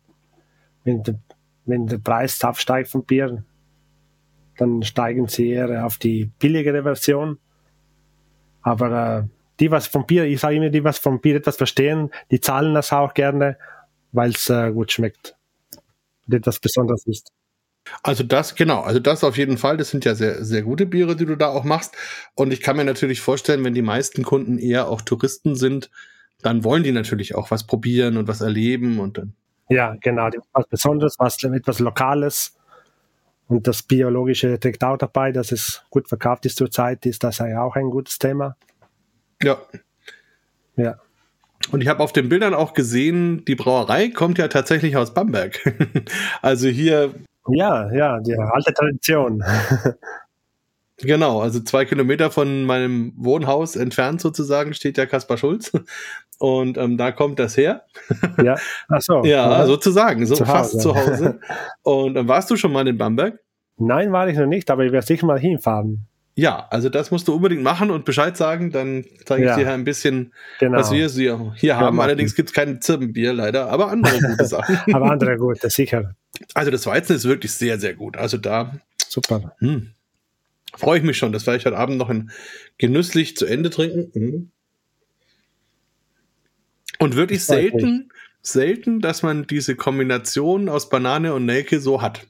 wenn, 0.84 1.02
der- 1.02 1.18
wenn 1.64 1.86
der 1.86 1.98
Preis 1.98 2.42
aufsteigt 2.44 2.88
vom 2.88 3.04
Bier, 3.04 3.44
dann 4.58 4.82
steigen 4.82 5.28
sie 5.28 5.50
eher 5.50 5.86
auf 5.86 5.98
die 5.98 6.26
billigere 6.38 6.82
Version. 6.82 7.38
Aber 8.62 9.18
äh, 9.18 9.28
die, 9.60 9.70
was 9.70 9.86
vom 9.86 10.06
Bier, 10.06 10.24
ich 10.24 10.40
sage 10.40 10.56
immer, 10.56 10.70
die, 10.70 10.84
was 10.84 10.98
vom 10.98 11.20
Bier 11.20 11.36
etwas 11.36 11.56
verstehen, 11.56 12.10
die 12.30 12.40
zahlen 12.40 12.74
das 12.74 12.92
auch 12.92 13.14
gerne, 13.14 13.56
weil 14.12 14.30
es 14.30 14.48
äh, 14.50 14.70
gut 14.72 14.92
schmeckt 14.92 15.36
und 16.26 16.34
etwas 16.34 16.60
Besonderes 16.60 17.06
ist. 17.06 17.32
Also 18.04 18.22
das, 18.22 18.54
genau, 18.54 18.82
also 18.82 19.00
das 19.00 19.24
auf 19.24 19.36
jeden 19.36 19.58
Fall. 19.58 19.76
Das 19.76 19.90
sind 19.90 20.04
ja 20.04 20.14
sehr, 20.14 20.44
sehr 20.44 20.62
gute 20.62 20.86
Biere, 20.86 21.16
die 21.16 21.26
du 21.26 21.36
da 21.36 21.48
auch 21.48 21.64
machst. 21.64 21.96
Und 22.34 22.52
ich 22.52 22.60
kann 22.60 22.76
mir 22.76 22.84
natürlich 22.84 23.20
vorstellen, 23.20 23.64
wenn 23.64 23.74
die 23.74 23.82
meisten 23.82 24.22
Kunden 24.22 24.58
eher 24.58 24.88
auch 24.88 25.00
Touristen 25.02 25.56
sind, 25.56 25.90
dann 26.42 26.62
wollen 26.62 26.84
die 26.84 26.92
natürlich 26.92 27.34
auch 27.34 27.50
was 27.50 27.66
probieren 27.66 28.16
und 28.16 28.28
was 28.28 28.40
erleben 28.40 29.00
und 29.00 29.18
dann. 29.18 29.34
Ja, 29.72 29.96
genau, 30.00 30.28
was 30.52 30.66
Besonderes, 30.66 31.16
was 31.18 31.42
etwas 31.42 31.78
Lokales. 31.78 32.54
Und 33.48 33.66
das 33.66 33.82
Biologische 33.82 34.58
trägt 34.58 34.84
auch 34.84 34.96
dabei, 34.96 35.32
dass 35.32 35.52
es 35.52 35.82
gut 35.90 36.08
verkauft 36.08 36.46
ist 36.46 36.56
zurzeit, 36.56 37.04
ist 37.06 37.24
das 37.24 37.38
ja 37.38 37.62
auch 37.62 37.76
ein 37.76 37.90
gutes 37.90 38.18
Thema. 38.18 38.56
Ja. 39.42 39.58
Ja, 40.76 40.96
Und 41.70 41.82
ich 41.82 41.88
habe 41.88 42.02
auf 42.02 42.12
den 42.12 42.28
Bildern 42.28 42.54
auch 42.54 42.72
gesehen, 42.72 43.44
die 43.44 43.54
Brauerei 43.54 44.08
kommt 44.08 44.38
ja 44.38 44.48
tatsächlich 44.48 44.96
aus 44.96 45.12
Bamberg. 45.12 45.60
also 46.42 46.68
hier, 46.68 47.14
ja, 47.48 47.92
ja 47.92 48.20
die 48.20 48.36
alte 48.36 48.72
Tradition. 48.72 49.44
genau, 51.02 51.40
also 51.40 51.60
zwei 51.60 51.84
Kilometer 51.84 52.30
von 52.30 52.64
meinem 52.64 53.12
Wohnhaus 53.16 53.76
entfernt 53.76 54.20
sozusagen 54.20 54.72
steht 54.74 54.96
ja 54.98 55.06
Kaspar 55.06 55.36
Schulz. 55.36 55.70
Und 56.38 56.76
ähm, 56.76 56.96
da 56.96 57.12
kommt 57.12 57.38
das 57.38 57.56
her. 57.56 57.84
ja, 58.42 58.56
ach 58.88 59.00
so. 59.00 59.22
Ja, 59.24 59.44
Aha. 59.50 59.66
sozusagen, 59.66 60.26
so 60.26 60.34
Zu 60.34 60.44
fast 60.44 60.74
Hause. 60.74 60.78
zu 60.80 60.94
Hause. 60.94 61.40
Und 61.82 62.16
ähm, 62.16 62.26
warst 62.26 62.50
du 62.50 62.56
schon 62.56 62.72
mal 62.72 62.86
in 62.88 62.98
Bamberg? 62.98 63.38
Nein, 63.78 64.10
war 64.12 64.28
ich 64.28 64.36
noch 64.36 64.46
nicht, 64.46 64.70
aber 64.70 64.84
ich 64.84 64.90
werde 64.92 65.06
sicher 65.06 65.26
mal 65.26 65.38
hinfahren. 65.38 66.06
Ja, 66.34 66.66
also 66.70 66.88
das 66.88 67.10
musst 67.10 67.28
du 67.28 67.34
unbedingt 67.34 67.62
machen 67.62 67.90
und 67.90 68.04
Bescheid 68.06 68.36
sagen, 68.36 68.70
dann 68.72 69.04
zeige 69.26 69.42
ich 69.44 69.48
Ja. 69.50 69.56
dir 69.56 69.70
ein 69.70 69.84
bisschen, 69.84 70.32
Genau. 70.60 70.78
was 70.78 70.90
wir 70.90 71.06
hier, 71.08 71.52
hier 71.56 71.76
haben. 71.76 71.96
machen. 71.96 72.06
Allerdings 72.08 72.34
gibt 72.34 72.48
es 72.48 72.54
kein 72.54 72.80
Zirbenbier 72.80 73.34
leider, 73.34 73.68
aber 73.68 73.88
andere 73.90 74.18
gute 74.20 74.46
Sachen. 74.46 74.78
aber 74.94 75.10
andere 75.10 75.36
gute, 75.36 75.68
sicher. 75.70 76.14
Also 76.54 76.70
das 76.70 76.86
Weizen 76.86 77.16
ist 77.16 77.24
wirklich 77.26 77.52
sehr, 77.52 77.78
sehr 77.78 77.94
gut. 77.94 78.16
Also 78.16 78.38
da 78.38 78.72
Super. 79.08 79.52
hm, 79.58 79.90
freue 80.76 80.98
ich 80.98 81.04
mich 81.04 81.18
schon. 81.18 81.32
Das 81.32 81.46
werde 81.46 81.58
ich 81.58 81.66
heute 81.66 81.76
Abend 81.76 81.98
noch 81.98 82.10
in, 82.10 82.30
genüsslich 82.78 83.36
zu 83.36 83.46
Ende 83.46 83.70
trinken. 83.70 84.10
Hm. 84.12 84.50
Und 86.98 87.16
wirklich 87.16 87.40
Das 87.40 87.48
selten, 87.48 88.10
selten, 88.42 89.00
dass 89.00 89.22
man 89.22 89.46
diese 89.46 89.76
Kombination 89.76 90.68
aus 90.68 90.88
Banane 90.88 91.34
und 91.34 91.46
Nelke 91.46 91.80
so 91.80 92.02
hat. 92.02 92.26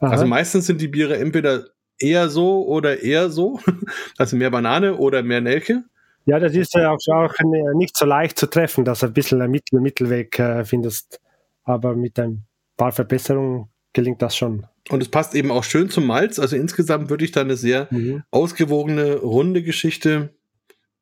Aha. 0.00 0.12
Also 0.12 0.26
meistens 0.26 0.66
sind 0.66 0.80
die 0.80 0.88
Biere 0.88 1.16
entweder 1.16 1.70
eher 1.98 2.28
so 2.28 2.66
oder 2.66 3.02
eher 3.02 3.30
so. 3.30 3.60
Also 4.18 4.36
mehr 4.36 4.50
Banane 4.50 4.96
oder 4.96 5.22
mehr 5.22 5.40
Nelke. 5.40 5.84
ja, 6.26 6.38
das 6.38 6.54
ist 6.54 6.74
ja 6.74 6.90
auch, 6.90 6.98
auch 7.08 7.34
nicht 7.74 7.96
so 7.96 8.04
leicht 8.04 8.38
zu 8.38 8.46
treffen, 8.46 8.84
dass 8.84 9.00
du 9.00 9.06
ein 9.06 9.12
bisschen 9.12 9.40
einen 9.40 9.50
Mittel, 9.50 9.80
Mittelweg 9.80 10.38
äh, 10.38 10.64
findest. 10.64 11.20
Aber 11.64 11.94
mit 11.96 12.18
ein 12.18 12.44
paar 12.76 12.92
Verbesserungen 12.92 13.68
gelingt 13.96 14.22
das 14.22 14.36
schon. 14.36 14.66
Und 14.90 15.02
es 15.02 15.08
passt 15.10 15.34
eben 15.34 15.50
auch 15.50 15.64
schön 15.64 15.90
zum 15.90 16.06
Malz. 16.06 16.38
Also 16.38 16.54
insgesamt 16.54 17.10
würde 17.10 17.24
ich 17.24 17.32
da 17.32 17.40
eine 17.40 17.56
sehr 17.56 17.88
Mhm. 17.90 18.22
ausgewogene, 18.30 19.16
runde 19.16 19.62
Geschichte. 19.64 20.32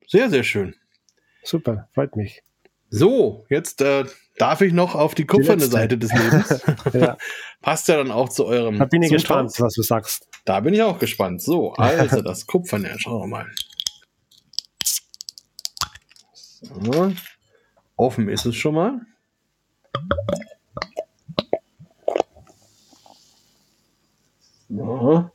Sehr, 0.06 0.30
sehr 0.30 0.44
schön. 0.44 0.74
Super, 1.42 1.88
freut 1.92 2.16
mich. 2.16 2.42
So, 2.88 3.44
jetzt 3.50 3.82
äh, 3.82 4.04
darf 4.38 4.60
ich 4.60 4.72
noch 4.72 4.94
auf 4.94 5.14
die 5.14 5.26
kupferne 5.26 5.62
letzte. 5.62 5.70
Seite 5.76 5.98
des 5.98 6.12
Lebens. 6.12 6.62
Ja, 6.94 7.18
Passt 7.60 7.88
ja 7.88 7.96
dann 7.96 8.10
auch 8.12 8.28
zu 8.28 8.46
eurem. 8.46 8.78
da 8.78 8.84
bin 8.86 9.02
ich 9.02 9.10
Zustand. 9.10 9.48
gespannt, 9.48 9.66
was 9.66 9.74
du 9.74 9.82
sagst. 9.82 10.28
Da 10.44 10.60
bin 10.60 10.72
ich 10.74 10.82
auch 10.82 10.98
gespannt. 10.98 11.42
So, 11.42 11.72
also 11.74 12.22
das 12.22 12.46
Kupferne, 12.46 12.94
schauen 12.98 13.22
wir 13.22 13.26
mal. 13.26 13.46
So. 16.62 17.12
Offen 17.96 18.28
ist 18.28 18.46
es 18.46 18.54
schon 18.56 18.74
mal. 18.74 19.00
Ja. 24.68 25.30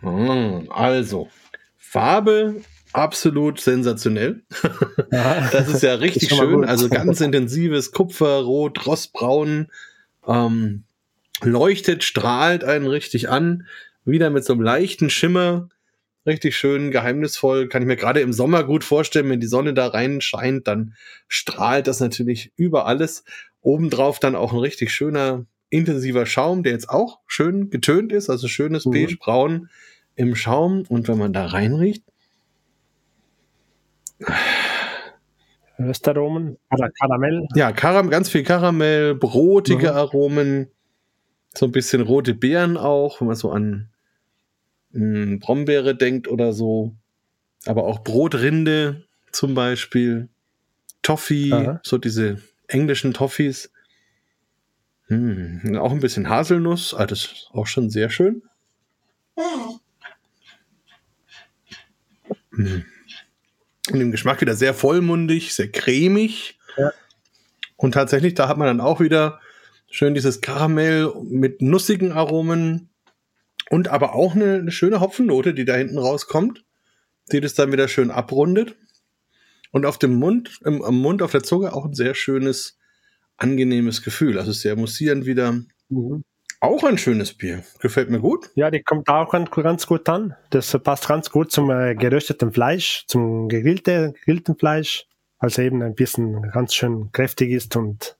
Hm, 0.00 0.68
also, 0.70 1.28
Farbe 1.76 2.62
absolut 2.92 3.60
sensationell. 3.60 4.42
das 5.10 5.68
ist 5.68 5.82
ja 5.82 5.94
richtig 5.94 6.30
ist 6.30 6.38
schön. 6.38 6.64
Also 6.64 6.88
ganz 6.88 7.20
intensives 7.20 7.92
Kupferrot, 7.92 8.86
Rostbraun, 8.86 9.68
ähm, 10.26 10.84
leuchtet, 11.42 12.04
strahlt 12.04 12.64
einen 12.64 12.86
richtig 12.86 13.28
an. 13.28 13.66
Wieder 14.04 14.30
mit 14.30 14.44
so 14.44 14.54
einem 14.54 14.62
leichten 14.62 15.10
Schimmer. 15.10 15.68
Richtig 16.26 16.56
schön, 16.56 16.90
geheimnisvoll. 16.90 17.68
Kann 17.68 17.82
ich 17.82 17.88
mir 17.88 17.96
gerade 17.96 18.20
im 18.20 18.32
Sommer 18.32 18.64
gut 18.64 18.84
vorstellen, 18.84 19.30
wenn 19.30 19.40
die 19.40 19.46
Sonne 19.46 19.72
da 19.72 19.86
rein 19.86 20.20
scheint, 20.20 20.66
dann 20.66 20.94
strahlt 21.28 21.86
das 21.86 22.00
natürlich 22.00 22.52
über 22.56 22.86
alles. 22.86 23.24
Obendrauf 23.62 24.18
dann 24.18 24.36
auch 24.36 24.52
ein 24.52 24.58
richtig 24.58 24.90
schöner, 24.90 25.46
intensiver 25.70 26.26
Schaum, 26.26 26.62
der 26.62 26.72
jetzt 26.72 26.90
auch 26.90 27.20
schön 27.26 27.70
getönt 27.70 28.12
ist, 28.12 28.28
also 28.28 28.48
schönes 28.48 28.86
mhm. 28.86 28.90
beige-braun 28.90 29.68
im 30.16 30.34
Schaum. 30.34 30.84
Und 30.88 31.08
wenn 31.08 31.18
man 31.18 31.32
da 31.32 31.46
reinriecht, 31.46 32.04
Röstaromen, 35.78 36.58
Karamell. 37.00 37.48
Ja, 37.54 37.72
Karam, 37.72 38.10
ganz 38.10 38.28
viel 38.28 38.42
Karamell, 38.42 39.14
brotige 39.14 39.90
mhm. 39.90 39.96
Aromen, 39.96 40.68
so 41.54 41.66
ein 41.66 41.72
bisschen 41.72 42.02
rote 42.02 42.34
Beeren 42.34 42.76
auch, 42.76 43.20
wenn 43.20 43.28
man 43.28 43.36
so 43.36 43.50
an 43.50 43.88
mh, 44.92 45.22
hm, 45.24 45.38
Brombeere 45.38 45.96
denkt 45.96 46.28
oder 46.28 46.52
so. 46.52 46.94
Aber 47.66 47.84
auch 47.84 48.04
Brotrinde 48.04 49.04
zum 49.32 49.54
Beispiel, 49.54 50.28
Toffee, 51.02 51.52
Aha. 51.52 51.80
so 51.82 51.98
diese 51.98 52.42
englischen 52.68 53.12
Toffees. 53.12 53.72
Hm, 55.10 55.76
auch 55.76 55.90
ein 55.90 55.98
bisschen 55.98 56.28
Haselnuss, 56.28 56.94
ah, 56.94 57.04
das 57.04 57.24
ist 57.24 57.50
auch 57.52 57.66
schon 57.66 57.90
sehr 57.90 58.10
schön. 58.10 58.42
Hm. 62.52 62.84
Und 63.90 64.00
im 64.00 64.12
Geschmack 64.12 64.40
wieder 64.40 64.54
sehr 64.54 64.72
vollmundig, 64.72 65.52
sehr 65.52 65.68
cremig. 65.68 66.60
Ja. 66.76 66.92
Und 67.76 67.92
tatsächlich, 67.92 68.34
da 68.34 68.46
hat 68.46 68.56
man 68.56 68.68
dann 68.68 68.80
auch 68.80 69.00
wieder 69.00 69.40
schön 69.90 70.14
dieses 70.14 70.40
Karamell 70.42 71.12
mit 71.24 71.60
nussigen 71.60 72.12
Aromen 72.12 72.90
und 73.68 73.88
aber 73.88 74.14
auch 74.14 74.36
eine, 74.36 74.56
eine 74.56 74.70
schöne 74.70 75.00
Hopfennote, 75.00 75.54
die 75.54 75.64
da 75.64 75.74
hinten 75.74 75.98
rauskommt, 75.98 76.64
die 77.32 77.40
das 77.40 77.54
dann 77.54 77.72
wieder 77.72 77.88
schön 77.88 78.12
abrundet. 78.12 78.76
Und 79.72 79.86
auf 79.86 79.98
dem 79.98 80.14
Mund, 80.14 80.60
im, 80.64 80.82
am 80.82 81.00
Mund, 81.00 81.20
auf 81.20 81.32
der 81.32 81.42
Zunge 81.42 81.72
auch 81.72 81.86
ein 81.86 81.94
sehr 81.94 82.14
schönes, 82.14 82.78
angenehmes 83.40 84.02
Gefühl. 84.02 84.38
Also 84.38 84.52
sehr 84.52 84.76
mussierend 84.76 85.26
wieder. 85.26 85.52
Mhm. 85.88 86.24
Auch 86.60 86.84
ein 86.84 86.98
schönes 86.98 87.32
Bier. 87.32 87.64
Gefällt 87.80 88.10
mir 88.10 88.20
gut. 88.20 88.50
Ja, 88.54 88.70
die 88.70 88.82
kommt 88.82 89.08
auch 89.08 89.32
ganz 89.32 89.86
gut 89.86 90.08
an. 90.08 90.34
Das 90.50 90.70
passt 90.82 91.08
ganz 91.08 91.30
gut 91.30 91.50
zum 91.50 91.70
äh, 91.70 91.94
gerösteten 91.94 92.52
Fleisch, 92.52 93.04
zum 93.06 93.48
gegrillte, 93.48 94.12
gegrillten 94.12 94.56
Fleisch. 94.56 95.06
Also 95.38 95.62
eben 95.62 95.82
ein 95.82 95.94
bisschen 95.94 96.50
ganz 96.52 96.74
schön 96.74 97.10
kräftig 97.12 97.50
ist 97.50 97.74
und 97.76 98.18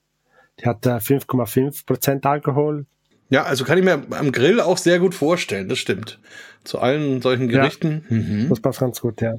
die 0.59 0.65
hat 0.65 0.87
äh, 0.87 0.97
5,5 0.97 1.85
Prozent 1.85 2.25
Alkohol. 2.25 2.87
Ja, 3.29 3.45
also 3.45 3.65
kann 3.65 3.77
ich 3.77 3.85
mir 3.85 4.03
am 4.11 4.33
Grill 4.33 4.59
auch 4.59 4.79
sehr 4.79 4.99
gut 4.99 5.15
vorstellen, 5.15 5.69
das 5.69 5.79
stimmt. 5.79 6.19
Zu 6.65 6.79
allen 6.79 7.21
solchen 7.21 7.49
Gerichten. 7.49 8.05
Ja, 8.09 8.17
mhm. 8.17 8.49
Das 8.49 8.61
passt 8.61 8.81
ganz 8.81 9.03
gut, 9.03 9.21
ja. 9.21 9.35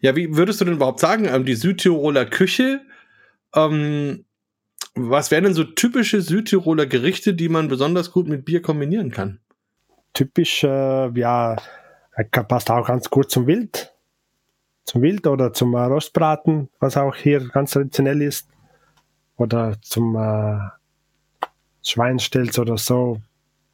Ja, 0.00 0.16
wie 0.16 0.36
würdest 0.36 0.60
du 0.60 0.64
denn 0.64 0.74
überhaupt 0.74 1.00
sagen, 1.00 1.26
ähm, 1.26 1.44
die 1.44 1.54
Südtiroler 1.54 2.24
Küche, 2.24 2.80
ähm, 3.54 4.24
was 5.08 5.30
wären 5.30 5.44
denn 5.44 5.54
so 5.54 5.64
typische 5.64 6.20
Südtiroler 6.20 6.86
Gerichte, 6.86 7.34
die 7.34 7.48
man 7.48 7.68
besonders 7.68 8.10
gut 8.10 8.28
mit 8.28 8.44
Bier 8.44 8.60
kombinieren 8.60 9.10
kann? 9.10 9.40
Typisch, 10.12 10.64
äh, 10.64 11.10
ja, 11.18 11.56
passt 12.48 12.70
auch 12.70 12.86
ganz 12.86 13.08
gut 13.08 13.30
zum 13.30 13.46
Wild. 13.46 13.94
Zum 14.84 15.02
Wild 15.02 15.26
oder 15.26 15.52
zum 15.52 15.74
äh, 15.74 15.82
Rostbraten, 15.82 16.68
was 16.80 16.96
auch 16.96 17.14
hier 17.14 17.40
ganz 17.48 17.70
traditionell 17.70 18.20
ist. 18.22 18.48
Oder 19.36 19.76
zum 19.80 20.16
äh, 20.16 20.58
Schweinstelz 21.82 22.58
oder 22.58 22.76
so. 22.76 23.20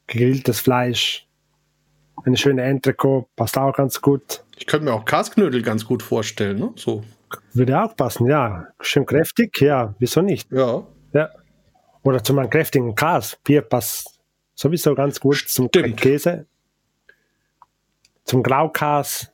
Gegrilltes 0.05 0.59
Fleisch. 0.61 1.27
Eine 2.23 2.37
schöne 2.37 2.63
Entrecot, 2.63 3.27
passt 3.35 3.57
auch 3.57 3.73
ganz 3.75 4.01
gut. 4.01 4.43
Ich 4.57 4.65
könnte 4.65 4.85
mir 4.85 4.93
auch 4.93 5.05
Kasknödel 5.05 5.61
ganz 5.61 5.85
gut 5.85 6.01
vorstellen, 6.01 6.59
ne? 6.59 6.73
So. 6.75 7.03
Würde 7.53 7.81
auch 7.81 7.95
passen, 7.95 8.27
ja. 8.27 8.67
Schön 8.79 9.05
kräftig, 9.05 9.59
ja, 9.59 9.93
wieso 9.99 10.21
nicht? 10.21 10.51
Ja. 10.51 10.87
Ja. 11.13 11.29
Oder 12.03 12.23
zu 12.23 12.37
einem 12.37 12.49
kräftigen 12.49 12.95
Kas. 12.95 13.37
Bier 13.43 13.61
passt 13.61 14.19
sowieso 14.55 14.95
ganz 14.95 15.19
gut 15.19 15.43
zum 15.47 15.67
Stimmt. 15.67 15.97
Käse. 15.97 16.45
Zum 18.23 18.43
Graukas. 18.43 19.31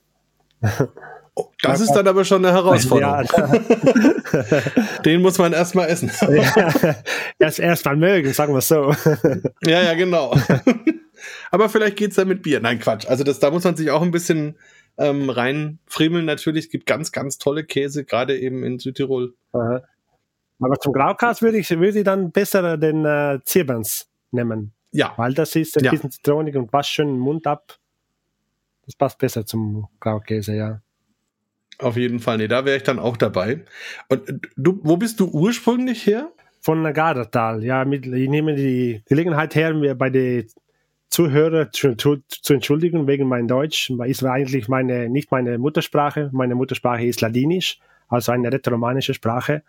Oh, 1.35 1.49
das 1.63 1.81
ist 1.81 1.91
dann 1.93 2.07
aber 2.07 2.25
schon 2.25 2.45
eine 2.45 2.53
Herausforderung. 2.53 3.25
Ja, 3.25 4.99
Den 5.05 5.21
muss 5.21 5.39
man 5.39 5.53
erstmal 5.53 5.87
essen. 5.87 6.11
ja, 6.29 6.95
erst 7.39 7.59
erst 7.59 7.85
mal 7.85 7.95
mögen, 7.95 8.31
sagen 8.33 8.53
wir 8.53 8.61
so. 8.61 8.93
ja, 9.63 9.81
ja, 9.81 9.93
genau. 9.95 10.37
aber 11.49 11.69
vielleicht 11.69 11.97
geht 11.97 12.11
es 12.11 12.17
dann 12.17 12.27
mit 12.27 12.43
Bier. 12.43 12.59
Nein, 12.59 12.79
Quatsch. 12.79 13.07
Also 13.07 13.23
das, 13.23 13.39
da 13.39 13.49
muss 13.49 13.63
man 13.63 13.75
sich 13.75 13.89
auch 13.89 14.03
ein 14.03 14.11
bisschen 14.11 14.57
ähm, 14.97 15.29
reinfriemeln. 15.29 16.25
Natürlich, 16.25 16.65
es 16.65 16.71
gibt 16.71 16.85
ganz, 16.85 17.11
ganz 17.11 17.39
tolle 17.39 17.63
Käse, 17.63 18.05
gerade 18.05 18.37
eben 18.37 18.63
in 18.63 18.77
Südtirol. 18.77 19.33
Aha. 19.53 19.81
Aber 20.59 20.79
zum 20.79 20.93
Graukas 20.93 21.41
würde 21.41 21.57
ich, 21.57 21.69
würde 21.69 21.99
ich 21.99 22.05
dann 22.05 22.31
besser 22.31 22.77
den 22.77 23.05
äh, 23.05 23.39
Zirberns 23.43 24.07
nehmen. 24.31 24.73
Ja. 24.91 25.13
Weil 25.17 25.33
das 25.33 25.55
ist 25.55 25.77
ein 25.77 25.83
ja. 25.83 25.91
bisschen 25.91 26.11
zitronig 26.11 26.55
und 26.55 26.71
passt 26.71 26.89
schön 26.91 27.09
im 27.09 27.19
Mund 27.19 27.47
ab. 27.47 27.77
Das 28.85 28.95
passt 28.95 29.17
besser 29.17 29.45
zum 29.45 29.87
Graukäse, 29.99 30.55
ja. 30.55 30.81
Auf 31.79 31.97
jeden 31.97 32.19
Fall, 32.19 32.37
nee, 32.37 32.47
da 32.47 32.65
wäre 32.65 32.77
ich 32.77 32.83
dann 32.83 32.99
auch 32.99 33.17
dabei. 33.17 33.65
Und 34.09 34.47
du, 34.55 34.79
wo 34.83 34.97
bist 34.97 35.19
du 35.19 35.29
ursprünglich 35.29 36.05
her? 36.05 36.31
Von 36.61 36.83
Gardatal, 36.93 37.63
ja. 37.63 37.83
Mit, 37.83 38.05
ich 38.05 38.29
nehme 38.29 38.55
die 38.55 39.01
Gelegenheit 39.07 39.55
her, 39.55 39.73
mir 39.73 39.95
bei 39.95 40.09
den 40.09 40.47
Zuhörern 41.09 41.69
zu, 41.71 41.95
zu, 41.95 42.17
zu, 42.27 42.53
entschuldigen 42.53 43.07
wegen 43.07 43.27
mein 43.27 43.47
Deutsch. 43.47 43.89
Ist 44.05 44.23
eigentlich 44.23 44.67
meine, 44.67 45.09
nicht 45.09 45.31
meine 45.31 45.57
Muttersprache. 45.57 46.29
Meine 46.31 46.55
Muttersprache 46.55 47.05
ist 47.05 47.21
Ladinisch, 47.21 47.79
also 48.07 48.31
eine 48.31 48.51
rätoromanische 48.51 49.13
Sprache 49.13 49.63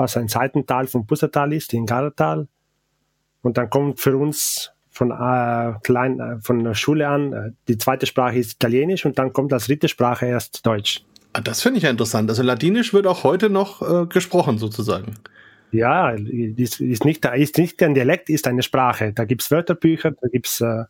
was 0.00 0.16
ein 0.16 0.28
Seitental 0.28 0.86
vom 0.86 1.04
Bussertal 1.04 1.52
ist, 1.52 1.74
in 1.74 1.84
Gartal. 1.84 2.48
Und 3.42 3.58
dann 3.58 3.68
kommt 3.68 4.00
für 4.00 4.16
uns 4.16 4.72
von, 4.90 5.10
äh, 5.10 5.74
klein, 5.82 6.18
äh, 6.20 6.40
von 6.40 6.64
der 6.64 6.74
Schule 6.74 7.06
an, 7.06 7.32
äh, 7.32 7.50
die 7.68 7.76
zweite 7.76 8.06
Sprache 8.06 8.38
ist 8.38 8.54
Italienisch 8.54 9.04
und 9.04 9.18
dann 9.18 9.32
kommt 9.32 9.52
als 9.52 9.66
dritte 9.66 9.88
Sprache 9.88 10.26
erst 10.26 10.64
Deutsch. 10.66 11.04
Ah, 11.34 11.42
das 11.42 11.62
finde 11.62 11.78
ich 11.78 11.84
ja 11.84 11.90
interessant. 11.90 12.30
Also 12.30 12.42
Ladinisch 12.42 12.92
wird 12.92 13.06
auch 13.06 13.24
heute 13.24 13.50
noch 13.50 13.82
äh, 13.82 14.06
gesprochen, 14.06 14.58
sozusagen. 14.58 15.16
Ja, 15.70 16.10
ist, 16.10 16.80
ist, 16.80 17.04
nicht, 17.04 17.24
ist 17.24 17.58
nicht 17.58 17.82
ein 17.82 17.94
Dialekt, 17.94 18.30
ist 18.30 18.48
eine 18.48 18.62
Sprache. 18.62 19.12
Da 19.12 19.24
gibt 19.26 19.42
es 19.42 19.50
Wörterbücher, 19.50 20.12
da 20.12 20.28
gibt's 20.28 20.60
äh, 20.60 20.84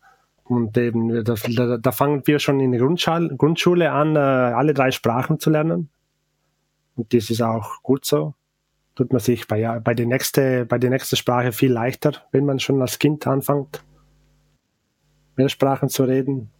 und 0.45 0.77
eben, 0.77 1.23
da, 1.23 1.35
da, 1.35 1.77
da, 1.77 1.91
fangen 1.91 2.23
wir 2.25 2.39
schon 2.39 2.59
in 2.59 2.71
der 2.71 2.81
Grundschule, 2.81 3.35
Grundschule 3.37 3.91
an, 3.91 4.15
äh, 4.15 4.19
alle 4.19 4.73
drei 4.73 4.91
Sprachen 4.91 5.39
zu 5.39 5.49
lernen. 5.49 5.89
Und 6.95 7.13
das 7.13 7.29
ist 7.29 7.41
auch 7.41 7.83
gut 7.83 8.05
so 8.05 8.33
tut 8.95 9.11
man 9.11 9.19
sich 9.19 9.47
bei, 9.47 9.79
bei, 9.79 9.93
der 9.93 10.65
bei 10.65 10.77
der 10.77 10.89
nächsten 10.89 11.15
Sprache 11.15 11.51
viel 11.51 11.71
leichter, 11.71 12.13
wenn 12.31 12.45
man 12.45 12.59
schon 12.59 12.81
als 12.81 12.99
Kind 12.99 13.25
anfängt, 13.27 13.83
mehr 15.35 15.49
Sprachen 15.49 15.89
zu 15.89 16.03
reden. 16.03 16.51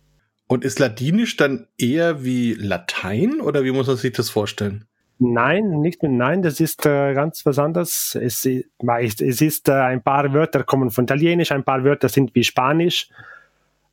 Und 0.47 0.65
ist 0.65 0.79
Ladinisch 0.79 1.37
dann 1.37 1.67
eher 1.77 2.23
wie 2.23 2.53
Latein 2.53 3.39
oder 3.39 3.63
wie 3.63 3.71
muss 3.71 3.87
man 3.87 3.97
sich 3.97 4.11
das 4.13 4.29
vorstellen? 4.29 4.85
Nein, 5.23 5.81
nicht 5.81 6.01
nein, 6.01 6.41
das 6.41 6.59
ist 6.59 6.85
äh, 6.85 7.13
ganz 7.13 7.45
was 7.45 7.59
anderes. 7.59 8.17
Es, 8.19 8.43
es 8.43 9.41
ist 9.41 9.69
äh, 9.69 9.73
ein 9.73 10.01
paar 10.01 10.33
Wörter 10.33 10.63
kommen 10.63 10.89
von 10.89 11.03
Italienisch, 11.03 11.51
ein 11.51 11.63
paar 11.63 11.83
Wörter 11.83 12.09
sind 12.09 12.33
wie 12.33 12.43
Spanisch. 12.43 13.07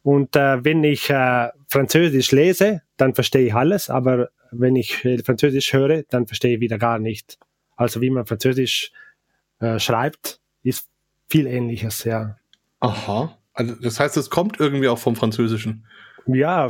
Und 0.03 0.37
äh, 0.37 0.65
wenn 0.65 0.83
ich 0.85 1.11
äh, 1.11 1.49
Französisch 1.69 2.33
lese, 2.33 2.81
dann 2.97 3.15
verstehe 3.15 3.47
ich 3.47 3.55
alles, 3.55 3.91
aber 3.91 4.31
wenn 4.51 4.75
ich 4.75 5.05
äh, 5.05 5.19
Französisch 5.19 5.75
höre, 5.75 6.03
dann 6.05 6.27
verstehe 6.27 6.55
ich 6.55 6.61
wieder 6.61 6.79
gar 6.79 6.99
nicht. 6.99 7.39
Also 7.79 8.01
wie 8.01 8.11
man 8.11 8.27
Französisch 8.27 8.91
äh, 9.61 9.79
schreibt, 9.79 10.41
ist 10.65 10.89
viel 11.29 11.47
ähnliches, 11.47 12.03
ja. 12.05 12.37
Aha. 12.81 13.39
Also 13.55 13.77
das 13.77 14.01
heißt, 14.01 14.17
es 14.17 14.31
kommt 14.31 14.59
irgendwie 14.59 14.89
auch 14.89 14.99
vom 14.99 15.15
Französischen. 15.15 15.87
Ja, 16.27 16.69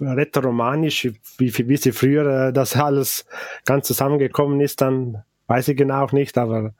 rätoromanisch, 0.00 1.10
wie, 1.38 1.68
wie 1.68 1.76
sie 1.76 1.92
früher 1.92 2.48
äh, 2.48 2.52
das 2.52 2.76
alles 2.76 3.26
ganz 3.64 3.88
zusammengekommen 3.88 4.60
ist, 4.60 4.80
dann 4.80 5.24
weiß 5.48 5.68
ich 5.68 5.76
genau 5.76 6.04
auch 6.04 6.12
nicht, 6.12 6.38
aber 6.38 6.72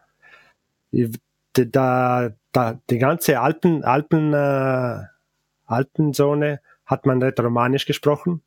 da, 1.52 2.30
da, 2.52 2.80
die 2.88 2.98
ganze 2.98 3.40
Alpen, 3.40 3.82
Alpen, 3.84 4.32
äh, 4.32 5.00
Alpenzone 5.66 6.60
hat 6.86 7.06
man 7.06 7.20
rätoromanisch 7.20 7.86
gesprochen 7.86 8.40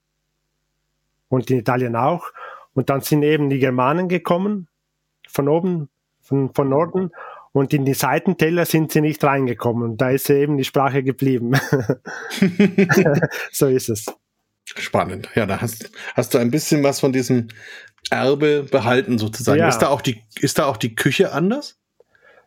und 1.28 1.52
in 1.52 1.60
Italien 1.60 1.98
auch. 1.98 2.32
Und 2.74 2.90
dann 2.90 3.02
sind 3.02 3.24
eben 3.24 3.50
die 3.50 3.60
Germanen 3.60 4.08
gekommen 4.08 4.68
von 5.28 5.48
oben, 5.48 5.90
von, 6.22 6.54
von 6.54 6.70
Norden. 6.70 7.12
Und 7.54 7.74
in 7.74 7.86
die 7.86 7.94
Seitenteller 7.94 8.66
sind 8.66 8.92
sie 8.92 9.02
nicht 9.02 9.24
reingekommen. 9.24 9.98
Da 9.98 10.12
ist 10.12 10.30
eben 10.30 10.58
die 10.58 10.64
Sprache 10.64 11.02
geblieben. 11.04 11.54
so 13.52 13.68
ist 13.68 13.90
es. 13.90 14.06
Spannend. 14.66 15.30
Ja, 15.34 15.46
da 15.46 15.62
hast, 15.62 15.90
hast 16.14 16.34
du 16.34 16.38
ein 16.38 16.52
bisschen 16.52 16.84
was 16.84 17.00
von 17.00 17.14
diesem 17.14 17.48
Erbe 18.10 18.64
behalten 18.70 19.18
sozusagen. 19.18 19.60
Ja. 19.60 19.70
Ist 19.70 19.80
da 19.80 19.88
auch 19.88 20.02
die, 20.02 20.22
ist 20.40 20.60
da 20.60 20.66
auch 20.66 20.78
die 20.78 20.94
Küche 20.96 21.32
anders? 21.32 21.78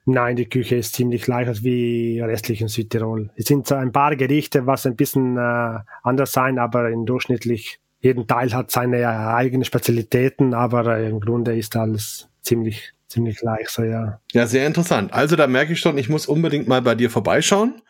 Nein, 0.07 0.37
die 0.37 0.49
Küche 0.49 0.77
ist 0.77 0.95
ziemlich 0.95 1.23
gleich 1.23 1.63
wie 1.63 2.21
restlich 2.21 2.61
in 2.61 2.69
Südtirol. 2.69 3.31
Es 3.37 3.47
sind 3.47 3.67
so 3.67 3.75
ein 3.75 3.93
paar 3.93 4.17
Gerichte, 4.17 4.67
was 4.67 4.87
ein 4.87 4.97
bisschen 4.97 5.37
äh, 5.37 5.79
anders 6.03 6.33
sein, 6.33 6.59
aber 6.59 6.91
in 6.91 7.05
durchschnittlich 7.05 7.81
jeden 8.01 8.27
Teil 8.27 8.55
hat 8.55 8.71
seine 8.71 9.07
eigenen 9.35 9.65
Spezialitäten, 9.65 10.55
aber 10.55 10.99
im 11.01 11.21
Grunde 11.21 11.57
ist 11.57 11.77
alles 11.77 12.30
ziemlich 12.43 12.93
ziemlich 13.11 13.37
gleich 13.37 13.69
so, 13.69 13.83
ja. 13.83 14.21
Ja, 14.33 14.47
sehr 14.47 14.67
interessant. 14.67 15.13
Also 15.13 15.37
da 15.37 15.47
merke 15.47 15.73
ich 15.73 15.81
schon, 15.81 15.99
ich 15.99 16.09
muss 16.09 16.27
unbedingt 16.27 16.69
mal 16.69 16.81
bei 16.81 16.95
dir 16.95 17.11
vorbeischauen. 17.11 17.83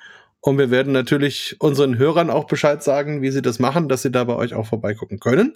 Und 0.43 0.57
wir 0.57 0.71
werden 0.71 0.95
natürlich 0.95 1.57
unseren 1.61 1.99
Hörern 1.99 2.31
auch 2.31 2.47
Bescheid 2.47 2.83
sagen, 2.83 3.21
wie 3.21 3.31
sie 3.31 3.43
das 3.43 3.59
machen, 3.59 3.91
dass 3.91 4.01
sie 4.01 4.11
da 4.11 4.25
bei 4.25 4.35
euch 4.35 4.55
auch 4.55 4.67
vorbeigucken 4.67 5.21
können. 5.21 5.55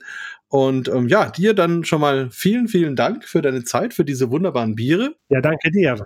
Und 0.48 0.88
ähm, 0.88 1.08
ja, 1.08 1.30
dir 1.30 1.54
dann 1.54 1.84
schon 1.84 2.02
mal 2.02 2.30
vielen, 2.30 2.68
vielen 2.68 2.94
Dank 2.94 3.24
für 3.24 3.40
deine 3.40 3.64
Zeit, 3.64 3.94
für 3.94 4.04
diese 4.04 4.30
wunderbaren 4.30 4.74
Biere. 4.74 5.14
Ja, 5.30 5.40
danke 5.40 5.70
dir 5.70 6.04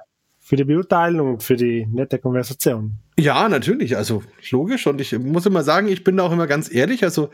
für 0.48 0.56
die 0.56 0.64
Beurteilung 0.64 1.34
und 1.34 1.42
für 1.42 1.56
die 1.56 1.86
nette 1.92 2.18
Konversation. 2.18 2.92
Ja, 3.18 3.50
natürlich, 3.50 3.98
also 3.98 4.22
logisch. 4.50 4.86
Und 4.86 4.98
ich 4.98 5.12
muss 5.18 5.44
immer 5.44 5.62
sagen, 5.62 5.88
ich 5.88 6.04
bin 6.04 6.16
da 6.16 6.22
auch 6.22 6.32
immer 6.32 6.46
ganz 6.46 6.72
ehrlich. 6.72 7.04
Also, 7.04 7.28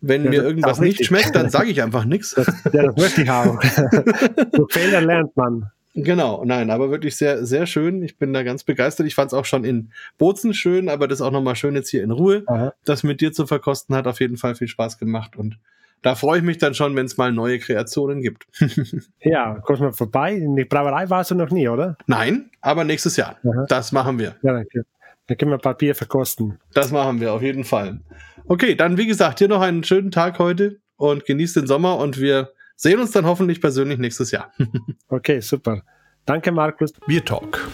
wenn 0.00 0.22
ja, 0.22 0.30
mir 0.30 0.42
irgendwas 0.44 0.78
nicht 0.78 1.04
schmeckt, 1.04 1.34
dann 1.34 1.50
sage 1.50 1.70
ich 1.70 1.82
einfach 1.82 2.04
nichts. 2.04 2.30
Das, 2.30 2.46
ja, 2.72 2.84
das 2.84 2.96
möchte 2.96 3.22
ich 3.22 3.30
auch. 3.30 3.58
Durch 4.52 4.72
Fehler 4.72 5.00
lernt 5.00 5.36
man. 5.36 5.72
Genau, 5.94 6.44
nein, 6.44 6.70
aber 6.70 6.92
wirklich 6.92 7.16
sehr, 7.16 7.44
sehr 7.44 7.66
schön. 7.66 8.04
Ich 8.04 8.18
bin 8.18 8.32
da 8.32 8.44
ganz 8.44 8.62
begeistert. 8.62 9.08
Ich 9.08 9.16
fand 9.16 9.32
es 9.32 9.34
auch 9.34 9.46
schon 9.46 9.64
in 9.64 9.90
Bozen 10.16 10.54
schön, 10.54 10.88
aber 10.88 11.08
das 11.08 11.20
auch 11.20 11.32
nochmal 11.32 11.56
schön 11.56 11.74
jetzt 11.74 11.90
hier 11.90 12.04
in 12.04 12.12
Ruhe. 12.12 12.44
Aha. 12.46 12.72
Das 12.84 13.02
mit 13.02 13.20
dir 13.20 13.32
zu 13.32 13.48
verkosten 13.48 13.96
hat 13.96 14.06
auf 14.06 14.20
jeden 14.20 14.36
Fall 14.36 14.54
viel 14.54 14.68
Spaß 14.68 14.96
gemacht 14.98 15.34
und 15.36 15.58
da 16.02 16.14
freue 16.14 16.38
ich 16.38 16.44
mich 16.44 16.58
dann 16.58 16.74
schon, 16.74 16.96
wenn 16.96 17.06
es 17.06 17.16
mal 17.16 17.32
neue 17.32 17.58
Kreationen 17.58 18.22
gibt. 18.22 18.46
ja, 19.20 19.58
kommst 19.62 19.82
mal 19.82 19.92
vorbei. 19.92 20.34
In 20.34 20.56
die 20.56 20.64
Brauerei 20.64 21.08
warst 21.10 21.30
du 21.30 21.34
noch 21.34 21.50
nie, 21.50 21.68
oder? 21.68 21.96
Nein, 22.06 22.50
aber 22.60 22.84
nächstes 22.84 23.16
Jahr. 23.16 23.36
Aha. 23.44 23.66
Das 23.68 23.92
machen 23.92 24.18
wir. 24.18 24.36
Ja, 24.42 24.54
danke. 24.54 24.84
Dann 25.26 25.36
können 25.36 25.50
wir 25.50 25.58
Papier 25.58 25.94
verkosten. 25.94 26.58
Das 26.74 26.90
machen 26.90 27.20
wir 27.20 27.32
auf 27.32 27.42
jeden 27.42 27.64
Fall. 27.64 28.00
Okay, 28.46 28.74
dann 28.74 28.96
wie 28.96 29.06
gesagt, 29.06 29.38
hier 29.38 29.48
noch 29.48 29.60
einen 29.60 29.84
schönen 29.84 30.10
Tag 30.10 30.38
heute 30.38 30.80
und 30.96 31.24
genießt 31.24 31.56
den 31.56 31.66
Sommer 31.66 31.98
und 31.98 32.18
wir 32.18 32.50
sehen 32.76 32.98
uns 32.98 33.12
dann 33.12 33.26
hoffentlich 33.26 33.60
persönlich 33.60 33.98
nächstes 33.98 34.30
Jahr. 34.30 34.52
okay, 35.08 35.40
super. 35.40 35.82
Danke, 36.24 36.50
Markus. 36.50 36.92
Bier 37.06 37.24
Talk, 37.24 37.68